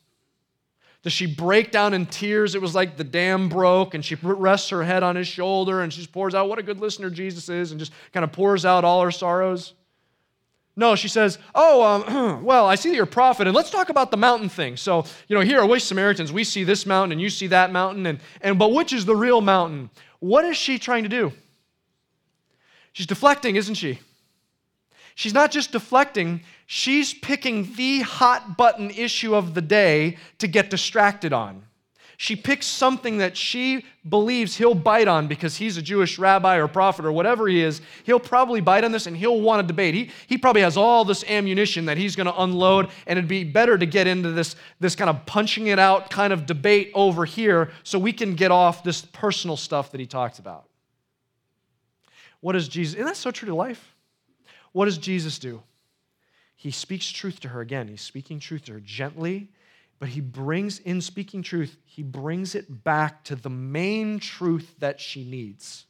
Does 1.05 1.13
she 1.13 1.27
break 1.27 1.71
down 1.71 1.93
in 1.93 2.07
tears? 2.07 2.55
It 2.55 2.63
was 2.63 2.75
like 2.75 2.97
the 2.97 3.05
dam 3.05 3.51
broke, 3.51 3.93
and 3.93 4.03
she 4.03 4.15
rests 4.15 4.71
her 4.71 4.83
head 4.83 5.03
on 5.03 5.17
his 5.17 5.29
shoulder 5.29 5.83
and 5.83 5.93
she 5.93 6.07
pours 6.07 6.35
out 6.35 6.49
what 6.49 6.59
a 6.59 6.63
good 6.63 6.81
listener 6.81 7.11
Jesus 7.11 7.51
is 7.51 7.71
and 7.71 7.79
just 7.79 7.93
kind 8.13 8.25
of 8.25 8.33
pours 8.33 8.65
out 8.65 8.85
all 8.85 9.03
her 9.03 9.11
sorrows. 9.11 9.75
No, 10.77 10.97
she 10.97 11.09
says, 11.09 11.39
Oh, 11.55 11.85
um, 11.85 12.43
well, 12.45 12.67
I 12.67 12.75
see 12.75 12.89
that 12.89 12.95
you're 12.95 13.05
a 13.05 13.07
prophet, 13.07 13.47
and 13.47 13.55
let's 13.55 13.71
talk 13.71 13.91
about 13.91 14.11
the 14.11 14.17
mountain 14.17 14.49
thing. 14.49 14.79
So, 14.79 15.05
you 15.29 15.37
know, 15.37 15.43
here 15.43 15.61
are 15.61 15.67
we 15.67 15.79
Samaritans, 15.79 16.33
we 16.33 16.43
see 16.43 16.65
this 16.65 16.87
mountain 16.87 17.13
and 17.13 17.21
you 17.21 17.29
see 17.29 17.49
that 17.49 17.71
mountain, 17.71 18.07
and, 18.07 18.19
and 18.41 18.59
but 18.59 18.73
which 18.73 18.95
is 18.95 19.05
the 19.05 19.15
real 19.15 19.43
mountain? 19.43 19.91
What 20.21 20.47
is 20.47 20.57
she 20.57 20.79
trying 20.79 21.03
to 21.03 21.11
do? 21.11 21.33
She's 22.95 23.07
deflecting, 23.07 23.57
isn't 23.57 23.75
she? 23.75 23.99
She's 25.17 25.35
not 25.35 25.51
just 25.51 25.71
deflecting, 25.71 26.41
she's 26.67 27.15
picking 27.15 27.75
the 27.75 28.01
hot 28.01 28.57
button 28.57 28.91
issue 28.91 29.35
of 29.35 29.55
the 29.55 29.63
day 29.63 30.17
to 30.39 30.47
get 30.47 30.71
distracted 30.71 31.33
on. 31.33 31.63
She 32.17 32.37
picks 32.37 32.67
something 32.67 33.19
that 33.19 33.37
she 33.37 33.85
believes 34.09 34.57
he'll 34.57 34.75
bite 34.75 35.09
on 35.09 35.27
because 35.27 35.57
he's 35.57 35.77
a 35.77 35.83
Jewish 35.83 36.19
rabbi 36.19 36.57
or 36.57 36.69
prophet 36.69 37.05
or 37.05 37.13
whatever 37.13 37.49
he 37.49 37.61
is. 37.61 37.81
He'll 38.05 38.21
probably 38.21 38.61
bite 38.61 38.85
on 38.85 38.93
this 38.93 39.07
and 39.07 39.17
he'll 39.17 39.41
want 39.41 39.61
to 39.61 39.67
debate. 39.67 39.95
He, 39.95 40.11
he 40.29 40.39
probably 40.39 40.63
has 40.63 40.77
all 40.77 41.05
this 41.05 41.25
ammunition 41.25 41.87
that 41.87 41.99
he's 41.99 42.15
going 42.15 42.27
to 42.27 42.43
unload, 42.43 42.89
and 43.07 43.19
it'd 43.19 43.29
be 43.29 43.45
better 43.45 43.77
to 43.77 43.87
get 43.87 44.07
into 44.07 44.31
this, 44.31 44.55
this 44.79 44.95
kind 44.95 45.11
of 45.11 45.27
punching 45.27 45.67
it 45.67 45.79
out 45.79 46.09
kind 46.09 46.33
of 46.33 46.47
debate 46.47 46.93
over 46.95 47.25
here 47.25 47.73
so 47.83 47.99
we 47.99 48.13
can 48.13 48.35
get 48.35 48.51
off 48.51 48.85
this 48.85 49.03
personal 49.03 49.57
stuff 49.57 49.91
that 49.91 50.01
he 50.01 50.07
talks 50.07 50.39
about. 50.39 50.69
What 52.41 52.53
does 52.53 52.69
Jesus, 52.69 52.99
and 52.99 53.09
that's 53.09 53.19
so 53.19 53.33
true 53.33 53.49
to 53.49 53.55
life. 53.55 53.95
What 54.73 54.85
does 54.85 54.99
Jesus 54.99 55.39
do? 55.39 55.63
He 56.65 56.73
speaks 56.73 57.09
truth 57.09 57.41
to 57.41 57.49
her 57.49 57.61
again. 57.61 57.89
He's 57.89 58.01
speaking 58.01 58.41
truth 58.41 58.65
to 58.65 58.73
her 58.73 58.81
gently 58.81 59.51
but 59.99 60.09
he 60.09 60.21
brings, 60.21 60.81
in 60.81 61.01
speaking 61.01 61.43
truth, 61.43 61.77
he 61.85 62.03
brings 62.03 62.55
it 62.55 62.85
back 62.85 63.25
to 63.25 63.37
the 63.37 63.51
main 63.51 64.19
truth 64.19 64.75
that 64.79 65.01
she 65.01 65.25
needs. 65.25 65.87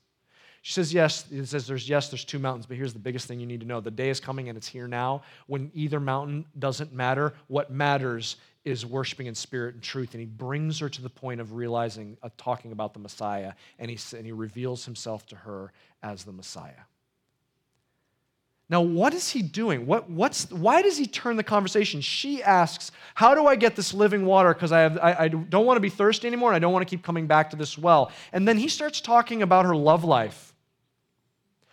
She 0.63 0.73
says, 0.73 0.95
Yes, 0.95 1.27
it 1.31 1.47
says 1.47 1.67
there's 1.67 1.89
yes, 1.89 2.11
there's 2.11 2.25
two 2.25 2.39
mountains, 2.39 2.65
but 2.65 2.77
here's 2.77 2.93
the 2.93 2.99
biggest 2.99 3.27
thing 3.27 3.41
you 3.41 3.47
need 3.47 3.61
to 3.61 3.67
know. 3.67 3.81
The 3.81 3.91
day 3.91 4.11
is 4.11 4.21
coming 4.21 4.49
and 4.49 4.57
it's 4.57 4.69
here 4.69 4.87
now 4.89 5.23
when 5.47 5.71
either 5.75 6.01
mountain 6.01 6.47
doesn't 6.59 6.93
matter. 6.93 7.35
What 7.49 7.71
matters 7.71 8.37
is 8.65 8.87
worshiping 8.87 9.27
in 9.27 9.35
spirit 9.35 9.75
and 9.75 9.83
truth. 9.83 10.15
And 10.15 10.21
he 10.21 10.27
brings 10.27 10.79
her 10.79 10.89
to 10.89 11.03
the 11.03 11.11
point 11.11 11.41
of 11.41 11.53
realizing, 11.53 12.17
talking 12.39 12.73
about 12.73 12.95
the 12.95 13.01
Messiah, 13.01 13.53
and 13.79 13.91
he, 13.91 13.99
and 14.17 14.25
he 14.25 14.33
reveals 14.33 14.85
himself 14.85 15.27
to 15.27 15.37
her 15.37 15.73
as 16.03 16.25
the 16.25 16.33
Messiah. 16.33 16.85
Now, 18.71 18.81
what 18.81 19.13
is 19.13 19.31
he 19.31 19.43
doing? 19.43 19.87
What, 19.87 20.09
what's, 20.09 20.51
why 20.51 20.81
does 20.81 20.97
he 20.97 21.07
turn 21.07 21.37
the 21.37 21.43
conversation? 21.43 22.01
She 22.01 22.43
asks, 22.43 22.93
How 23.15 23.35
do 23.35 23.47
I 23.47 23.57
get 23.57 23.77
this 23.77 23.93
living 23.93 24.25
water? 24.25 24.55
Because 24.55 24.73
I, 24.73 24.81
have, 24.81 24.99
I, 24.99 25.15
I 25.25 25.29
don't 25.29 25.67
want 25.67 25.77
to 25.77 25.83
be 25.83 25.91
thirsty 25.91 26.27
anymore 26.27 26.51
and 26.51 26.57
I 26.57 26.59
don't 26.59 26.73
want 26.73 26.87
to 26.87 26.89
keep 26.89 27.05
coming 27.05 27.27
back 27.27 27.51
to 27.51 27.57
this 27.57 27.77
well. 27.77 28.11
And 28.33 28.49
then 28.49 28.57
he 28.57 28.69
starts 28.69 29.03
talking 29.03 29.43
about 29.43 29.67
her 29.67 29.77
love 29.77 30.03
life. 30.03 30.55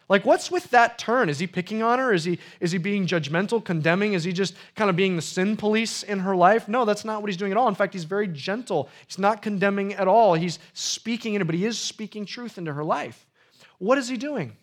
Like, 0.10 0.26
what's 0.26 0.52
with 0.52 0.70
that 0.72 0.98
turn? 0.98 1.30
Is 1.30 1.40
he 1.40 1.48
picking 1.48 1.82
on 1.82 1.98
her? 1.98 2.12
Is 2.12 2.26
he, 2.26 2.38
is 2.60 2.74
he 2.74 2.78
being 2.78 3.08
judgmental, 3.08 3.64
condemning? 3.64 4.12
Is 4.12 4.26
he 4.26 4.34
just 4.34 4.56
kind 4.76 4.90
of 4.90 4.98
being 4.98 5.16
the 5.16 5.22
sin 5.22 5.56
police 5.56 6.04
in 6.04 6.20
her 6.20 6.36
life? 6.36 6.68
No, 6.68 6.84
that's 6.84 7.06
not 7.06 7.22
what 7.22 7.30
he's 7.30 7.38
doing 7.38 7.54
at 7.54 7.58
all. 7.58 7.70
In 7.70 7.76
fact, 7.76 7.94
he's 7.94 8.04
very 8.04 8.28
gentle. 8.28 8.90
He's 9.08 9.18
not 9.18 9.42
condemning 9.42 9.94
at 9.94 10.10
all. 10.10 10.34
He's 10.34 10.60
speaking 10.74 11.36
in 11.36 11.42
it, 11.42 11.46
but 11.46 11.56
he 11.56 11.66
is 11.66 11.80
speaking 11.80 12.26
truth 12.26 12.58
into 12.58 12.74
her 12.74 12.84
life. 12.84 13.26
What 13.78 13.98
is 13.98 14.10
he 14.10 14.18
doing? 14.18 14.58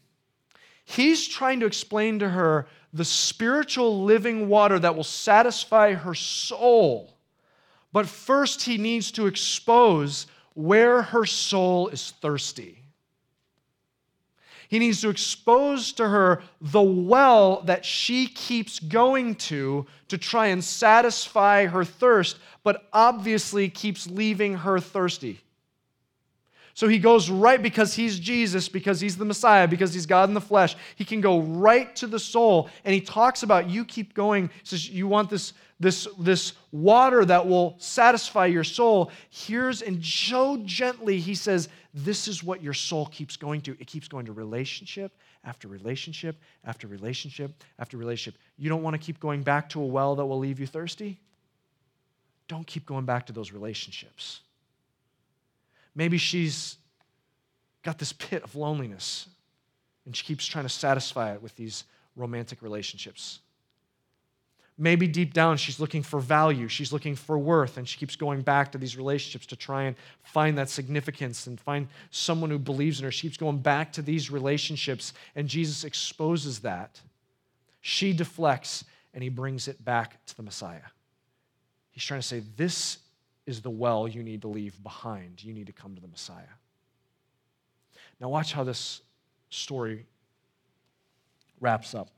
He's 0.90 1.28
trying 1.28 1.60
to 1.60 1.66
explain 1.66 2.18
to 2.20 2.30
her 2.30 2.66
the 2.94 3.04
spiritual 3.04 4.04
living 4.04 4.48
water 4.48 4.78
that 4.78 4.96
will 4.96 5.04
satisfy 5.04 5.92
her 5.92 6.14
soul. 6.14 7.14
But 7.92 8.06
first, 8.08 8.62
he 8.62 8.78
needs 8.78 9.12
to 9.12 9.26
expose 9.26 10.26
where 10.54 11.02
her 11.02 11.26
soul 11.26 11.88
is 11.88 12.12
thirsty. 12.22 12.84
He 14.68 14.78
needs 14.78 15.02
to 15.02 15.10
expose 15.10 15.92
to 15.92 16.08
her 16.08 16.42
the 16.62 16.80
well 16.80 17.60
that 17.66 17.84
she 17.84 18.26
keeps 18.26 18.78
going 18.78 19.34
to 19.34 19.86
to 20.08 20.16
try 20.16 20.46
and 20.46 20.64
satisfy 20.64 21.66
her 21.66 21.84
thirst, 21.84 22.38
but 22.64 22.88
obviously 22.94 23.68
keeps 23.68 24.06
leaving 24.06 24.54
her 24.54 24.80
thirsty. 24.80 25.42
So 26.78 26.86
he 26.86 27.00
goes 27.00 27.28
right 27.28 27.60
because 27.60 27.92
he's 27.92 28.20
Jesus, 28.20 28.68
because 28.68 29.00
he's 29.00 29.16
the 29.16 29.24
Messiah, 29.24 29.66
because 29.66 29.92
he's 29.92 30.06
God 30.06 30.28
in 30.28 30.34
the 30.34 30.40
flesh. 30.40 30.76
He 30.94 31.04
can 31.04 31.20
go 31.20 31.40
right 31.40 31.96
to 31.96 32.06
the 32.06 32.20
soul. 32.20 32.70
And 32.84 32.94
he 32.94 33.00
talks 33.00 33.42
about 33.42 33.68
you 33.68 33.84
keep 33.84 34.14
going. 34.14 34.46
He 34.46 34.62
says, 34.62 34.88
You 34.88 35.08
want 35.08 35.28
this, 35.28 35.54
this, 35.80 36.06
this 36.20 36.52
water 36.70 37.24
that 37.24 37.44
will 37.44 37.74
satisfy 37.80 38.46
your 38.46 38.62
soul. 38.62 39.10
Here's, 39.28 39.82
and 39.82 40.04
so 40.04 40.58
gently, 40.58 41.18
he 41.18 41.34
says, 41.34 41.68
This 41.94 42.28
is 42.28 42.44
what 42.44 42.62
your 42.62 42.74
soul 42.74 43.06
keeps 43.06 43.36
going 43.36 43.60
to. 43.62 43.72
It 43.80 43.88
keeps 43.88 44.06
going 44.06 44.26
to 44.26 44.32
relationship 44.32 45.10
after 45.42 45.66
relationship 45.66 46.36
after 46.64 46.86
relationship 46.86 47.60
after 47.80 47.96
relationship. 47.96 48.40
You 48.56 48.68
don't 48.68 48.84
want 48.84 48.94
to 48.94 49.04
keep 49.04 49.18
going 49.18 49.42
back 49.42 49.68
to 49.70 49.82
a 49.82 49.84
well 49.84 50.14
that 50.14 50.26
will 50.26 50.38
leave 50.38 50.60
you 50.60 50.66
thirsty? 50.68 51.18
Don't 52.46 52.68
keep 52.68 52.86
going 52.86 53.04
back 53.04 53.26
to 53.26 53.32
those 53.32 53.50
relationships. 53.50 54.42
Maybe 55.98 56.16
she's 56.16 56.76
got 57.82 57.98
this 57.98 58.12
pit 58.12 58.44
of 58.44 58.54
loneliness 58.54 59.26
and 60.06 60.14
she 60.14 60.24
keeps 60.24 60.46
trying 60.46 60.64
to 60.64 60.68
satisfy 60.68 61.34
it 61.34 61.42
with 61.42 61.56
these 61.56 61.82
romantic 62.14 62.62
relationships. 62.62 63.40
Maybe 64.78 65.08
deep 65.08 65.34
down 65.34 65.56
she's 65.56 65.80
looking 65.80 66.04
for 66.04 66.20
value, 66.20 66.68
she's 66.68 66.92
looking 66.92 67.16
for 67.16 67.36
worth, 67.36 67.78
and 67.78 67.88
she 67.88 67.98
keeps 67.98 68.14
going 68.14 68.42
back 68.42 68.70
to 68.72 68.78
these 68.78 68.96
relationships 68.96 69.44
to 69.46 69.56
try 69.56 69.82
and 69.82 69.96
find 70.22 70.56
that 70.56 70.68
significance 70.68 71.48
and 71.48 71.58
find 71.58 71.88
someone 72.12 72.50
who 72.50 72.60
believes 72.60 73.00
in 73.00 73.04
her. 73.04 73.10
She 73.10 73.22
keeps 73.22 73.36
going 73.36 73.58
back 73.58 73.92
to 73.94 74.02
these 74.02 74.30
relationships, 74.30 75.14
and 75.34 75.48
Jesus 75.48 75.82
exposes 75.82 76.60
that. 76.60 77.00
She 77.80 78.12
deflects, 78.12 78.84
and 79.12 79.20
he 79.24 79.30
brings 79.30 79.66
it 79.66 79.84
back 79.84 80.24
to 80.26 80.36
the 80.36 80.44
Messiah. 80.44 80.92
He's 81.90 82.04
trying 82.04 82.20
to 82.20 82.26
say, 82.26 82.44
This 82.56 82.98
is 83.48 83.62
the 83.62 83.70
well 83.70 84.06
you 84.06 84.22
need 84.22 84.42
to 84.42 84.48
leave 84.48 84.80
behind. 84.82 85.42
You 85.42 85.54
need 85.54 85.68
to 85.68 85.72
come 85.72 85.94
to 85.94 86.02
the 86.02 86.06
Messiah. 86.06 86.54
Now, 88.20 88.28
watch 88.28 88.52
how 88.52 88.62
this 88.62 89.00
story 89.48 90.04
wraps 91.58 91.94
up. 91.94 92.10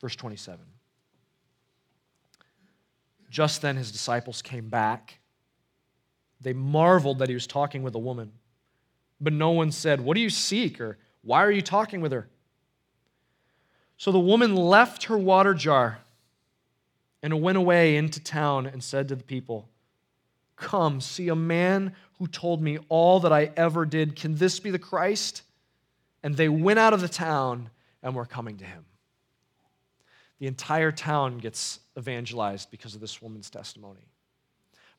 Verse 0.00 0.14
27. 0.14 0.64
Just 3.30 3.62
then 3.62 3.76
his 3.76 3.90
disciples 3.90 4.42
came 4.42 4.68
back. 4.68 5.18
They 6.40 6.52
marveled 6.52 7.18
that 7.18 7.28
he 7.28 7.34
was 7.34 7.48
talking 7.48 7.82
with 7.82 7.96
a 7.96 7.98
woman. 7.98 8.30
But 9.20 9.32
no 9.32 9.50
one 9.50 9.72
said, 9.72 10.00
What 10.00 10.14
do 10.14 10.20
you 10.20 10.30
seek? 10.30 10.80
or 10.80 10.98
Why 11.22 11.42
are 11.42 11.50
you 11.50 11.62
talking 11.62 12.00
with 12.00 12.12
her? 12.12 12.28
So 13.96 14.12
the 14.12 14.20
woman 14.20 14.54
left 14.54 15.04
her 15.04 15.18
water 15.18 15.52
jar 15.52 15.98
and 17.24 17.42
went 17.42 17.58
away 17.58 17.96
into 17.96 18.20
town 18.22 18.66
and 18.66 18.84
said 18.84 19.08
to 19.08 19.16
the 19.16 19.24
people, 19.24 19.68
Come, 20.56 21.00
see 21.00 21.28
a 21.28 21.36
man 21.36 21.94
who 22.18 22.26
told 22.26 22.62
me 22.62 22.78
all 22.88 23.20
that 23.20 23.32
I 23.32 23.50
ever 23.56 23.84
did. 23.84 24.16
Can 24.16 24.36
this 24.36 24.58
be 24.58 24.70
the 24.70 24.78
Christ? 24.78 25.42
And 26.22 26.36
they 26.36 26.48
went 26.48 26.78
out 26.78 26.94
of 26.94 27.00
the 27.00 27.08
town 27.08 27.70
and 28.02 28.14
were 28.14 28.26
coming 28.26 28.56
to 28.58 28.64
him. 28.64 28.84
The 30.38 30.46
entire 30.46 30.92
town 30.92 31.38
gets 31.38 31.80
evangelized 31.96 32.70
because 32.70 32.94
of 32.94 33.00
this 33.00 33.22
woman's 33.22 33.50
testimony. 33.50 34.08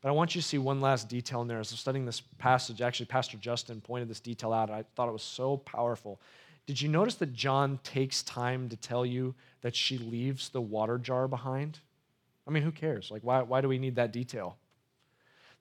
But 0.02 0.10
I 0.10 0.12
want 0.12 0.36
you 0.36 0.42
to 0.42 0.48
see 0.48 0.58
one 0.58 0.80
last 0.80 1.10
detail 1.10 1.42
in 1.42 1.48
there. 1.48 1.60
As 1.60 1.72
I'm 1.72 1.78
studying 1.78 2.06
this 2.06 2.22
passage, 2.22 2.82
actually, 2.82 3.08
Pastor 3.08 3.38
Justin 3.38 3.82
pointed 3.82 4.10
this 4.10 4.20
detail 4.20 4.54
out. 4.54 4.70
I 4.70 4.84
thought 4.96 5.10
it 5.10 5.14
was 5.14 5.24
so 5.24 5.58
powerful. 5.58 6.20
Did 6.68 6.82
you 6.82 6.90
notice 6.90 7.16
that 7.16 7.34
John 7.34 7.80
takes 7.84 8.22
time 8.24 8.70
to 8.70 8.76
tell 8.76 9.06
you 9.06 9.34
that 9.62 9.76
she 9.76 9.98
leaves 9.98 10.50
the 10.50 10.62
water 10.62 10.98
jar 10.98 11.28
behind? 11.28 11.80
I 12.48 12.52
mean, 12.52 12.64
who 12.64 12.72
cares? 12.72 13.10
Like, 13.10 13.24
why, 13.24 13.42
why 13.42 13.62
do 13.62 13.68
we 13.68 13.80
need 13.80 13.96
that 13.96 14.12
detail? 14.12 14.58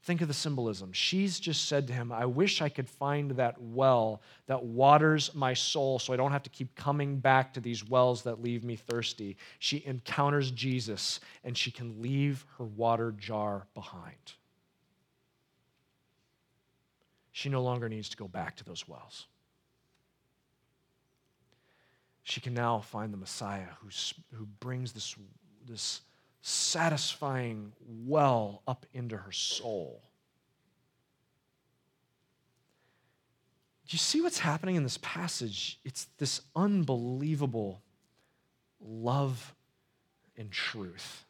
Think 0.03 0.21
of 0.21 0.29
the 0.29 0.35
symbolism. 0.35 0.93
She's 0.93 1.41
just 1.41 1.65
said 1.65 1.89
to 1.89 1.93
him, 1.93 2.13
I 2.13 2.27
wish 2.27 2.63
I 2.63 2.69
could 2.69 2.89
find 2.89 3.33
that 3.33 3.61
well 3.61 4.23
that 4.47 4.63
waters 4.63 5.35
my 5.35 5.53
soul 5.53 5.99
so 5.99 6.13
I 6.13 6.17
don't 6.17 6.31
have 6.31 6.45
to 6.45 6.51
keep 6.51 6.77
coming 6.77 7.19
back 7.19 7.53
to 7.55 7.61
these 7.61 7.89
wells 7.89 8.23
that 8.23 8.41
leave 8.41 8.63
me 8.63 8.77
thirsty. 8.77 9.37
She 9.59 9.83
encounters 9.85 10.53
Jesus 10.53 11.19
and 11.43 11.59
she 11.59 11.73
can 11.73 12.01
leave 12.01 12.47
her 12.59 12.65
water 12.65 13.13
jar 13.19 13.67
behind. 13.75 14.35
She 17.33 17.49
no 17.49 17.63
longer 17.63 17.89
needs 17.89 18.09
to 18.11 18.17
go 18.17 18.29
back 18.29 18.57
to 18.57 18.65
those 18.65 18.87
wells. 18.87 19.27
She 22.23 22.41
can 22.41 22.55
now 22.55 22.81
find 22.81 23.13
the 23.13 23.19
Messiah 23.19 23.69
who's, 23.81 24.15
who 24.33 24.47
brings 24.61 24.93
this, 24.93 25.15
this 25.67 26.01
satisfying 26.47 27.73
well 28.07 28.63
up 28.69 28.87
into 28.95 29.17
her 29.17 29.33
soul. 29.33 30.01
Do 33.89 33.95
you 33.95 33.99
see 33.99 34.21
what's 34.21 34.39
happening 34.39 34.77
in 34.77 34.85
this 34.85 35.01
passage? 35.03 35.81
It's 35.85 36.07
this 36.19 36.41
unbelievable 36.55 37.83
love 38.81 39.55
and 40.37 40.53
truth. 40.53 41.25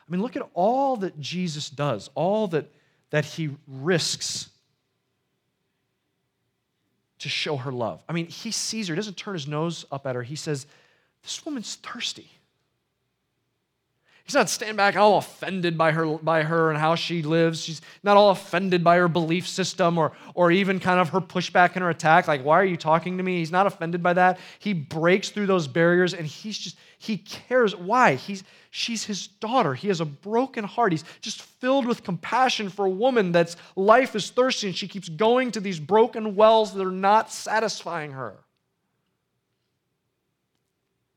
I 0.00 0.10
mean, 0.10 0.20
look 0.20 0.34
at 0.34 0.48
all 0.52 0.96
that 0.96 1.20
Jesus 1.20 1.70
does, 1.70 2.10
all 2.16 2.48
that, 2.48 2.72
that 3.10 3.24
he 3.24 3.50
risks 3.68 4.50
to 7.20 7.28
show 7.28 7.56
her 7.56 7.70
love. 7.70 8.02
I 8.08 8.12
mean, 8.12 8.26
he 8.26 8.50
sees 8.50 8.88
her, 8.88 8.94
he 8.94 8.96
doesn't 8.96 9.16
turn 9.16 9.34
his 9.34 9.46
nose 9.46 9.84
up 9.92 10.08
at 10.08 10.16
her. 10.16 10.24
He 10.24 10.34
says, 10.36 10.66
This 11.22 11.44
woman's 11.46 11.76
thirsty. 11.76 12.30
He's 14.26 14.34
not 14.34 14.50
standing 14.50 14.74
back 14.74 14.96
all 14.96 15.18
offended 15.18 15.78
by 15.78 15.92
her, 15.92 16.18
by 16.18 16.42
her 16.42 16.70
and 16.70 16.76
how 16.76 16.96
she 16.96 17.22
lives. 17.22 17.62
She's 17.62 17.80
not 18.02 18.16
all 18.16 18.30
offended 18.30 18.82
by 18.82 18.96
her 18.96 19.06
belief 19.06 19.46
system 19.46 19.98
or, 19.98 20.10
or 20.34 20.50
even 20.50 20.80
kind 20.80 20.98
of 20.98 21.10
her 21.10 21.20
pushback 21.20 21.74
and 21.74 21.84
her 21.84 21.90
attack. 21.90 22.26
Like, 22.26 22.44
why 22.44 22.58
are 22.60 22.64
you 22.64 22.76
talking 22.76 23.18
to 23.18 23.22
me? 23.22 23.38
He's 23.38 23.52
not 23.52 23.68
offended 23.68 24.02
by 24.02 24.14
that. 24.14 24.40
He 24.58 24.72
breaks 24.72 25.28
through 25.28 25.46
those 25.46 25.68
barriers 25.68 26.12
and 26.12 26.26
he's 26.26 26.58
just, 26.58 26.76
he 26.98 27.18
cares. 27.18 27.76
Why? 27.76 28.16
He's, 28.16 28.42
she's 28.72 29.04
his 29.04 29.28
daughter. 29.28 29.74
He 29.74 29.86
has 29.86 30.00
a 30.00 30.04
broken 30.04 30.64
heart. 30.64 30.90
He's 30.90 31.04
just 31.20 31.42
filled 31.42 31.86
with 31.86 32.02
compassion 32.02 32.68
for 32.68 32.84
a 32.84 32.90
woman 32.90 33.30
that's 33.30 33.56
life 33.76 34.16
is 34.16 34.30
thirsty 34.30 34.66
and 34.66 34.76
she 34.76 34.88
keeps 34.88 35.08
going 35.08 35.52
to 35.52 35.60
these 35.60 35.78
broken 35.78 36.34
wells 36.34 36.74
that 36.74 36.84
are 36.84 36.90
not 36.90 37.30
satisfying 37.30 38.10
her. 38.10 38.34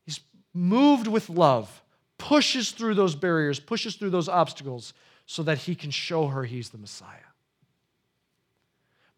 He's 0.06 0.20
moved 0.54 1.08
with 1.08 1.28
love 1.28 1.79
pushes 2.20 2.70
through 2.70 2.94
those 2.94 3.16
barriers, 3.16 3.58
pushes 3.58 3.96
through 3.96 4.10
those 4.10 4.28
obstacles 4.28 4.92
so 5.26 5.42
that 5.42 5.58
he 5.58 5.74
can 5.74 5.90
show 5.90 6.28
her 6.28 6.44
he's 6.44 6.68
the 6.68 6.78
Messiah. 6.78 7.16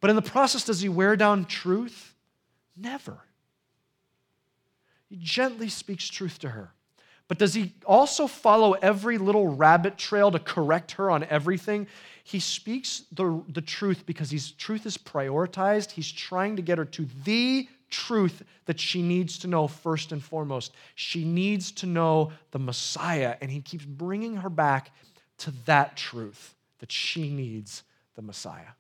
But 0.01 0.11
in 0.11 0.17
the 0.17 0.23
process, 0.23 0.65
does 0.65 0.81
he 0.81 0.89
wear 0.89 1.17
down 1.17 1.45
truth? 1.45 2.15
Never. 2.77 3.19
He 5.11 5.17
gently 5.17 5.69
speaks 5.69 6.09
truth 6.09 6.39
to 6.39 6.51
her. 6.51 6.73
But 7.29 7.39
does 7.39 7.55
he 7.55 7.73
also 7.87 8.27
follow 8.27 8.73
every 8.73 9.19
little 9.19 9.49
rabbit 9.49 9.97
trail 9.99 10.31
to 10.31 10.39
correct 10.39 10.93
her 10.93 11.11
on 11.11 11.25
everything? 11.25 11.87
He 12.25 12.41
speaks 12.41 13.05
the, 13.13 13.43
the 13.49 13.63
truth 13.63 14.05
because 14.07 14.31
his 14.31 14.53
truth 14.53 14.87
is 14.87 14.97
prioritized. 14.97 15.91
He's 15.91 16.11
trying 16.11 16.57
to 16.57 16.63
get 16.63 16.79
her 16.79 16.85
to 16.85 17.07
the 17.25 17.69
truth 17.93 18.43
that 18.65 18.81
she 18.81 19.03
needs 19.03 19.39
to 19.39 19.47
know 19.47 19.69
first 19.69 20.11
and 20.11 20.23
foremost. 20.23 20.73
She 20.97 21.25
needs 21.25 21.71
to 21.73 21.87
know 21.87 22.33
the 22.51 22.59
Messiah, 22.59 23.37
and 23.41 23.51
he 23.51 23.61
keeps 23.61 23.85
bringing 23.85 24.39
her 24.39 24.51
back 24.51 24.91
to 25.39 25.53
that 25.67 25.97
truth 25.97 26.55
that 26.81 26.91
she 26.91 27.31
needs 27.31 27.85
the 28.17 28.23
Messiah. 28.23 28.75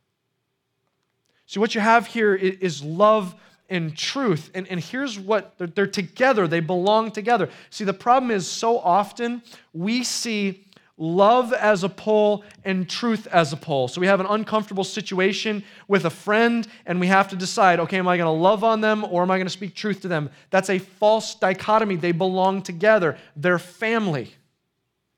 See, 1.47 1.61
what 1.61 1.75
you 1.75 1.81
have 1.81 2.07
here 2.07 2.35
is 2.35 2.83
love 2.83 3.35
and 3.69 3.97
truth. 3.97 4.51
And, 4.55 4.67
and 4.69 4.81
here's 4.81 5.19
what 5.19 5.57
they're, 5.59 5.67
they're 5.67 5.87
together, 5.87 6.49
they 6.49 6.61
belong 6.61 7.11
together. 7.11 7.49
See, 7.71 7.85
the 7.85 7.95
problem 7.95 8.31
is 8.31 8.49
so 8.49 8.79
often 8.79 9.43
we 9.73 10.03
see 10.03 10.67
love 10.97 11.53
as 11.53 11.83
a 11.85 11.89
pole 11.89 12.45
and 12.65 12.89
truth 12.89 13.27
as 13.29 13.53
a 13.53 13.57
pole. 13.57 13.89
So 13.89 14.01
we 14.01 14.07
have 14.07 14.21
an 14.21 14.27
uncomfortable 14.27 14.85
situation 14.85 15.65
with 15.89 16.05
a 16.05 16.11
friend 16.11 16.67
and 16.87 17.01
we 17.01 17.07
have 17.07 17.29
to 17.29 17.37
decide 17.37 17.81
okay, 17.81 17.99
am 17.99 18.09
I 18.09 18.17
going 18.17 18.27
to 18.27 18.43
love 18.43 18.63
on 18.63 18.81
them 18.81 19.05
or 19.05 19.23
am 19.23 19.31
I 19.31 19.37
going 19.39 19.47
to 19.47 19.53
speak 19.53 19.75
truth 19.75 20.03
to 20.03 20.09
them? 20.09 20.31
That's 20.51 20.71
a 20.71 20.79
false 20.79 21.35
dichotomy. 21.35 21.97
They 21.97 22.13
belong 22.13 22.63
together, 22.63 23.19
they're 23.37 23.59
family. 23.59 24.35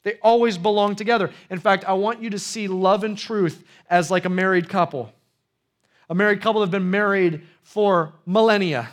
They 0.04 0.18
always 0.22 0.58
belong 0.58 0.96
together. 0.96 1.30
In 1.48 1.58
fact, 1.58 1.86
I 1.86 1.94
want 1.94 2.22
you 2.22 2.28
to 2.30 2.38
see 2.38 2.68
love 2.68 3.04
and 3.04 3.16
truth 3.16 3.64
as 3.88 4.10
like 4.10 4.26
a 4.26 4.28
married 4.28 4.68
couple. 4.68 5.10
A 6.10 6.14
married 6.14 6.42
couple 6.42 6.60
have 6.60 6.70
been 6.70 6.90
married 6.90 7.42
for 7.62 8.12
millennia. 8.26 8.90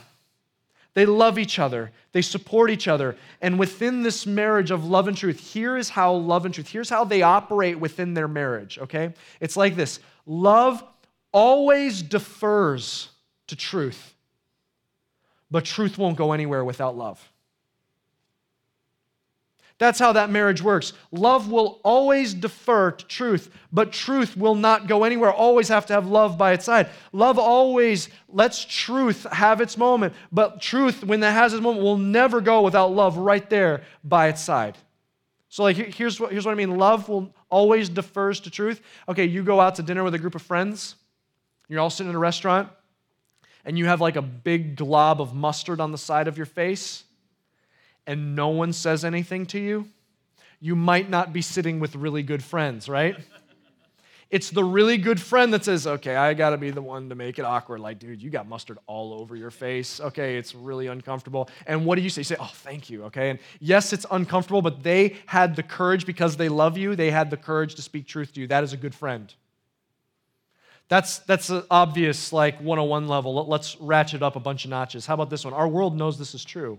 They 0.94 1.06
love 1.06 1.38
each 1.38 1.58
other, 1.58 1.90
they 2.12 2.22
support 2.22 2.70
each 2.70 2.86
other. 2.86 3.16
And 3.40 3.58
within 3.58 4.02
this 4.02 4.26
marriage 4.26 4.70
of 4.70 4.84
love 4.84 5.08
and 5.08 5.16
truth, 5.16 5.40
here 5.40 5.76
is 5.76 5.88
how 5.88 6.12
love 6.12 6.44
and 6.44 6.54
truth, 6.54 6.68
here's 6.68 6.90
how 6.90 7.04
they 7.04 7.22
operate 7.22 7.80
within 7.80 8.14
their 8.14 8.28
marriage, 8.28 8.78
okay? 8.78 9.14
It's 9.40 9.56
like 9.56 9.74
this 9.74 10.00
love 10.26 10.84
always 11.32 12.02
defers 12.02 13.08
to 13.46 13.56
truth, 13.56 14.14
but 15.50 15.64
truth 15.64 15.96
won't 15.96 16.16
go 16.16 16.32
anywhere 16.32 16.64
without 16.64 16.96
love. 16.96 17.31
That's 19.82 19.98
how 19.98 20.12
that 20.12 20.30
marriage 20.30 20.62
works. 20.62 20.92
Love 21.10 21.50
will 21.50 21.80
always 21.82 22.34
defer 22.34 22.92
to 22.92 23.04
truth, 23.06 23.50
but 23.72 23.90
truth 23.90 24.36
will 24.36 24.54
not 24.54 24.86
go 24.86 25.02
anywhere. 25.02 25.32
Always 25.32 25.66
have 25.70 25.86
to 25.86 25.92
have 25.92 26.06
love 26.06 26.38
by 26.38 26.52
its 26.52 26.66
side. 26.66 26.88
Love 27.12 27.36
always 27.36 28.08
lets 28.28 28.64
truth 28.64 29.26
have 29.32 29.60
its 29.60 29.76
moment, 29.76 30.14
but 30.30 30.60
truth, 30.60 31.02
when 31.02 31.18
that 31.18 31.32
has 31.32 31.52
its 31.52 31.60
moment, 31.60 31.82
will 31.82 31.98
never 31.98 32.40
go 32.40 32.62
without 32.62 32.92
love 32.92 33.16
right 33.16 33.50
there 33.50 33.82
by 34.04 34.28
its 34.28 34.40
side. 34.40 34.78
So, 35.48 35.64
like, 35.64 35.74
here's 35.74 36.20
what, 36.20 36.30
here's 36.30 36.46
what 36.46 36.52
I 36.52 36.54
mean 36.54 36.78
love 36.78 37.08
will 37.08 37.34
always 37.50 37.88
defers 37.88 38.38
to 38.42 38.52
truth. 38.52 38.80
Okay, 39.08 39.24
you 39.24 39.42
go 39.42 39.60
out 39.60 39.74
to 39.74 39.82
dinner 39.82 40.04
with 40.04 40.14
a 40.14 40.18
group 40.20 40.36
of 40.36 40.42
friends, 40.42 40.94
you're 41.68 41.80
all 41.80 41.90
sitting 41.90 42.10
in 42.10 42.14
a 42.14 42.20
restaurant, 42.20 42.68
and 43.64 43.76
you 43.76 43.86
have 43.86 44.00
like 44.00 44.14
a 44.14 44.22
big 44.22 44.76
glob 44.76 45.20
of 45.20 45.34
mustard 45.34 45.80
on 45.80 45.90
the 45.90 45.98
side 45.98 46.28
of 46.28 46.36
your 46.36 46.46
face 46.46 47.02
and 48.06 48.34
no 48.34 48.48
one 48.48 48.72
says 48.72 49.04
anything 49.04 49.46
to 49.46 49.58
you, 49.58 49.88
you 50.60 50.76
might 50.76 51.10
not 51.10 51.32
be 51.32 51.42
sitting 51.42 51.80
with 51.80 51.96
really 51.96 52.22
good 52.22 52.42
friends, 52.42 52.88
right? 52.88 53.16
It's 54.30 54.48
the 54.48 54.64
really 54.64 54.96
good 54.96 55.20
friend 55.20 55.52
that 55.52 55.62
says, 55.62 55.86
okay, 55.86 56.16
I 56.16 56.32
gotta 56.32 56.56
be 56.56 56.70
the 56.70 56.80
one 56.80 57.10
to 57.10 57.14
make 57.14 57.38
it 57.38 57.44
awkward. 57.44 57.80
Like, 57.80 57.98
dude, 57.98 58.22
you 58.22 58.30
got 58.30 58.48
mustard 58.48 58.78
all 58.86 59.12
over 59.12 59.36
your 59.36 59.50
face. 59.50 60.00
Okay, 60.00 60.38
it's 60.38 60.54
really 60.54 60.86
uncomfortable. 60.86 61.50
And 61.66 61.84
what 61.84 61.96
do 61.96 62.02
you 62.02 62.08
say? 62.08 62.20
You 62.20 62.24
say, 62.24 62.36
oh, 62.40 62.50
thank 62.54 62.88
you, 62.88 63.04
okay? 63.04 63.28
And 63.28 63.38
yes, 63.60 63.92
it's 63.92 64.06
uncomfortable, 64.10 64.62
but 64.62 64.82
they 64.82 65.16
had 65.26 65.54
the 65.54 65.62
courage 65.62 66.06
because 66.06 66.38
they 66.38 66.48
love 66.48 66.78
you, 66.78 66.96
they 66.96 67.10
had 67.10 67.28
the 67.28 67.36
courage 67.36 67.74
to 67.74 67.82
speak 67.82 68.06
truth 68.06 68.32
to 68.32 68.40
you. 68.40 68.46
That 68.46 68.64
is 68.64 68.72
a 68.72 68.78
good 68.78 68.94
friend. 68.94 69.34
That's, 70.88 71.18
that's 71.20 71.50
an 71.50 71.64
obvious, 71.70 72.32
like, 72.32 72.58
101 72.58 73.08
level. 73.08 73.46
Let's 73.46 73.76
ratchet 73.80 74.22
up 74.22 74.36
a 74.36 74.40
bunch 74.40 74.64
of 74.64 74.70
notches. 74.70 75.04
How 75.04 75.14
about 75.14 75.28
this 75.28 75.44
one? 75.44 75.52
Our 75.52 75.68
world 75.68 75.94
knows 75.94 76.18
this 76.18 76.34
is 76.34 76.44
true. 76.44 76.78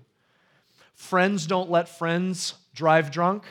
Friends 0.93 1.47
don't 1.47 1.69
let 1.69 1.89
friends 1.89 2.53
drive 2.73 3.12
drunk. 3.12 3.43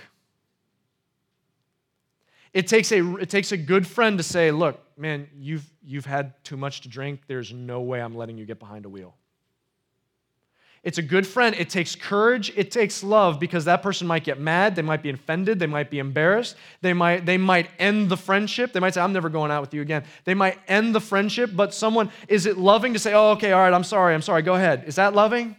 It 2.53 2.67
takes 2.67 2.93
a, 2.93 3.17
it 3.17 3.31
takes 3.31 3.53
a 3.53 3.57
good 3.57 3.87
friend 3.87 4.19
to 4.19 4.25
say, 4.25 4.51
look, 4.51 4.81
man, 4.99 5.29
you've, 5.39 5.69
you've 5.83 6.07
had 6.07 6.33
too 6.45 6.57
much 6.57 6.83
to 6.83 6.89
drink. 6.89 7.21
There's 7.27 7.53
no 7.53 7.81
way 7.81 8.01
I'm 8.01 8.15
letting 8.15 8.37
you 8.37 8.45
get 8.45 8.59
behind 8.59 8.85
a 8.85 8.89
wheel. 8.89 9.15
It's 10.83 10.99
a 10.99 11.03
good 11.03 11.27
friend. 11.27 11.55
It 11.57 11.71
takes 11.71 11.95
courage. 11.95 12.53
It 12.57 12.73
takes 12.73 13.05
love 13.05 13.39
because 13.39 13.67
that 13.67 13.83
person 13.83 14.09
might 14.09 14.25
get 14.25 14.41
mad. 14.41 14.75
They 14.75 14.83
might 14.83 15.01
be 15.01 15.11
offended. 15.11 15.61
They 15.61 15.69
might 15.69 15.91
be 15.91 16.01
embarrassed. 16.01 16.57
They 16.81 16.93
might, 16.93 17.25
they 17.25 17.39
might 17.39 17.71
end 17.79 18.09
the 18.09 18.17
friendship. 18.17 18.73
They 18.73 18.81
might 18.81 18.93
say, 18.93 19.01
I'm 19.01 19.13
never 19.13 19.29
going 19.29 19.53
out 19.53 19.61
with 19.61 19.73
you 19.73 19.81
again. 19.81 20.03
They 20.25 20.35
might 20.35 20.59
end 20.67 20.93
the 20.93 21.01
friendship, 21.01 21.53
but 21.55 21.73
someone, 21.73 22.11
is 22.27 22.47
it 22.47 22.59
loving 22.59 22.95
to 22.95 22.99
say, 22.99 23.15
oh, 23.15 23.31
okay, 23.31 23.53
all 23.53 23.61
right, 23.61 23.73
I'm 23.73 23.85
sorry, 23.85 24.13
I'm 24.13 24.23
sorry, 24.23 24.43
go 24.43 24.57
ahead? 24.57 24.83
Is 24.87 24.97
that 24.97 25.15
loving? 25.15 25.57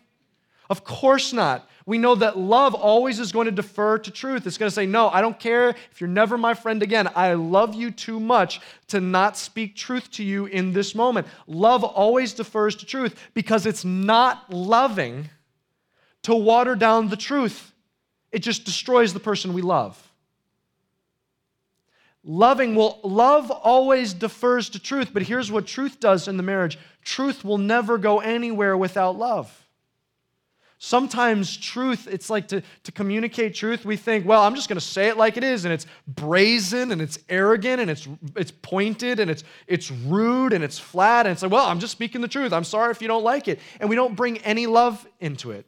Of 0.69 0.83
course 0.83 1.33
not. 1.33 1.69
We 1.85 1.97
know 1.97 2.15
that 2.15 2.37
love 2.37 2.73
always 2.73 3.19
is 3.19 3.33
going 3.33 3.45
to 3.45 3.51
defer 3.51 3.97
to 3.97 4.11
truth. 4.11 4.47
It's 4.47 4.57
going 4.57 4.69
to 4.69 4.73
say, 4.73 4.85
No, 4.85 5.09
I 5.09 5.21
don't 5.21 5.37
care 5.37 5.69
if 5.69 5.99
you're 5.99 6.07
never 6.07 6.37
my 6.37 6.53
friend 6.53 6.81
again. 6.81 7.09
I 7.15 7.33
love 7.33 7.75
you 7.75 7.91
too 7.91 8.19
much 8.19 8.61
to 8.87 9.01
not 9.01 9.37
speak 9.37 9.75
truth 9.75 10.09
to 10.11 10.23
you 10.23 10.45
in 10.45 10.71
this 10.71 10.95
moment. 10.95 11.27
Love 11.45 11.83
always 11.83 12.33
defers 12.33 12.75
to 12.77 12.85
truth 12.85 13.19
because 13.33 13.65
it's 13.65 13.83
not 13.83 14.51
loving 14.51 15.29
to 16.23 16.33
water 16.33 16.75
down 16.75 17.09
the 17.09 17.17
truth, 17.17 17.73
it 18.31 18.39
just 18.39 18.63
destroys 18.63 19.13
the 19.13 19.19
person 19.19 19.53
we 19.53 19.61
love. 19.61 20.09
Loving 22.23 22.73
will, 22.73 23.01
love 23.03 23.51
always 23.51 24.13
defers 24.13 24.69
to 24.69 24.79
truth, 24.79 25.09
but 25.13 25.23
here's 25.23 25.51
what 25.51 25.67
truth 25.67 25.99
does 25.99 26.29
in 26.29 26.37
the 26.37 26.43
marriage 26.43 26.79
truth 27.03 27.43
will 27.43 27.57
never 27.57 27.97
go 27.97 28.21
anywhere 28.21 28.77
without 28.77 29.17
love. 29.17 29.62
Sometimes 30.85 31.55
truth, 31.55 32.09
it's 32.11 32.29
like 32.29 32.49
to, 32.49 32.61
to 32.83 32.91
communicate 32.91 33.55
truth, 33.55 33.85
we 33.85 33.95
think, 33.95 34.27
well, 34.27 34.43
I'm 34.43 34.53
just 34.53 34.67
going 34.67 34.75
to 34.77 34.85
say 34.85 35.07
it 35.07 35.15
like 35.15 35.37
it 35.37 35.43
is, 35.45 35.63
and 35.63 35.73
it's 35.73 35.85
brazen 36.09 36.91
and 36.91 37.01
it's 37.01 37.19
arrogant 37.29 37.79
and 37.79 37.89
it's, 37.89 38.05
it's 38.35 38.51
pointed 38.51 39.21
and 39.21 39.31
it's, 39.31 39.45
it's 39.65 39.89
rude 39.89 40.51
and 40.51 40.61
it's 40.61 40.77
flat. 40.77 41.25
And 41.25 41.31
it's 41.31 41.41
like, 41.41 41.53
well, 41.53 41.67
I'm 41.67 41.79
just 41.79 41.93
speaking 41.93 42.19
the 42.19 42.27
truth. 42.27 42.51
I'm 42.51 42.65
sorry 42.65 42.91
if 42.91 43.01
you 43.01 43.07
don't 43.07 43.23
like 43.23 43.47
it. 43.47 43.61
And 43.79 43.89
we 43.89 43.95
don't 43.95 44.13
bring 44.17 44.39
any 44.39 44.67
love 44.67 45.07
into 45.21 45.51
it. 45.51 45.65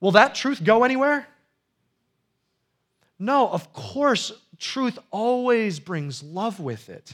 Will 0.00 0.12
that 0.12 0.34
truth 0.34 0.64
go 0.64 0.82
anywhere? 0.82 1.28
No, 3.18 3.50
of 3.50 3.70
course, 3.74 4.32
truth 4.58 4.98
always 5.10 5.78
brings 5.78 6.22
love 6.22 6.58
with 6.58 6.88
it. 6.88 7.12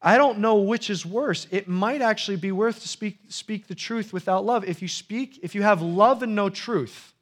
I 0.00 0.16
don't 0.16 0.38
know 0.38 0.56
which 0.56 0.90
is 0.90 1.04
worse. 1.04 1.46
It 1.50 1.66
might 1.66 2.02
actually 2.02 2.36
be 2.36 2.52
worth 2.52 2.82
to 2.82 2.88
speak, 2.88 3.18
speak 3.28 3.66
the 3.66 3.74
truth 3.74 4.12
without 4.12 4.44
love. 4.44 4.64
If 4.64 4.80
you 4.80 4.88
speak, 4.88 5.40
if 5.42 5.54
you 5.54 5.62
have 5.62 5.82
love 5.82 6.22
and 6.22 6.34
no 6.34 6.48
truth, 6.48 7.14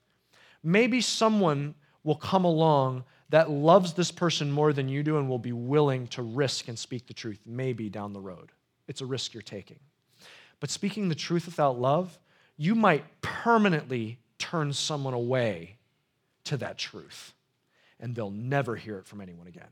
maybe 0.62 1.00
someone 1.00 1.74
will 2.04 2.16
come 2.16 2.44
along 2.44 3.04
that 3.30 3.50
loves 3.50 3.94
this 3.94 4.10
person 4.10 4.52
more 4.52 4.72
than 4.72 4.88
you 4.88 5.02
do 5.02 5.18
and 5.18 5.28
will 5.28 5.38
be 5.38 5.52
willing 5.52 6.06
to 6.08 6.22
risk 6.22 6.68
and 6.68 6.78
speak 6.78 7.06
the 7.06 7.14
truth, 7.14 7.40
maybe 7.46 7.88
down 7.88 8.12
the 8.12 8.20
road. 8.20 8.52
It's 8.88 9.00
a 9.00 9.06
risk 9.06 9.34
you're 9.34 9.42
taking. 9.42 9.80
But 10.60 10.70
speaking 10.70 11.08
the 11.08 11.14
truth 11.14 11.46
without 11.46 11.78
love, 11.78 12.18
you 12.56 12.74
might 12.74 13.04
permanently 13.20 14.18
turn 14.38 14.72
someone 14.72 15.14
away 15.14 15.76
to 16.44 16.56
that 16.58 16.78
truth, 16.78 17.34
and 17.98 18.14
they'll 18.14 18.30
never 18.30 18.76
hear 18.76 18.98
it 18.98 19.06
from 19.06 19.20
anyone 19.20 19.46
again. 19.46 19.64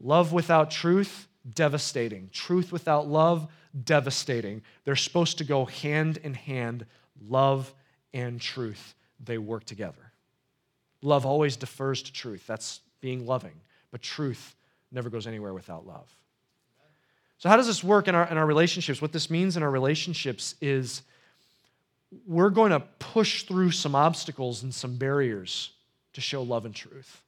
Love 0.00 0.32
without 0.32 0.70
truth, 0.70 1.28
devastating. 1.54 2.28
Truth 2.32 2.72
without 2.72 3.08
love, 3.08 3.46
devastating. 3.84 4.62
They're 4.84 4.96
supposed 4.96 5.38
to 5.38 5.44
go 5.44 5.64
hand 5.64 6.18
in 6.18 6.34
hand, 6.34 6.86
love 7.28 7.72
and 8.12 8.40
truth. 8.40 8.94
They 9.24 9.38
work 9.38 9.64
together. 9.64 10.12
Love 11.02 11.24
always 11.24 11.56
defers 11.56 12.02
to 12.02 12.12
truth. 12.12 12.46
That's 12.46 12.80
being 13.00 13.26
loving. 13.26 13.54
But 13.90 14.02
truth 14.02 14.54
never 14.90 15.10
goes 15.10 15.26
anywhere 15.26 15.54
without 15.54 15.86
love. 15.86 16.12
So, 17.38 17.48
how 17.48 17.56
does 17.56 17.66
this 17.66 17.84
work 17.84 18.08
in 18.08 18.14
our, 18.14 18.26
in 18.28 18.38
our 18.38 18.46
relationships? 18.46 19.02
What 19.02 19.12
this 19.12 19.30
means 19.30 19.56
in 19.56 19.62
our 19.62 19.70
relationships 19.70 20.54
is 20.60 21.02
we're 22.26 22.50
going 22.50 22.70
to 22.70 22.80
push 22.98 23.42
through 23.42 23.72
some 23.72 23.94
obstacles 23.94 24.62
and 24.62 24.74
some 24.74 24.96
barriers 24.96 25.70
to 26.14 26.20
show 26.20 26.42
love 26.42 26.64
and 26.64 26.74
truth. 26.74 27.22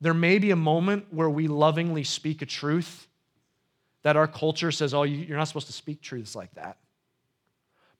There 0.00 0.14
may 0.14 0.38
be 0.38 0.50
a 0.50 0.56
moment 0.56 1.06
where 1.10 1.30
we 1.30 1.48
lovingly 1.48 2.04
speak 2.04 2.42
a 2.42 2.46
truth 2.46 3.06
that 4.02 4.16
our 4.16 4.28
culture 4.28 4.70
says, 4.70 4.94
oh, 4.94 5.02
you're 5.02 5.36
not 5.36 5.48
supposed 5.48 5.66
to 5.66 5.72
speak 5.72 6.00
truths 6.00 6.36
like 6.36 6.54
that. 6.54 6.78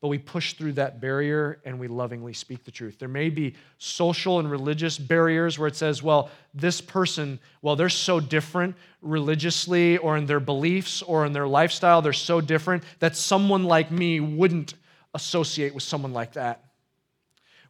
But 0.01 0.09
we 0.09 0.19
push 0.19 0.53
through 0.53 0.75
that 0.75 1.01
barrier 1.01 1.61
and 1.65 1.81
we 1.81 1.89
lovingly 1.89 2.33
speak 2.33 2.65
the 2.65 2.71
truth. 2.71 3.01
There 3.01 3.09
may 3.09 3.31
be 3.31 3.57
social 3.79 4.39
and 4.39 4.49
religious 4.49 4.97
barriers 4.97 5.59
where 5.59 5.67
it 5.67 5.75
says, 5.75 6.05
well, 6.05 6.31
this 6.55 6.81
person, 6.81 7.41
well, 7.63 7.75
they're 7.75 7.89
so 7.89 8.21
different 8.21 8.77
religiously 9.03 9.99
or 9.99 10.17
in 10.17 10.27
their 10.27 10.39
beliefs 10.39 11.03
or 11.03 11.27
in 11.27 11.33
their 11.33 11.49
lifestyle, 11.49 12.01
they're 12.01 12.13
so 12.13 12.41
different 12.41 12.85
that 13.01 13.17
someone 13.17 13.65
like 13.65 13.91
me 13.91 14.21
wouldn't 14.21 14.75
associate 15.15 15.75
with 15.75 15.83
someone 15.83 16.13
like 16.13 16.35
that. 16.35 16.63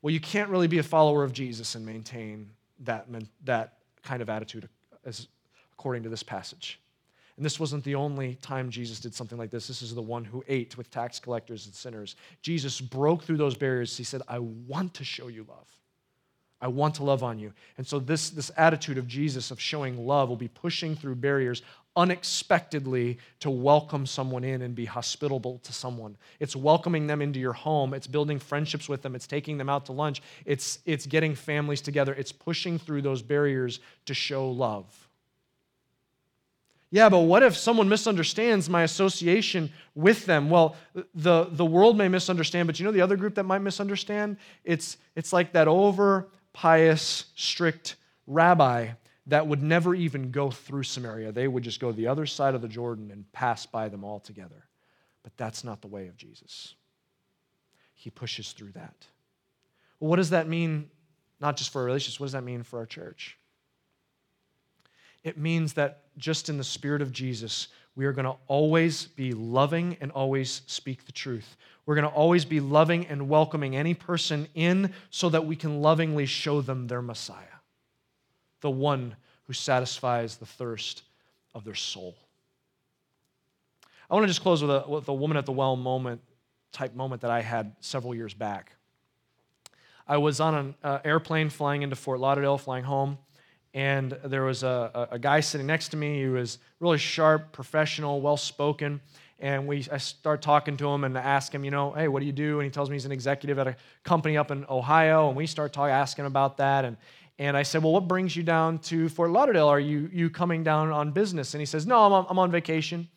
Well, 0.03 0.13
you 0.13 0.21
can't 0.21 0.51
really 0.51 0.69
be 0.69 0.79
a 0.79 0.83
follower 0.83 1.25
of 1.25 1.33
Jesus 1.33 1.75
and 1.77 1.87
maintain 1.87 2.51
that, 2.81 3.07
that 3.45 3.78
kind 4.03 4.23
of 4.23 4.29
attitude 4.29 4.69
as, 5.05 5.29
according 5.73 6.03
to 6.03 6.09
this 6.09 6.23
passage. 6.23 6.81
And 7.37 7.45
this 7.45 7.61
wasn't 7.61 7.85
the 7.85 7.95
only 7.95 8.35
time 8.43 8.69
Jesus 8.69 8.99
did 8.99 9.15
something 9.15 9.39
like 9.39 9.51
this. 9.51 9.69
This 9.69 9.81
is 9.81 9.95
the 9.95 10.03
one 10.03 10.25
who 10.25 10.43
ate 10.49 10.77
with 10.77 10.91
tax 10.91 11.21
collectors 11.21 11.67
and 11.67 11.75
sinners. 11.75 12.17
Jesus 12.43 12.81
broke 12.81 13.23
through 13.23 13.37
those 13.37 13.55
barriers. 13.55 13.97
He 13.97 14.03
said, 14.03 14.23
I 14.27 14.41
want 14.41 14.95
to 14.95 15.05
show 15.05 15.29
you 15.29 15.47
love. 15.49 15.69
I 16.61 16.67
want 16.67 16.97
to 16.97 17.05
love 17.05 17.23
on 17.23 17.39
you. 17.39 17.53
And 17.77 17.87
so, 17.87 18.01
this, 18.01 18.31
this 18.31 18.51
attitude 18.57 18.99
of 18.99 19.07
Jesus 19.07 19.53
of 19.53 19.61
showing 19.61 20.05
love 20.05 20.29
will 20.29 20.37
be 20.37 20.49
pushing 20.49 20.97
through 20.97 21.15
barriers 21.15 21.63
unexpectedly 21.99 23.19
to 23.41 23.51
welcome 23.51 24.07
someone 24.07 24.45
in 24.45 24.63
and 24.63 24.73
be 24.73 24.85
hospitable 24.85 25.59
to 25.65 25.73
someone. 25.73 26.17
It's 26.39 26.55
welcoming 26.55 27.09
them 27.09 27.21
into 27.21 27.41
your 27.41 27.53
home. 27.53 27.93
It's 27.93 28.07
building 28.07 28.39
friendships 28.39 28.89
with 28.89 29.03
them. 29.03 29.17
It's 29.17 29.27
taking 29.27 29.59
them 29.59 29.69
out 29.69 29.87
to 29.87 29.93
lunch. 29.93 30.23
It's, 30.47 30.79
it's 30.87 31.07
getting 31.07 31.35
families 31.35 31.81
together. 31.81 32.15
It's 32.15 32.31
pushing 32.31 32.79
through 32.79 33.03
those 33.03 33.21
barriers 33.21 33.81
to 34.07 34.15
show 34.15 34.49
love. 34.49 34.87
Yeah, 36.91 37.09
but 37.09 37.21
what 37.21 37.43
if 37.43 37.57
someone 37.57 37.89
misunderstands 37.89 38.71
my 38.71 38.85
association 38.85 39.71
with 39.97 40.25
them? 40.25 40.49
Well, 40.49 40.77
the, 41.17 41.49
the 41.51 41.67
world 41.67 41.99
may 41.99 42.07
misunderstand, 42.07 42.69
but 42.69 42.79
you 42.79 42.87
know 42.87 42.93
the 42.93 43.01
other 43.01 43.17
group 43.17 43.35
that 43.35 43.43
might 43.43 43.59
misunderstand? 43.59 44.37
It's, 44.65 44.99
it's 45.17 45.33
like 45.33 45.53
that 45.53 45.67
over 45.67 46.29
pious, 46.53 47.25
strict 47.35 47.97
rabbi 48.29 48.91
that 49.29 49.47
would 49.47 49.63
never 49.63 49.95
even 49.95 50.31
go 50.31 50.51
through 50.51 50.83
Samaria. 50.83 51.33
They 51.33 51.49
would 51.49 51.63
just 51.63 51.81
go 51.81 51.91
to 51.91 51.97
the 51.97 52.07
other 52.07 52.27
side 52.27 52.55
of 52.55 52.63
the 52.63 52.69
Jordan 52.69 53.11
and 53.11 53.31
pass 53.33 53.67
by 53.67 53.89
them 53.89 54.05
altogether. 54.05 54.65
But 55.23 55.37
that's 55.37 55.65
not 55.65 55.81
the 55.81 55.89
way 55.89 56.09
of 56.09 56.17
Jesus. 56.17 56.75
He 57.95 58.11
pushes 58.11 58.53
through 58.53 58.73
that. 58.73 59.07
Well, 60.01 60.11
what 60.11 60.17
does 60.17 60.31
that 60.31 60.49
mean, 60.49 60.91
not 61.41 61.57
just 61.57 61.71
for 61.71 61.81
our 61.81 61.85
relationships, 61.85 62.21
what 62.21 62.27
does 62.27 62.33
that 62.33 62.45
mean 62.45 62.63
for 62.63 62.79
our 62.79 62.87
church? 62.87 63.37
It 65.25 65.37
means 65.37 65.75
that 65.75 66.03
just 66.17 66.49
in 66.49 66.57
the 66.57 66.65
Spirit 66.65 67.03
of 67.03 67.13
Jesus, 67.13 67.69
we 67.97 68.07
are 68.07 68.13
going 68.13 68.25
to 68.25 68.37
always 68.47 69.07
be 69.07 69.33
loving 69.33 69.97
and 70.01 70.13
always 70.13 70.63
speak 70.67 71.05
the 71.05 71.13
truth. 71.13 71.57
We're 71.85 71.97
going 71.97 72.09
to 72.09 72.15
always 72.15 72.45
be 72.45 72.61
loving 72.61 73.07
and 73.07 73.29
welcoming 73.29 73.75
any 73.75 73.95
person 73.95 74.47
in 74.55 74.93
so 75.11 75.29
that 75.31 75.45
we 75.45 75.57
can 75.57 75.83
lovingly 75.83 76.27
show 76.27 76.61
them 76.61 76.87
their 76.87 77.03
Messiah, 77.03 77.58
the 78.61 78.71
one 78.71 79.17
who 79.47 79.53
satisfies 79.53 80.37
the 80.37 80.47
thirst 80.47 81.03
of 81.55 81.65
their 81.65 81.75
soul. 81.75 82.17
I 84.11 84.15
want 84.15 84.25
to 84.25 84.29
just 84.29 84.43
close 84.43 84.63
with 84.63 84.71
a, 84.71 84.85
with 84.89 85.09
a 85.09 85.15
woman 85.15 85.37
at 85.37 85.47
the 85.47 85.53
well 85.53 85.77
moment 85.77 86.21
type 86.73 86.95
moment 86.95 87.23
that 87.23 87.31
I 87.31 87.41
had 87.41 87.75
several 87.81 88.15
years 88.15 88.35
back. 88.35 88.73
I 90.07 90.17
was 90.17 90.41
on 90.41 90.55
an 90.55 90.75
uh, 90.83 90.99
airplane 91.05 91.51
flying 91.51 91.83
into 91.83 91.97
Fort 91.97 92.21
Lauderdale, 92.21 92.57
flying 92.57 92.85
home, 92.85 93.19
and 93.75 94.19
there 94.25 94.45
was 94.45 94.63
a, 94.63 95.09
a 95.11 95.19
guy 95.19 95.41
sitting 95.41 95.67
next 95.67 95.89
to 95.89 95.97
me. 95.97 96.21
He 96.21 96.29
was 96.29 96.59
really 96.81 96.99
sharp, 96.99 97.53
professional, 97.53 98.21
well 98.21 98.39
spoken. 98.39 99.01
And 99.41 99.69
we, 99.69 99.87
I 99.93 99.99
start 99.99 100.43
talking 100.43 100.77
to 100.79 100.89
him 100.89 101.05
and 101.05 101.17
ask 101.17 101.55
him, 101.55 101.65
you 101.65 101.71
know, 101.71 101.93
hey, 101.93 102.09
what 102.09 102.21
do 102.21 102.27
you 102.27 102.33
do? 102.33 102.59
And 102.59 102.65
he 102.65 102.71
tells 102.71 102.91
me 102.91 102.97
he's 102.97 103.05
an 103.05 103.13
executive 103.13 103.59
at 103.59 103.69
a 103.69 103.77
company 104.03 104.37
up 104.37 104.51
in 104.51 104.65
Ohio. 104.69 105.29
And 105.29 105.37
we 105.37 105.47
start 105.47 105.73
talking, 105.73 105.93
asking 105.93 106.25
about 106.25 106.57
that. 106.57 106.85
And, 106.85 106.97
and 107.39 107.57
I 107.57 107.63
said, 107.63 107.83
well, 107.83 107.93
what 107.93 108.09
brings 108.09 108.35
you 108.35 108.43
down 108.43 108.79
to 108.81 109.09
Fort 109.09 109.31
Lauderdale? 109.31 109.69
Are 109.69 109.79
you, 109.79 110.11
you 110.13 110.29
coming 110.29 110.65
down 110.65 110.91
on 110.91 111.13
business? 111.13 111.55
And 111.55 111.61
he 111.61 111.67
says, 111.67 111.87
no, 111.87 112.05
I'm 112.05 112.13
on, 112.13 112.27
I'm 112.29 112.39
on 112.39 112.51
vacation. 112.51 113.09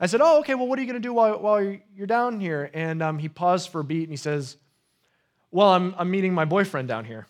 I 0.00 0.06
said, 0.06 0.20
oh, 0.22 0.38
okay, 0.40 0.54
well, 0.54 0.66
what 0.66 0.78
are 0.78 0.82
you 0.82 0.88
going 0.88 1.00
to 1.00 1.06
do 1.06 1.12
while, 1.12 1.38
while 1.40 1.76
you're 1.94 2.06
down 2.06 2.40
here? 2.40 2.70
And 2.72 3.02
um, 3.02 3.18
he 3.18 3.28
paused 3.28 3.70
for 3.70 3.80
a 3.80 3.84
beat 3.84 4.04
and 4.04 4.10
he 4.10 4.16
says, 4.16 4.56
well, 5.50 5.68
I'm, 5.68 5.94
I'm 5.98 6.10
meeting 6.10 6.32
my 6.32 6.44
boyfriend 6.44 6.88
down 6.88 7.04
here. 7.04 7.26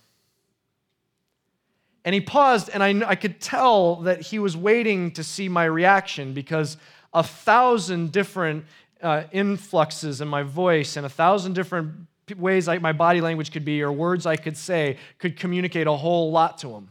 And 2.05 2.15
he 2.15 2.21
paused, 2.21 2.71
and 2.73 2.83
I, 2.83 3.09
I 3.09 3.17
could 3.17 3.41
tell 3.41 3.97
that 4.03 4.21
he 4.21 4.39
was 4.39 4.57
waiting 4.57 5.11
to 5.13 5.25
see 5.25 5.49
my 5.49 5.65
reaction 5.65 6.33
because 6.33 6.77
a 7.13 7.25
thousand 7.25 8.13
different 8.13 8.65
uh, 9.03 9.25
influxes 9.33 10.21
in 10.21 10.29
my 10.29 10.45
voice 10.45 10.97
and 10.97 11.05
a 11.05 11.09
thousand 11.09 11.55
different 11.55 12.07
ways 12.37 12.69
I, 12.69 12.79
my 12.79 12.93
body 12.93 13.21
language 13.21 13.53
could 13.53 13.65
be 13.65 13.83
or 13.83 13.93
words 13.93 14.27
I 14.27 14.37
could 14.37 14.57
say 14.57 14.97
could 15.19 15.37
communicate 15.37 15.87
a 15.87 15.93
whole 15.93 16.31
lot 16.31 16.59
to 16.59 16.71
him. 16.71 16.91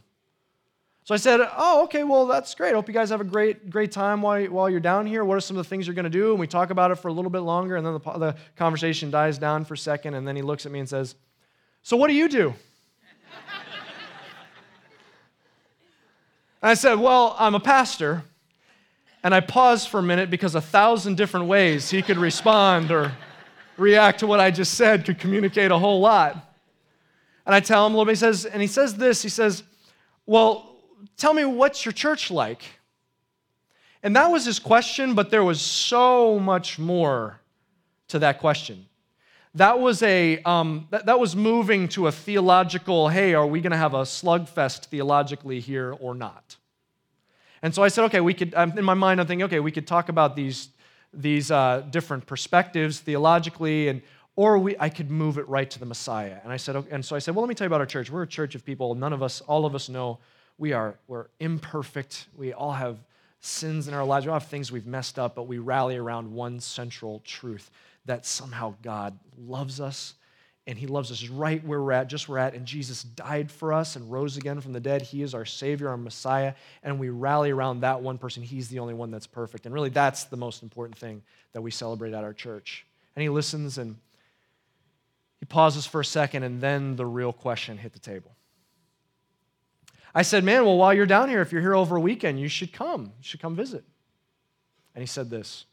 So 1.04 1.14
I 1.14 1.18
said, 1.18 1.40
Oh, 1.56 1.84
okay, 1.84 2.02
well, 2.02 2.26
that's 2.26 2.54
great. 2.54 2.74
Hope 2.74 2.88
you 2.88 2.94
guys 2.94 3.10
have 3.10 3.20
a 3.20 3.24
great, 3.24 3.70
great 3.70 3.92
time 3.92 4.22
while, 4.22 4.44
while 4.46 4.68
you're 4.68 4.80
down 4.80 5.06
here. 5.06 5.24
What 5.24 5.36
are 5.36 5.40
some 5.40 5.56
of 5.56 5.64
the 5.64 5.68
things 5.68 5.86
you're 5.86 5.94
going 5.94 6.04
to 6.04 6.10
do? 6.10 6.30
And 6.30 6.40
we 6.40 6.46
talk 6.46 6.70
about 6.70 6.90
it 6.90 6.96
for 6.96 7.08
a 7.08 7.12
little 7.12 7.30
bit 7.30 7.40
longer, 7.40 7.76
and 7.76 7.86
then 7.86 7.92
the, 7.92 8.18
the 8.18 8.36
conversation 8.56 9.10
dies 9.10 9.38
down 9.38 9.64
for 9.64 9.74
a 9.74 9.78
second, 9.78 10.14
and 10.14 10.26
then 10.26 10.34
he 10.34 10.42
looks 10.42 10.66
at 10.66 10.72
me 10.72 10.80
and 10.80 10.88
says, 10.88 11.14
So 11.82 11.96
what 11.96 12.08
do 12.08 12.14
you 12.14 12.28
do? 12.28 12.54
And 16.62 16.70
I 16.70 16.74
said, 16.74 16.94
Well, 16.94 17.36
I'm 17.38 17.54
a 17.54 17.60
pastor. 17.60 18.24
And 19.22 19.34
I 19.34 19.40
paused 19.40 19.88
for 19.88 20.00
a 20.00 20.02
minute 20.02 20.30
because 20.30 20.54
a 20.56 20.60
thousand 20.60 21.16
different 21.16 21.46
ways 21.46 21.90
he 21.90 22.02
could 22.02 22.16
respond 22.16 22.90
or 22.90 23.12
react 23.76 24.20
to 24.20 24.26
what 24.26 24.40
I 24.40 24.50
just 24.50 24.74
said 24.74 25.04
could 25.04 25.18
communicate 25.18 25.70
a 25.70 25.78
whole 25.78 26.00
lot. 26.00 26.54
And 27.44 27.54
I 27.54 27.60
tell 27.60 27.86
him 27.86 28.08
he 28.08 28.14
says, 28.14 28.44
and 28.44 28.60
he 28.60 28.68
says 28.68 28.96
this, 28.96 29.22
he 29.22 29.28
says, 29.28 29.62
Well, 30.24 30.76
tell 31.16 31.34
me 31.34 31.44
what's 31.44 31.84
your 31.84 31.92
church 31.92 32.30
like? 32.30 32.62
And 34.02 34.14
that 34.16 34.30
was 34.30 34.44
his 34.44 34.58
question, 34.58 35.14
but 35.14 35.30
there 35.30 35.44
was 35.44 35.60
so 35.60 36.38
much 36.38 36.78
more 36.78 37.40
to 38.08 38.18
that 38.20 38.38
question 38.40 38.86
that 39.56 39.78
was 39.78 40.02
a 40.02 40.38
um, 40.42 40.86
that, 40.90 41.06
that 41.06 41.18
was 41.18 41.34
moving 41.34 41.88
to 41.88 42.06
a 42.06 42.12
theological 42.12 43.08
hey 43.08 43.34
are 43.34 43.46
we 43.46 43.60
going 43.60 43.72
to 43.72 43.78
have 43.78 43.94
a 43.94 44.02
slugfest 44.02 44.86
theologically 44.86 45.60
here 45.60 45.96
or 45.98 46.14
not 46.14 46.56
and 47.62 47.74
so 47.74 47.82
i 47.82 47.88
said 47.88 48.04
okay 48.04 48.20
we 48.20 48.34
could 48.34 48.54
in 48.54 48.84
my 48.84 48.94
mind 48.94 49.20
i'm 49.20 49.26
thinking 49.26 49.44
okay 49.44 49.60
we 49.60 49.72
could 49.72 49.86
talk 49.86 50.08
about 50.08 50.36
these 50.36 50.68
these 51.16 51.50
uh, 51.50 51.84
different 51.90 52.26
perspectives 52.26 53.00
theologically 53.00 53.88
and 53.88 54.02
or 54.36 54.58
we, 54.58 54.76
i 54.78 54.88
could 54.88 55.10
move 55.10 55.38
it 55.38 55.48
right 55.48 55.70
to 55.70 55.78
the 55.78 55.86
messiah. 55.86 56.38
And 56.42 56.52
i 56.52 56.56
said 56.56 56.76
okay, 56.76 56.90
and 56.90 57.04
so 57.04 57.16
i 57.16 57.18
said 57.18 57.34
well 57.34 57.42
let 57.42 57.48
me 57.48 57.54
tell 57.54 57.64
you 57.64 57.68
about 57.68 57.80
our 57.80 57.86
church. 57.86 58.10
We're 58.10 58.22
a 58.22 58.26
church 58.26 58.54
of 58.54 58.64
people. 58.64 58.94
None 58.94 59.12
of 59.12 59.22
us 59.22 59.40
all 59.42 59.66
of 59.66 59.74
us 59.74 59.88
know 59.88 60.18
we 60.58 60.72
are 60.72 60.96
we're 61.08 61.26
imperfect. 61.40 62.28
We 62.36 62.52
all 62.52 62.72
have 62.72 62.98
sins 63.40 63.88
in 63.88 63.94
our 63.94 64.04
lives. 64.04 64.26
We 64.26 64.32
all 64.32 64.38
have 64.38 64.48
things 64.48 64.70
we've 64.70 64.86
messed 64.86 65.18
up 65.18 65.34
but 65.34 65.46
we 65.46 65.58
rally 65.58 65.96
around 65.96 66.32
one 66.32 66.60
central 66.60 67.20
truth 67.24 67.70
that 68.04 68.24
somehow 68.24 68.74
God 68.82 69.18
loves 69.36 69.80
us 69.80 70.14
and 70.66 70.76
he 70.76 70.86
loves 70.86 71.12
us 71.12 71.28
right 71.28 71.64
where 71.64 71.80
we're 71.80 71.92
at, 71.92 72.08
just 72.08 72.28
where 72.28 72.40
we're 72.40 72.46
at. 72.46 72.54
And 72.54 72.66
Jesus 72.66 73.02
died 73.02 73.50
for 73.50 73.72
us 73.72 73.94
and 73.94 74.10
rose 74.10 74.36
again 74.36 74.60
from 74.60 74.72
the 74.72 74.80
dead. 74.80 75.02
He 75.02 75.22
is 75.22 75.32
our 75.32 75.44
Savior, 75.44 75.88
our 75.88 75.96
Messiah, 75.96 76.54
and 76.82 76.98
we 76.98 77.08
rally 77.08 77.50
around 77.50 77.80
that 77.80 78.00
one 78.00 78.18
person. 78.18 78.42
He's 78.42 78.68
the 78.68 78.80
only 78.80 78.94
one 78.94 79.10
that's 79.10 79.28
perfect. 79.28 79.66
And 79.66 79.74
really, 79.74 79.90
that's 79.90 80.24
the 80.24 80.36
most 80.36 80.62
important 80.62 80.98
thing 80.98 81.22
that 81.52 81.62
we 81.62 81.70
celebrate 81.70 82.14
at 82.14 82.24
our 82.24 82.32
church. 82.32 82.84
And 83.14 83.22
he 83.22 83.28
listens 83.28 83.78
and 83.78 83.96
he 85.38 85.46
pauses 85.46 85.86
for 85.86 86.00
a 86.00 86.04
second, 86.04 86.42
and 86.42 86.60
then 86.60 86.96
the 86.96 87.06
real 87.06 87.32
question 87.32 87.78
hit 87.78 87.92
the 87.92 87.98
table. 87.98 88.34
I 90.14 90.22
said, 90.22 90.44
Man, 90.44 90.64
well, 90.64 90.78
while 90.78 90.94
you're 90.94 91.06
down 91.06 91.28
here, 91.28 91.42
if 91.42 91.52
you're 91.52 91.60
here 91.60 91.76
over 91.76 91.96
a 91.96 92.00
weekend, 92.00 92.40
you 92.40 92.48
should 92.48 92.72
come. 92.72 93.12
You 93.18 93.22
should 93.22 93.40
come 93.40 93.54
visit. 93.54 93.84
And 94.94 95.02
he 95.02 95.06
said 95.06 95.30
this 95.30 95.66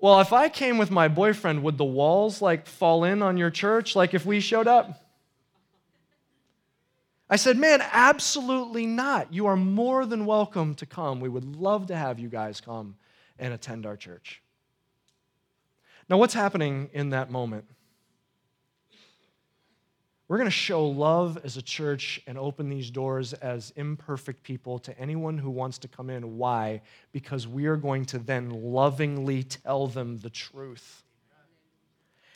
well, 0.00 0.20
if 0.20 0.32
I 0.32 0.48
came 0.48 0.78
with 0.78 0.90
my 0.90 1.08
boyfriend, 1.08 1.62
would 1.62 1.76
the 1.76 1.84
walls 1.84 2.40
like 2.40 2.66
fall 2.66 3.04
in 3.04 3.22
on 3.22 3.36
your 3.36 3.50
church 3.50 3.94
like 3.94 4.14
if 4.14 4.24
we 4.24 4.40
showed 4.40 4.66
up? 4.66 5.04
I 7.28 7.36
said, 7.36 7.56
Man, 7.56 7.80
absolutely 7.92 8.86
not. 8.86 9.32
You 9.32 9.46
are 9.46 9.56
more 9.56 10.04
than 10.06 10.26
welcome 10.26 10.74
to 10.76 10.86
come. 10.86 11.20
We 11.20 11.28
would 11.28 11.44
love 11.56 11.86
to 11.86 11.96
have 11.96 12.18
you 12.18 12.28
guys 12.28 12.60
come 12.60 12.96
and 13.38 13.54
attend 13.54 13.86
our 13.86 13.96
church. 13.96 14.42
Now, 16.08 16.18
what's 16.18 16.34
happening 16.34 16.90
in 16.92 17.10
that 17.10 17.30
moment? 17.30 17.66
We're 20.30 20.36
going 20.36 20.46
to 20.46 20.52
show 20.52 20.86
love 20.86 21.40
as 21.42 21.56
a 21.56 21.62
church 21.62 22.20
and 22.24 22.38
open 22.38 22.68
these 22.68 22.88
doors 22.88 23.32
as 23.32 23.72
imperfect 23.74 24.44
people 24.44 24.78
to 24.78 24.96
anyone 24.96 25.36
who 25.36 25.50
wants 25.50 25.78
to 25.78 25.88
come 25.88 26.08
in. 26.08 26.38
Why? 26.38 26.82
Because 27.10 27.48
we 27.48 27.66
are 27.66 27.74
going 27.74 28.04
to 28.04 28.20
then 28.20 28.50
lovingly 28.50 29.42
tell 29.42 29.88
them 29.88 30.18
the 30.18 30.30
truth. 30.30 31.02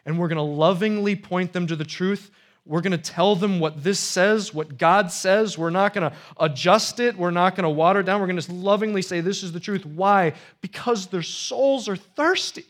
And 0.04 0.18
we're 0.18 0.26
going 0.26 0.38
to 0.38 0.42
lovingly 0.42 1.14
point 1.14 1.52
them 1.52 1.68
to 1.68 1.76
the 1.76 1.84
truth. 1.84 2.32
We're 2.66 2.80
going 2.80 2.90
to 2.90 2.98
tell 2.98 3.36
them 3.36 3.60
what 3.60 3.84
this 3.84 4.00
says, 4.00 4.52
what 4.52 4.76
God 4.76 5.12
says. 5.12 5.56
We're 5.56 5.70
not 5.70 5.94
going 5.94 6.10
to 6.10 6.16
adjust 6.40 6.98
it. 6.98 7.16
We're 7.16 7.30
not 7.30 7.54
going 7.54 7.62
to 7.62 7.70
water 7.70 8.00
it 8.00 8.06
down. 8.06 8.20
We're 8.20 8.26
going 8.26 8.40
to 8.40 8.52
lovingly 8.52 9.02
say, 9.02 9.20
This 9.20 9.44
is 9.44 9.52
the 9.52 9.60
truth. 9.60 9.86
Why? 9.86 10.32
Because 10.60 11.06
their 11.06 11.22
souls 11.22 11.88
are 11.88 11.94
thirsty. 11.94 12.66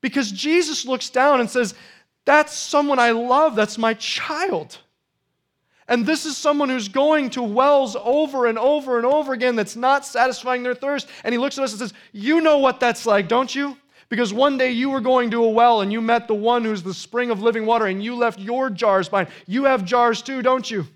Because 0.00 0.32
Jesus 0.32 0.84
looks 0.84 1.08
down 1.08 1.40
and 1.40 1.48
says, 1.48 1.74
that's 2.24 2.56
someone 2.56 2.98
I 2.98 3.10
love. 3.10 3.54
That's 3.54 3.78
my 3.78 3.94
child. 3.94 4.78
And 5.86 6.06
this 6.06 6.24
is 6.24 6.36
someone 6.36 6.70
who's 6.70 6.88
going 6.88 7.30
to 7.30 7.42
wells 7.42 7.94
over 7.96 8.46
and 8.46 8.58
over 8.58 8.96
and 8.96 9.04
over 9.04 9.34
again 9.34 9.54
that's 9.54 9.76
not 9.76 10.06
satisfying 10.06 10.62
their 10.62 10.74
thirst. 10.74 11.08
And 11.24 11.32
he 11.32 11.38
looks 11.38 11.58
at 11.58 11.64
us 11.64 11.72
and 11.72 11.80
says, 11.80 11.92
You 12.12 12.40
know 12.40 12.58
what 12.58 12.80
that's 12.80 13.04
like, 13.04 13.28
don't 13.28 13.54
you? 13.54 13.76
Because 14.08 14.32
one 14.32 14.56
day 14.56 14.70
you 14.70 14.90
were 14.90 15.00
going 15.00 15.30
to 15.32 15.44
a 15.44 15.50
well 15.50 15.80
and 15.80 15.92
you 15.92 16.00
met 16.00 16.28
the 16.28 16.34
one 16.34 16.64
who's 16.64 16.82
the 16.82 16.94
spring 16.94 17.30
of 17.30 17.42
living 17.42 17.66
water 17.66 17.86
and 17.86 18.02
you 18.02 18.14
left 18.14 18.38
your 18.38 18.70
jars 18.70 19.08
behind. 19.08 19.28
You 19.46 19.64
have 19.64 19.84
jars 19.84 20.22
too, 20.22 20.40
don't 20.40 20.70
you? 20.70 20.86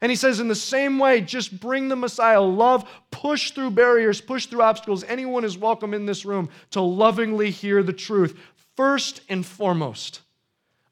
And 0.00 0.10
he 0.10 0.16
says, 0.16 0.40
in 0.40 0.48
the 0.48 0.54
same 0.54 0.98
way, 0.98 1.20
just 1.20 1.58
bring 1.58 1.88
the 1.88 1.96
Messiah. 1.96 2.40
Love, 2.40 2.88
push 3.10 3.52
through 3.52 3.70
barriers, 3.70 4.20
push 4.20 4.46
through 4.46 4.62
obstacles. 4.62 5.04
Anyone 5.04 5.44
is 5.44 5.56
welcome 5.56 5.94
in 5.94 6.06
this 6.06 6.24
room 6.24 6.48
to 6.72 6.80
lovingly 6.80 7.50
hear 7.50 7.82
the 7.82 7.92
truth 7.92 8.38
first 8.76 9.20
and 9.28 9.44
foremost 9.44 10.20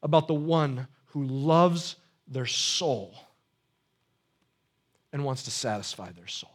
about 0.03 0.27
the 0.27 0.33
one 0.33 0.87
who 1.07 1.23
loves 1.23 1.95
their 2.27 2.45
soul 2.45 3.15
and 5.13 5.23
wants 5.23 5.43
to 5.43 5.51
satisfy 5.51 6.11
their 6.11 6.27
soul. 6.27 6.51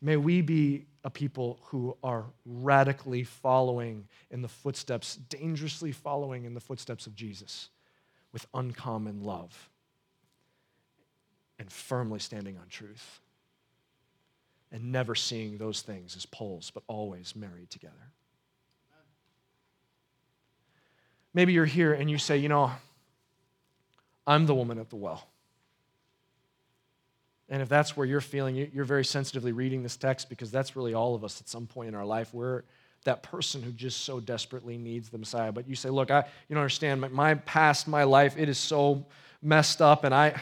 May 0.00 0.16
we 0.16 0.40
be 0.40 0.86
a 1.04 1.10
people 1.10 1.58
who 1.66 1.96
are 2.02 2.24
radically 2.44 3.24
following 3.24 4.06
in 4.30 4.42
the 4.42 4.48
footsteps, 4.48 5.16
dangerously 5.16 5.92
following 5.92 6.44
in 6.44 6.54
the 6.54 6.60
footsteps 6.60 7.06
of 7.06 7.14
Jesus 7.14 7.68
with 8.32 8.46
uncommon 8.54 9.22
love 9.22 9.70
and 11.58 11.70
firmly 11.70 12.18
standing 12.18 12.56
on 12.56 12.68
truth 12.68 13.20
and 14.70 14.92
never 14.92 15.14
seeing 15.14 15.58
those 15.58 15.82
things 15.82 16.16
as 16.16 16.26
poles, 16.26 16.70
but 16.70 16.82
always 16.86 17.34
married 17.34 17.70
together. 17.70 18.12
Maybe 21.34 21.52
you're 21.52 21.64
here 21.64 21.92
and 21.92 22.10
you 22.10 22.18
say, 22.18 22.38
you 22.38 22.48
know, 22.48 22.72
I'm 24.26 24.46
the 24.46 24.54
woman 24.54 24.78
at 24.78 24.90
the 24.90 24.96
well. 24.96 25.26
And 27.48 27.62
if 27.62 27.68
that's 27.68 27.96
where 27.96 28.06
you're 28.06 28.20
feeling, 28.20 28.56
you're 28.74 28.84
very 28.84 29.04
sensitively 29.04 29.52
reading 29.52 29.82
this 29.82 29.96
text 29.96 30.28
because 30.28 30.50
that's 30.50 30.76
really 30.76 30.92
all 30.92 31.14
of 31.14 31.24
us 31.24 31.40
at 31.40 31.48
some 31.48 31.66
point 31.66 31.88
in 31.88 31.94
our 31.94 32.04
life. 32.04 32.34
We're 32.34 32.64
that 33.04 33.22
person 33.22 33.62
who 33.62 33.72
just 33.72 34.02
so 34.02 34.20
desperately 34.20 34.76
needs 34.76 35.08
the 35.08 35.18
Messiah. 35.18 35.52
But 35.52 35.68
you 35.68 35.74
say, 35.74 35.88
look, 35.88 36.10
I, 36.10 36.18
you 36.48 36.54
don't 36.54 36.58
understand, 36.58 37.00
my 37.12 37.34
past, 37.34 37.88
my 37.88 38.04
life, 38.04 38.36
it 38.36 38.48
is 38.48 38.58
so 38.58 39.06
messed 39.40 39.80
up, 39.80 40.04
and 40.04 40.14
I, 40.14 40.38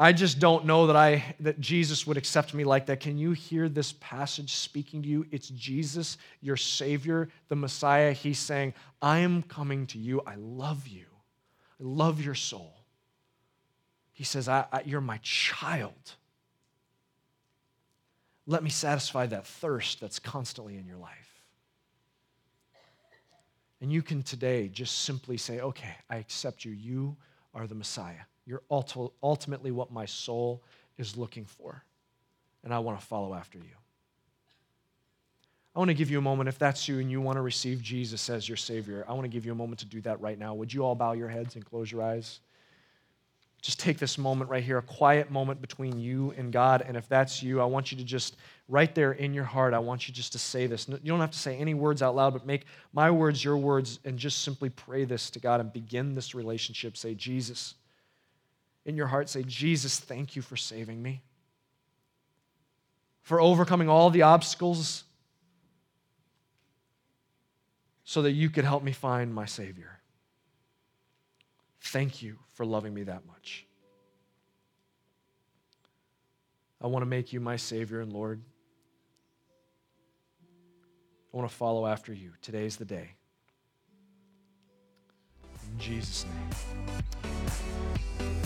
I 0.00 0.12
just 0.12 0.38
don't 0.38 0.64
know 0.64 0.86
that 0.86 0.94
I 0.94 1.34
that 1.40 1.58
Jesus 1.58 2.06
would 2.06 2.16
accept 2.16 2.54
me 2.54 2.62
like 2.62 2.86
that. 2.86 3.00
Can 3.00 3.18
you 3.18 3.32
hear 3.32 3.68
this 3.68 3.92
passage 3.94 4.54
speaking 4.54 5.02
to 5.02 5.08
you? 5.08 5.26
It's 5.32 5.48
Jesus, 5.48 6.18
your 6.40 6.56
savior, 6.56 7.28
the 7.48 7.56
Messiah. 7.56 8.12
He's 8.12 8.38
saying, 8.38 8.74
"I 9.02 9.18
am 9.18 9.42
coming 9.42 9.86
to 9.88 9.98
you. 9.98 10.22
I 10.24 10.36
love 10.36 10.86
you. 10.86 11.06
I 11.80 11.82
love 11.82 12.22
your 12.22 12.36
soul." 12.36 12.74
He 14.12 14.22
says, 14.22 14.48
I, 14.48 14.66
I, 14.70 14.82
"You're 14.82 15.00
my 15.00 15.18
child. 15.22 16.14
Let 18.46 18.62
me 18.62 18.70
satisfy 18.70 19.26
that 19.26 19.46
thirst 19.46 20.00
that's 20.00 20.20
constantly 20.20 20.76
in 20.76 20.86
your 20.86 20.96
life." 20.96 21.42
And 23.80 23.92
you 23.92 24.02
can 24.02 24.22
today 24.22 24.68
just 24.68 25.00
simply 25.00 25.38
say, 25.38 25.60
"Okay, 25.60 25.96
I 26.08 26.16
accept 26.16 26.64
you. 26.64 26.70
You 26.70 27.16
are 27.52 27.66
the 27.66 27.74
Messiah." 27.74 28.26
You're 28.48 28.62
ultimately 28.70 29.70
what 29.70 29.92
my 29.92 30.06
soul 30.06 30.62
is 30.96 31.18
looking 31.18 31.44
for. 31.44 31.84
And 32.64 32.72
I 32.72 32.78
want 32.78 32.98
to 32.98 33.06
follow 33.06 33.34
after 33.34 33.58
you. 33.58 33.76
I 35.76 35.78
want 35.78 35.90
to 35.90 35.94
give 35.94 36.10
you 36.10 36.16
a 36.16 36.22
moment, 36.22 36.48
if 36.48 36.58
that's 36.58 36.88
you 36.88 36.98
and 36.98 37.10
you 37.10 37.20
want 37.20 37.36
to 37.36 37.42
receive 37.42 37.82
Jesus 37.82 38.30
as 38.30 38.48
your 38.48 38.56
Savior, 38.56 39.04
I 39.06 39.12
want 39.12 39.24
to 39.24 39.28
give 39.28 39.44
you 39.44 39.52
a 39.52 39.54
moment 39.54 39.80
to 39.80 39.86
do 39.86 40.00
that 40.00 40.20
right 40.22 40.38
now. 40.38 40.54
Would 40.54 40.72
you 40.72 40.82
all 40.82 40.94
bow 40.94 41.12
your 41.12 41.28
heads 41.28 41.56
and 41.56 41.64
close 41.64 41.92
your 41.92 42.02
eyes? 42.02 42.40
Just 43.60 43.78
take 43.78 43.98
this 43.98 44.16
moment 44.16 44.50
right 44.50 44.62
here, 44.62 44.78
a 44.78 44.82
quiet 44.82 45.30
moment 45.30 45.60
between 45.60 46.00
you 46.00 46.32
and 46.38 46.50
God. 46.50 46.82
And 46.86 46.96
if 46.96 47.06
that's 47.06 47.42
you, 47.42 47.60
I 47.60 47.64
want 47.66 47.92
you 47.92 47.98
to 47.98 48.04
just, 48.04 48.36
right 48.66 48.92
there 48.94 49.12
in 49.12 49.34
your 49.34 49.44
heart, 49.44 49.74
I 49.74 49.78
want 49.78 50.08
you 50.08 50.14
just 50.14 50.32
to 50.32 50.38
say 50.38 50.66
this. 50.66 50.88
You 50.88 50.98
don't 51.04 51.20
have 51.20 51.32
to 51.32 51.38
say 51.38 51.56
any 51.58 51.74
words 51.74 52.00
out 52.00 52.16
loud, 52.16 52.32
but 52.32 52.46
make 52.46 52.64
my 52.92 53.10
words 53.10 53.44
your 53.44 53.58
words 53.58 53.98
and 54.04 54.18
just 54.18 54.42
simply 54.42 54.70
pray 54.70 55.04
this 55.04 55.28
to 55.30 55.38
God 55.38 55.60
and 55.60 55.72
begin 55.72 56.14
this 56.14 56.34
relationship. 56.34 56.96
Say, 56.96 57.14
Jesus 57.14 57.74
in 58.88 58.96
your 58.96 59.06
heart 59.06 59.28
say, 59.28 59.42
Jesus, 59.42 60.00
thank 60.00 60.34
you 60.34 60.40
for 60.40 60.56
saving 60.56 61.02
me, 61.02 61.20
for 63.20 63.38
overcoming 63.38 63.86
all 63.90 64.08
the 64.08 64.22
obstacles 64.22 65.04
so 68.02 68.22
that 68.22 68.32
you 68.32 68.48
could 68.48 68.64
help 68.64 68.82
me 68.82 68.92
find 68.92 69.34
my 69.34 69.44
Savior. 69.44 70.00
Thank 71.82 72.22
you 72.22 72.38
for 72.54 72.64
loving 72.64 72.94
me 72.94 73.02
that 73.02 73.26
much. 73.26 73.66
I 76.80 76.86
want 76.86 77.02
to 77.02 77.06
make 77.06 77.30
you 77.30 77.40
my 77.40 77.56
Savior 77.56 78.00
and 78.00 78.10
Lord. 78.10 78.40
I 81.34 81.36
want 81.36 81.46
to 81.46 81.54
follow 81.54 81.86
after 81.86 82.14
you. 82.14 82.32
Today's 82.40 82.78
the 82.78 82.86
day. 82.86 83.10
In 85.70 85.78
Jesus' 85.78 86.24
name. 86.24 86.48